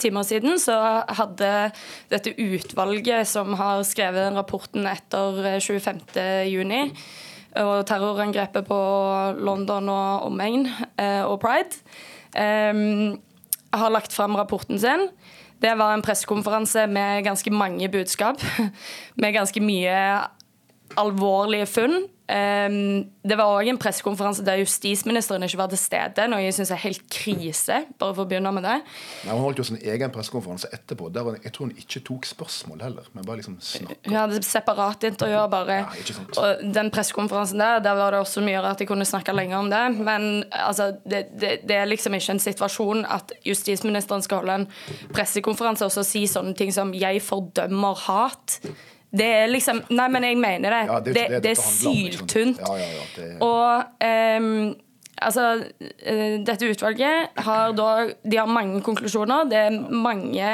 timer 0.00 0.26
siden 0.26 0.60
så 0.62 0.76
hadde 1.10 1.72
dette 2.12 2.34
utvalget 2.38 3.28
som 3.28 3.54
har 3.58 3.82
skrevet 3.86 4.28
den 4.28 4.38
rapporten 4.38 4.86
etter 4.86 5.42
eh, 5.56 5.60
25. 5.60 6.48
juni 6.48 6.86
og 7.60 7.84
terrorangrepet 7.88 8.64
på 8.68 8.80
London 9.44 9.90
og 9.92 10.26
omegn 10.30 10.66
eh, 10.96 11.22
og 11.26 11.38
pride, 11.42 11.82
eh, 12.36 13.18
har 13.72 13.92
lagt 13.92 14.12
fram 14.16 14.36
rapporten 14.36 14.80
sin. 14.80 15.08
Det 15.62 15.72
var 15.78 15.94
en 15.94 16.02
pressekonferanse 16.02 16.86
med 16.90 17.24
ganske 17.24 17.50
mange 17.54 17.88
budskap. 17.88 18.42
Med 19.20 19.34
ganske 19.36 19.60
mye 19.62 19.94
alvorlige 20.98 21.68
funn. 21.70 22.08
Um, 22.32 23.10
det 23.28 23.36
var 23.36 23.50
òg 23.52 23.68
en 23.68 23.78
pressekonferanse 23.80 24.44
der 24.46 24.62
justisministeren 24.62 25.42
ikke 25.44 25.58
var 25.60 25.68
til 25.68 25.80
stede, 25.80 26.24
noe 26.30 26.40
jeg 26.40 26.54
syns 26.56 26.70
er 26.72 26.80
helt 26.80 27.02
krise. 27.12 27.82
bare 27.98 28.14
for 28.14 28.24
å 28.24 28.28
begynne 28.30 28.52
med 28.56 28.64
det. 28.64 28.78
Nei, 29.26 29.34
hun 29.34 29.42
holdt 29.44 29.60
jo 29.60 29.66
sin 29.68 29.80
egen 29.82 30.12
pressekonferanse 30.14 30.70
etterpå. 30.72 31.10
Der 31.12 31.28
jeg 31.42 31.52
tror 31.52 31.68
hun 31.68 31.74
ikke 31.76 32.00
tok 32.06 32.28
spørsmål 32.30 32.84
heller, 32.86 33.10
men 33.12 33.26
bare 33.26 33.42
liksom 33.42 33.58
snakket. 33.60 34.00
Hun 34.08 34.16
hadde 34.16 34.40
separat 34.46 35.04
intervjuer 35.10 35.50
bare. 35.52 35.76
Ja. 35.82 36.14
Og 36.40 36.64
den 36.74 36.88
pressekonferansen 36.94 37.60
der, 37.60 37.82
der 37.84 37.98
var 38.00 38.16
det 38.16 38.22
også 38.22 38.44
mye 38.46 38.62
at 38.64 38.80
jeg 38.80 38.88
kunne 38.88 39.08
snakke 39.08 39.34
lenger 39.36 39.58
om 39.58 39.68
det. 39.72 39.82
Men 40.00 40.44
altså, 40.50 40.92
det, 41.04 41.26
det, 41.36 41.52
det 41.68 41.76
er 41.76 41.90
liksom 41.90 42.16
ikke 42.16 42.38
en 42.38 42.42
situasjon 42.46 43.04
at 43.12 43.36
justisministeren 43.44 44.24
skal 44.24 44.40
holde 44.40 44.62
en 44.62 44.66
pressekonferanse 45.12 45.84
og 45.84 45.92
så 45.92 46.06
si 46.06 46.24
sånne 46.30 46.56
ting 46.56 46.72
som 46.72 46.94
'jeg 46.94 47.22
fordømmer 47.22 48.06
hat'. 48.08 48.60
Det 49.12 49.26
er 49.42 49.50
liksom 49.52 49.82
Nei, 49.92 50.06
men 50.12 50.24
jeg 50.24 50.38
mener 50.40 50.72
det. 50.72 50.84
Ja, 50.88 51.00
det, 51.00 51.12
det 51.12 51.14
det, 51.14 51.26
det 51.28 51.36
er 51.36 51.44
dette 51.50 51.66
handler 51.66 51.90
om, 51.90 51.98
ikke 51.98 52.16
sant? 52.16 52.30
syltynt. 52.30 52.62
Ja, 52.64 52.72
ja, 52.80 53.28
Og 53.44 54.40
um, 54.40 54.74
altså 55.22 55.44
eh, 56.00 56.38
Dette 56.46 56.70
utvalget 56.72 57.42
har 57.46 57.74
da 57.76 57.90
De 58.22 58.40
har 58.40 58.50
mange 58.50 58.80
konklusjoner. 58.84 59.44
Det 59.50 59.60
er 59.66 59.76
mange 59.76 60.50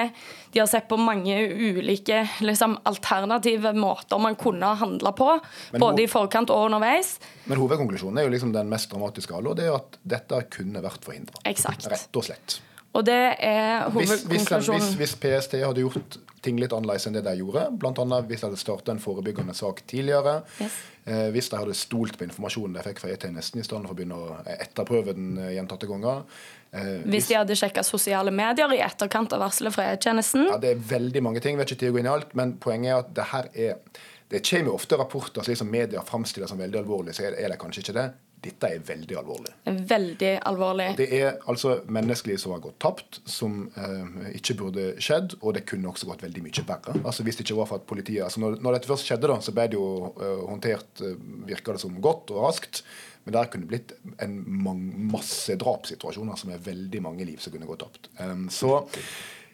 De 0.53 0.61
har 0.61 0.69
sett 0.71 0.89
på 0.91 0.99
mange 1.01 1.37
ulike 1.55 2.23
liksom, 2.45 2.79
alternative 2.89 3.75
måter 3.77 4.21
man 4.23 4.37
kunne 4.41 4.73
ha 4.73 4.79
handla 4.81 5.13
på. 5.17 5.35
Men 5.73 5.85
både 5.85 6.07
i 6.07 6.09
forkant 6.11 6.51
og 6.51 6.69
underveis. 6.69 7.19
Men 7.47 7.61
hovedkonklusjonen 7.61 8.19
er 8.19 8.29
jo 8.29 8.33
liksom 8.33 8.55
den 8.57 8.71
mest 8.71 8.91
dramatiske 8.91 9.35
av 9.35 9.43
alle, 9.43 9.53
og 9.53 9.61
det 9.61 9.69
er 9.69 9.77
at 9.77 10.01
dette 10.17 10.41
kunne 10.57 10.83
vært 10.83 11.05
forhindra. 11.05 11.45
Rett 11.45 12.17
og 12.17 12.27
slett. 12.27 12.63
Og 12.97 13.05
det 13.05 13.21
er 13.45 13.91
Hvis, 13.93 14.25
hvis, 14.25 14.49
hvis, 14.49 14.89
hvis 14.97 15.15
PST 15.21 15.61
hadde 15.61 15.85
gjort 15.85 16.17
ting 16.43 16.59
litt 16.61 16.73
annerledes 16.73 17.07
enn 17.09 17.17
det 17.17 17.23
de 17.27 17.33
gjorde, 17.41 17.65
bl.a. 17.81 18.21
hvis 18.29 18.41
de 18.43 18.47
hadde 18.49 18.61
starta 18.61 18.93
en 18.95 19.01
forebyggende 19.03 19.55
sak 19.55 19.83
tidligere, 19.91 20.43
Yes. 20.61 20.77
eh, 21.07 21.29
hvis 21.35 21.49
de 21.51 21.57
hadde 21.61 21.75
stolt 21.75 22.19
på 22.19 22.25
informasjonen 22.29 22.77
de 22.79 22.85
fikk 22.87 23.01
fra 23.03 23.11
E-tjenesten 23.15 23.61
i 23.61 23.65
stedet 23.67 23.83
for 23.87 23.95
å 23.95 23.99
begynne 23.99 24.19
å 24.19 24.39
etterprøve 24.59 25.15
den 25.19 25.39
eh, 25.39 25.55
gjentatte 25.57 25.89
ganger 25.91 26.23
eh, 26.73 27.03
Hvis 27.09 27.29
de 27.31 27.39
hadde 27.41 27.57
sjekka 27.59 27.83
sosiale 27.87 28.31
medier 28.31 28.73
i 28.77 28.83
etterkant 28.85 29.33
av 29.33 29.41
varselet 29.47 29.75
fra 29.75 29.89
E-tjenesten. 29.93 30.47
Ja, 30.53 30.59
Det 30.63 30.75
er 30.77 30.85
veldig 30.95 31.23
mange 31.25 31.41
ting, 31.45 31.59
vet 31.59 31.71
ikke 31.73 31.81
tid 31.87 31.91
å 31.91 31.97
gå 31.99 32.03
inn 32.05 32.11
i 32.11 32.15
alt, 32.15 32.35
men 32.39 32.57
poenget 32.63 32.93
er 32.93 33.03
at 33.03 33.13
det 33.19 33.29
her 33.33 33.51
er 33.55 33.77
Det 34.29 34.43
kommer 34.45 34.67
jo 34.69 34.75
ofte 34.77 34.97
rapporter 35.01 35.41
som 35.43 35.51
liksom 35.55 35.71
media 35.73 36.03
framstiller 36.05 36.47
som 36.51 36.59
veldig 36.61 36.83
alvorlige, 36.83 37.15
så 37.17 37.23
er 37.31 37.39
er 37.41 37.49
det 37.49 37.57
kanskje 37.59 37.81
ikke 37.81 37.95
det. 37.97 38.11
Dette 38.39 38.69
er 38.71 38.83
veldig 38.87 39.17
alvorlig. 39.19 39.53
Veldig 39.67 40.31
alvorlig. 40.47 40.89
Det 41.01 41.09
er 41.17 41.41
altså 41.51 41.79
menneskeliv 41.91 42.39
som 42.39 42.55
har 42.55 42.63
gått 42.63 42.79
tapt, 42.83 43.21
som 43.29 43.65
eh, 43.75 44.31
ikke 44.39 44.57
burde 44.61 44.87
skjedd, 45.03 45.39
og 45.41 45.57
det 45.57 45.65
kunne 45.69 45.91
også 45.91 46.09
gått 46.11 46.23
veldig 46.27 46.45
mye 46.45 46.65
verre. 46.69 46.95
Altså 47.03 47.27
Hvis 47.27 47.41
det 47.41 47.47
ikke 47.47 47.59
var 47.59 47.71
for 47.73 47.83
at 47.83 47.89
politiet 47.91 48.25
altså 48.25 48.43
Når, 48.45 48.61
når 48.63 48.79
dette 48.79 48.91
først 48.91 49.09
skjedde, 49.11 49.31
da, 49.33 49.39
så 49.43 49.55
ble 49.57 49.67
det 49.73 49.79
jo 49.79 49.89
eh, 50.15 50.45
håndtert 50.49 51.03
uh, 51.03 51.15
virka 51.49 51.75
det 51.75 51.83
som 51.83 51.99
godt 52.05 52.35
og 52.35 52.45
raskt. 52.47 52.85
Men 53.27 53.35
der 53.35 53.51
kunne 53.51 53.67
det 53.67 53.73
blitt 53.73 53.97
en 54.25 54.39
masse 55.11 55.59
drapssituasjoner 55.61 56.39
som 56.41 56.55
er 56.55 56.63
veldig 56.65 57.03
mange 57.05 57.27
liv 57.29 57.43
som 57.43 57.53
kunne 57.53 57.69
gått 57.69 57.83
tapt. 57.85 58.09
Um, 58.23 58.47
så 58.53 58.79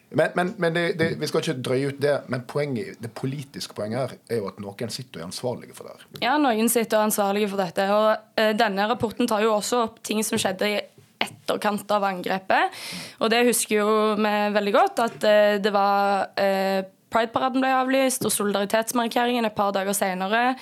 Men, 0.09 0.31
men, 0.35 0.53
men 0.57 0.75
det, 0.75 0.83
det, 0.99 1.07
vi 1.19 1.27
skal 1.27 1.41
ikke 1.41 1.61
drøye 1.65 1.91
ut 1.91 2.01
det. 2.01 2.15
Men 2.31 2.43
poenget, 2.47 2.97
det 3.01 3.11
politiske 3.17 3.75
poenget 3.77 3.99
her 3.99 4.17
er 4.31 4.41
jo 4.41 4.49
at 4.51 4.59
noen 4.63 4.93
sitter 4.93 5.19
og 5.19 5.23
er 5.23 5.29
ansvarlige 5.29 5.77
for 5.77 5.87
det 5.87 5.95
her. 5.95 6.09
Ja, 6.23 6.35
noen 6.41 6.71
sitter 6.71 6.99
og 6.99 7.01
er 7.01 7.09
ansvarlige 7.09 7.51
for 7.51 7.63
dette. 7.63 7.87
Og 7.93 8.09
uh, 8.39 8.51
denne 8.57 8.89
rapporten 8.91 9.29
tar 9.29 9.45
jo 9.45 9.55
også 9.55 9.85
opp 9.89 10.01
ting 10.05 10.21
som 10.25 10.41
skjedde 10.41 10.71
i 10.71 10.81
etterkant 11.25 11.89
av 11.95 12.05
angrepet. 12.07 12.83
Og 13.19 13.31
det 13.33 13.45
husker 13.49 13.79
jo 13.81 13.89
vi 14.19 14.35
veldig 14.55 14.75
godt, 14.75 15.01
at 15.07 15.17
uh, 15.25 15.55
det 15.63 15.73
var 15.75 16.29
uh, 16.37 16.81
Pride-paraden 17.15 17.63
ble 17.63 17.69
avlyst, 17.71 18.25
og 18.27 18.33
solidaritetsmarkeringen 18.33 19.45
et 19.47 19.55
par 19.55 19.71
dager 19.75 19.95
senere 19.95 20.55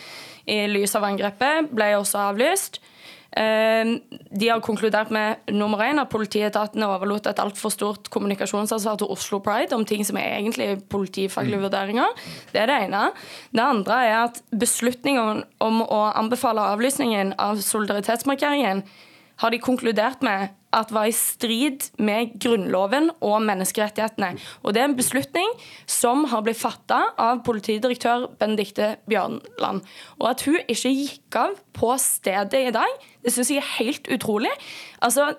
i 0.45 0.65
lys 0.69 0.93
av 0.99 1.07
angrepet 1.07 1.71
ble 1.73 1.93
også 1.97 2.27
avlyst. 2.29 2.81
Eh, 3.35 3.93
De 4.33 4.49
har 4.49 4.61
konkludert 4.61 5.11
med 5.13 5.37
nummer 5.51 5.81
én 5.85 6.01
at 6.01 6.09
politietatene 6.09 6.87
overlot 6.89 7.27
et 7.29 7.39
altfor 7.39 7.71
stort 7.73 8.09
kommunikasjonsansvar 8.13 8.97
til 8.97 9.11
Oslo 9.13 9.39
Pride 9.39 9.75
om 9.75 9.85
ting 9.85 10.05
som 10.05 10.17
er 10.17 10.39
egentlig 10.39 10.81
politifaglige 10.89 11.61
vurderinger. 11.61 12.09
Det 12.51 12.61
er 12.61 12.67
det 12.69 12.79
ene. 12.87 13.11
Det 13.53 13.63
andre 13.63 14.01
er 14.07 14.17
at 14.23 14.41
beslutningen 14.49 15.43
om 15.59 15.81
å 15.85 16.03
anbefale 16.13 16.61
avlysningen 16.73 17.33
av 17.37 17.61
solidaritetsmarkeringen 17.61 18.83
har 19.41 19.51
de 19.51 19.59
konkludert 19.61 20.21
med 20.25 20.53
at 20.73 20.91
var 20.93 21.09
i 21.09 21.13
strid 21.13 21.85
med 22.01 22.33
Grunnloven 22.41 23.11
og 23.21 23.41
menneskerettighetene. 23.45 24.33
Og 24.63 24.73
Det 24.73 24.81
er 24.81 24.89
en 24.89 24.97
beslutning 24.97 25.49
som 25.85 26.25
har 26.31 26.41
blitt 26.45 26.57
fatta 26.57 27.13
av 27.17 27.43
politidirektør 27.45 28.31
Benedicte 28.39 28.95
Bjørnland. 29.09 29.83
Og 30.19 30.29
at 30.29 30.41
hun 30.47 30.57
ikke 30.67 30.93
gikk 30.93 31.37
av 31.37 31.57
på 31.73 31.93
stedet 32.01 32.67
i 32.69 32.73
dag, 32.73 32.89
det 33.23 33.33
syns 33.33 33.51
jeg 33.51 33.63
er 33.63 33.73
helt 33.77 34.09
utrolig. 34.11 34.51
Altså, 35.03 35.33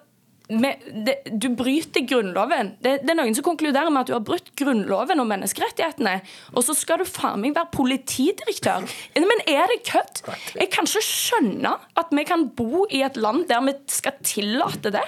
med, 0.48 0.82
det, 1.06 1.14
du 1.40 1.48
bryter 1.56 2.04
Grunnloven. 2.08 2.74
Det, 2.84 2.98
det 3.04 3.12
er 3.14 3.16
noen 3.16 3.36
som 3.36 3.46
konkluderer 3.46 3.92
med 3.92 4.04
at 4.04 4.10
du 4.10 4.14
har 4.16 4.24
brutt 4.24 4.50
Grunnloven 4.60 5.22
og 5.22 5.28
menneskerettighetene, 5.30 6.18
og 6.52 6.66
så 6.66 6.76
skal 6.76 7.00
du 7.00 7.08
faen 7.08 7.40
meg 7.40 7.56
være 7.56 7.72
politidirektør. 7.72 8.84
Men 9.16 9.44
er 9.48 9.72
det 9.72 9.80
kødd? 9.88 10.22
Jeg 10.60 10.68
kan 10.74 10.88
ikke 10.88 11.04
skjønne 11.06 11.74
at 12.00 12.12
vi 12.12 12.26
kan 12.28 12.48
bo 12.56 12.84
i 12.90 13.00
et 13.06 13.16
land 13.20 13.48
der 13.48 13.64
vi 13.64 13.76
skal 13.92 14.20
tillate 14.24 14.92
det. 14.94 15.06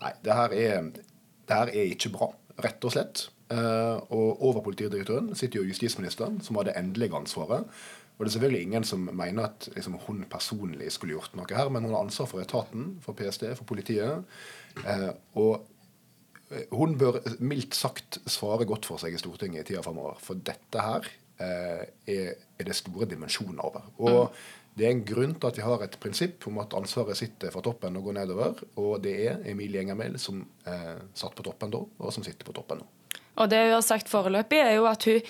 Nei, 0.00 0.14
det 0.24 0.38
her 0.38 0.56
er, 0.56 0.88
det 0.94 1.58
her 1.58 1.74
er 1.74 1.90
ikke 1.90 2.14
bra, 2.14 2.30
rett 2.62 2.86
og 2.86 2.94
slett. 2.94 3.26
Uh, 3.50 3.98
og 4.14 4.44
over 4.46 4.62
politidirektøren 4.62 5.32
sitter 5.34 5.58
jo 5.58 5.72
justisministeren, 5.72 6.36
som 6.38 6.60
har 6.60 6.68
det 6.68 6.76
endelige 6.78 7.16
ansvaret. 7.18 7.66
Og 8.20 8.26
det 8.26 8.34
er 8.34 8.34
selvfølgelig 8.34 8.66
ingen 8.66 8.84
som 8.84 9.06
mener 9.16 9.46
at 9.48 9.66
liksom, 9.72 9.94
hun 10.04 10.26
personlig 10.28 10.90
skulle 10.92 11.14
gjort 11.16 11.32
noe 11.38 11.48
her, 11.56 11.70
men 11.72 11.86
hun 11.86 11.94
har 11.96 12.02
ansvar 12.04 12.28
for 12.28 12.42
etaten, 12.42 12.98
for 13.00 13.16
PST, 13.16 13.46
for 13.56 13.64
politiet. 13.70 14.26
Eh, 14.84 15.06
og 15.40 15.64
eh, 16.52 16.66
hun 16.76 16.98
bør 17.00 17.16
mildt 17.40 17.78
sagt 17.78 18.20
svare 18.28 18.68
godt 18.68 18.84
for 18.90 19.00
seg 19.00 19.16
i 19.16 19.22
Stortinget 19.22 19.64
i 19.64 19.70
tida 19.70 19.80
framover. 19.86 20.20
For 20.20 20.36
dette 20.36 20.84
her 20.84 21.08
eh, 21.40 21.82
er, 22.12 22.36
er 22.60 22.68
det 22.68 22.76
store 22.76 23.08
dimensjoner 23.08 23.64
over. 23.70 23.88
Og 24.04 24.36
det 24.76 24.84
er 24.84 24.94
en 24.98 25.04
grunn 25.04 25.34
til 25.40 25.48
at 25.48 25.56
vi 25.56 25.64
har 25.64 25.82
et 25.88 25.98
prinsipp 26.04 26.44
om 26.52 26.60
at 26.60 26.76
ansvaret 26.76 27.18
sitter 27.18 27.56
fra 27.56 27.64
toppen 27.64 27.96
og 27.96 28.10
går 28.10 28.20
nedover. 28.20 28.64
Og 28.84 28.98
det 29.00 29.16
er 29.30 29.40
Emilie 29.48 29.80
Engermel 29.80 30.20
som 30.20 30.44
eh, 30.68 30.98
satt 31.16 31.40
på 31.40 31.48
toppen 31.48 31.72
da, 31.72 31.86
og 31.88 32.12
som 32.12 32.28
sitter 32.28 32.44
på 32.44 32.54
toppen 32.60 32.84
nå. 32.84 32.90
Og 33.40 33.48
det 33.48 33.64
hun 33.64 33.78
har 33.78 33.86
sagt 33.86 34.12
foreløpig, 34.12 34.60
er 34.60 34.76
jo 34.76 34.84
at 34.90 35.08
hun 35.08 35.24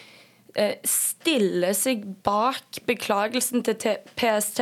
stiller 0.86 1.74
seg 1.78 2.02
bak 2.26 2.80
beklagelsen 2.88 3.62
til 3.66 3.98
PST, 4.18 4.60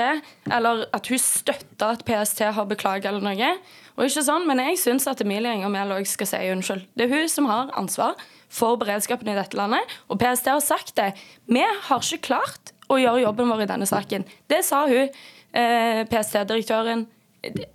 eller 0.52 0.84
at 0.96 1.08
hun 1.08 1.20
støtter 1.22 1.94
at 1.94 2.04
PST 2.08 2.42
har 2.56 2.68
beklaget 2.68 3.08
eller 3.10 3.24
noe. 3.24 3.52
Og 3.98 4.06
ikke 4.06 4.22
sånn, 4.22 4.46
Men 4.46 4.60
jeg 4.62 4.78
syns 4.78 5.08
at 5.10 5.20
Emilie 5.24 5.50
Enger 5.50 5.72
Mehl 5.72 5.94
òg 5.96 6.06
skal 6.06 6.28
si 6.30 6.42
unnskyld. 6.52 6.84
Det 6.94 7.08
er 7.08 7.14
hun 7.16 7.28
som 7.32 7.48
har 7.50 7.72
ansvar 7.78 8.14
for 8.48 8.78
beredskapen 8.80 9.28
i 9.28 9.36
dette 9.36 9.56
landet, 9.58 9.84
og 10.08 10.20
PST 10.20 10.52
har 10.52 10.64
sagt 10.64 10.94
det. 10.96 11.12
Vi 11.46 11.64
har 11.64 12.04
ikke 12.04 12.26
klart 12.30 12.72
å 12.88 13.00
gjøre 13.00 13.24
jobben 13.26 13.50
vår 13.50 13.64
i 13.66 13.70
denne 13.72 13.88
saken. 13.88 14.24
Det 14.48 14.62
sa 14.64 14.86
hun, 14.88 15.08
eh, 15.52 16.04
PST-direktøren, 16.08 17.06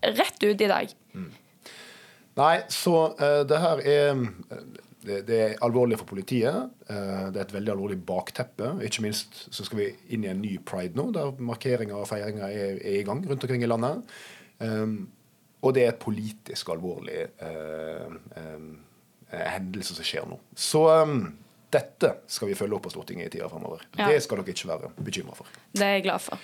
rett 0.04 0.44
ut 0.44 0.62
i 0.62 0.68
dag. 0.72 0.94
Nei, 2.34 2.56
så 2.74 3.14
uh, 3.20 3.44
det 3.46 3.60
her 3.62 3.82
er 3.86 4.22
det, 5.08 5.20
det 5.28 5.40
er 5.42 5.58
alvorlig 5.66 5.98
for 6.00 6.10
politiet. 6.10 6.70
eh, 6.90 7.26
det 7.34 7.40
er 7.40 7.46
et 7.46 7.56
veldig 7.56 7.74
alvorlig 7.74 8.00
bakteppe. 8.06 8.76
Ikke 8.86 9.06
minst 9.06 9.48
så 9.54 9.66
skal 9.66 9.82
vi 9.82 9.90
inn 10.16 10.26
i 10.26 10.32
en 10.32 10.42
ny 10.44 10.56
pride 10.66 10.98
nå, 11.00 11.10
der 11.16 11.36
markeringer 11.40 12.00
og 12.00 12.10
feiringer 12.10 12.48
er, 12.48 12.80
er 12.80 13.02
i 13.02 13.06
gang 13.08 13.24
rundt 13.30 13.44
omkring 13.44 13.64
i 13.64 13.70
landet. 13.70 14.16
Um, 14.64 15.10
og 15.64 15.76
det 15.76 15.86
er 15.86 15.94
et 15.94 16.02
politisk 16.04 16.70
alvorlig 16.74 17.22
eh, 17.24 18.18
eh, 18.40 18.66
hendelse 19.32 19.96
som 19.96 20.08
skjer 20.08 20.28
nå. 20.30 20.40
Så 20.56 20.84
um, 21.04 21.22
dette 21.74 22.10
skal 22.30 22.50
vi 22.52 22.56
følge 22.58 22.78
opp 22.78 22.86
på 22.86 22.92
Stortinget 22.94 23.28
i 23.28 23.34
tida 23.38 23.48
framover. 23.52 23.82
Ja. 23.98 24.08
Det 24.12 24.22
skal 24.26 24.40
dere 24.42 24.54
ikke 24.54 24.70
være 24.70 24.92
bekymra 25.08 25.36
for. 25.38 25.50
Det 25.74 25.84
er 25.86 25.96
jeg 25.98 26.06
glad 26.06 26.22
for. 26.24 26.42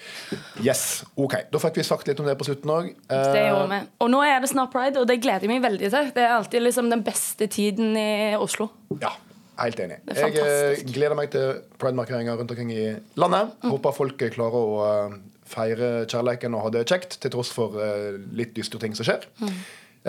Yes, 0.65 0.83
ok. 1.19 1.35
Da 1.53 1.61
fikk 1.61 1.79
vi 1.79 1.85
sagt 1.87 2.09
litt 2.09 2.19
om 2.23 2.27
det 2.29 2.35
på 2.39 2.47
slutten 2.49 2.73
òg. 2.73 2.91
Det 3.09 3.45
gjorde 3.45 3.69
vi. 3.71 3.79
Og 4.05 4.11
nå 4.13 4.21
er 4.25 4.41
det 4.43 4.51
snart 4.51 4.73
pride, 4.73 5.01
og 5.01 5.07
det 5.09 5.19
gleder 5.23 5.45
jeg 5.45 5.53
meg 5.53 5.63
veldig 5.65 5.89
til. 5.93 6.11
Det 6.15 6.25
er 6.25 6.35
alltid 6.37 6.65
liksom 6.65 6.89
den 6.91 7.03
beste 7.05 7.47
tiden 7.51 7.93
i 7.99 8.09
Oslo. 8.39 8.69
Ja, 9.01 9.13
helt 9.61 9.81
enig. 9.85 9.99
Jeg 10.17 10.37
eh, 10.43 10.83
gleder 10.89 11.17
meg 11.19 11.31
til 11.33 11.59
pride-markeringer 11.81 12.39
rundt 12.39 12.53
omkring 12.55 12.71
i 12.73 12.85
landet. 13.19 13.53
Mm. 13.63 13.73
Håper 13.75 13.97
folk 13.97 14.25
klarer 14.35 14.59
å 14.59 14.79
eh, 14.87 15.19
feire 15.49 15.91
kjærligheten 16.09 16.55
og 16.57 16.67
ha 16.67 16.73
det 16.77 16.85
kjekt, 16.89 17.19
til 17.23 17.33
tross 17.33 17.53
for 17.55 17.77
eh, 17.83 18.15
litt 18.37 18.55
dystre 18.57 18.81
ting 18.81 18.97
som 18.97 19.07
skjer. 19.07 19.27
Mm. 19.41 19.59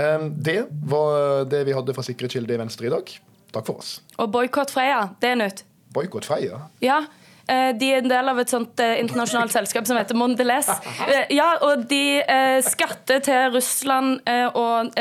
Eh, 0.01 0.29
Det 0.51 0.61
var 0.93 1.45
det 1.51 1.65
vi 1.69 1.77
hadde 1.77 1.97
fra 1.97 2.05
Sikre 2.07 2.31
kilder 2.33 2.57
i 2.57 2.63
Venstre 2.65 2.89
i 2.89 2.95
dag. 2.97 3.19
Takk 3.53 3.67
for 3.67 3.81
oss. 3.83 3.97
Og 4.19 4.31
boikott 4.33 4.71
Freia, 4.71 5.09
det 5.21 5.33
er 5.33 5.41
nytt. 5.41 5.65
Boikott 5.95 6.25
Freia. 6.29 6.61
Ja. 6.85 7.01
eh, 7.49 7.73
De 7.75 7.89
er 7.93 7.99
en 8.05 8.09
del 8.13 8.29
av 8.31 8.39
et 8.39 8.49
sånt 8.53 8.79
eh, 8.81 9.01
internasjonalt 9.03 9.51
selskap 9.53 9.87
som 9.89 9.99
heter 9.99 10.15
Mondelez. 10.15 10.69
Eh, 11.11 11.27
Ja, 11.35 11.49
og 11.67 11.87
de 11.91 12.23
skatter 12.63 13.19
til 13.27 13.51
Russland, 13.57 14.21
og 14.55 14.95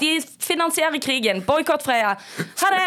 de 0.00 0.10
finansierer 0.40 0.98
krigen. 1.04 1.42
Boikott 1.44 1.84
Freia. 1.84 2.14
Ha 2.62 2.72
det! 2.72 2.86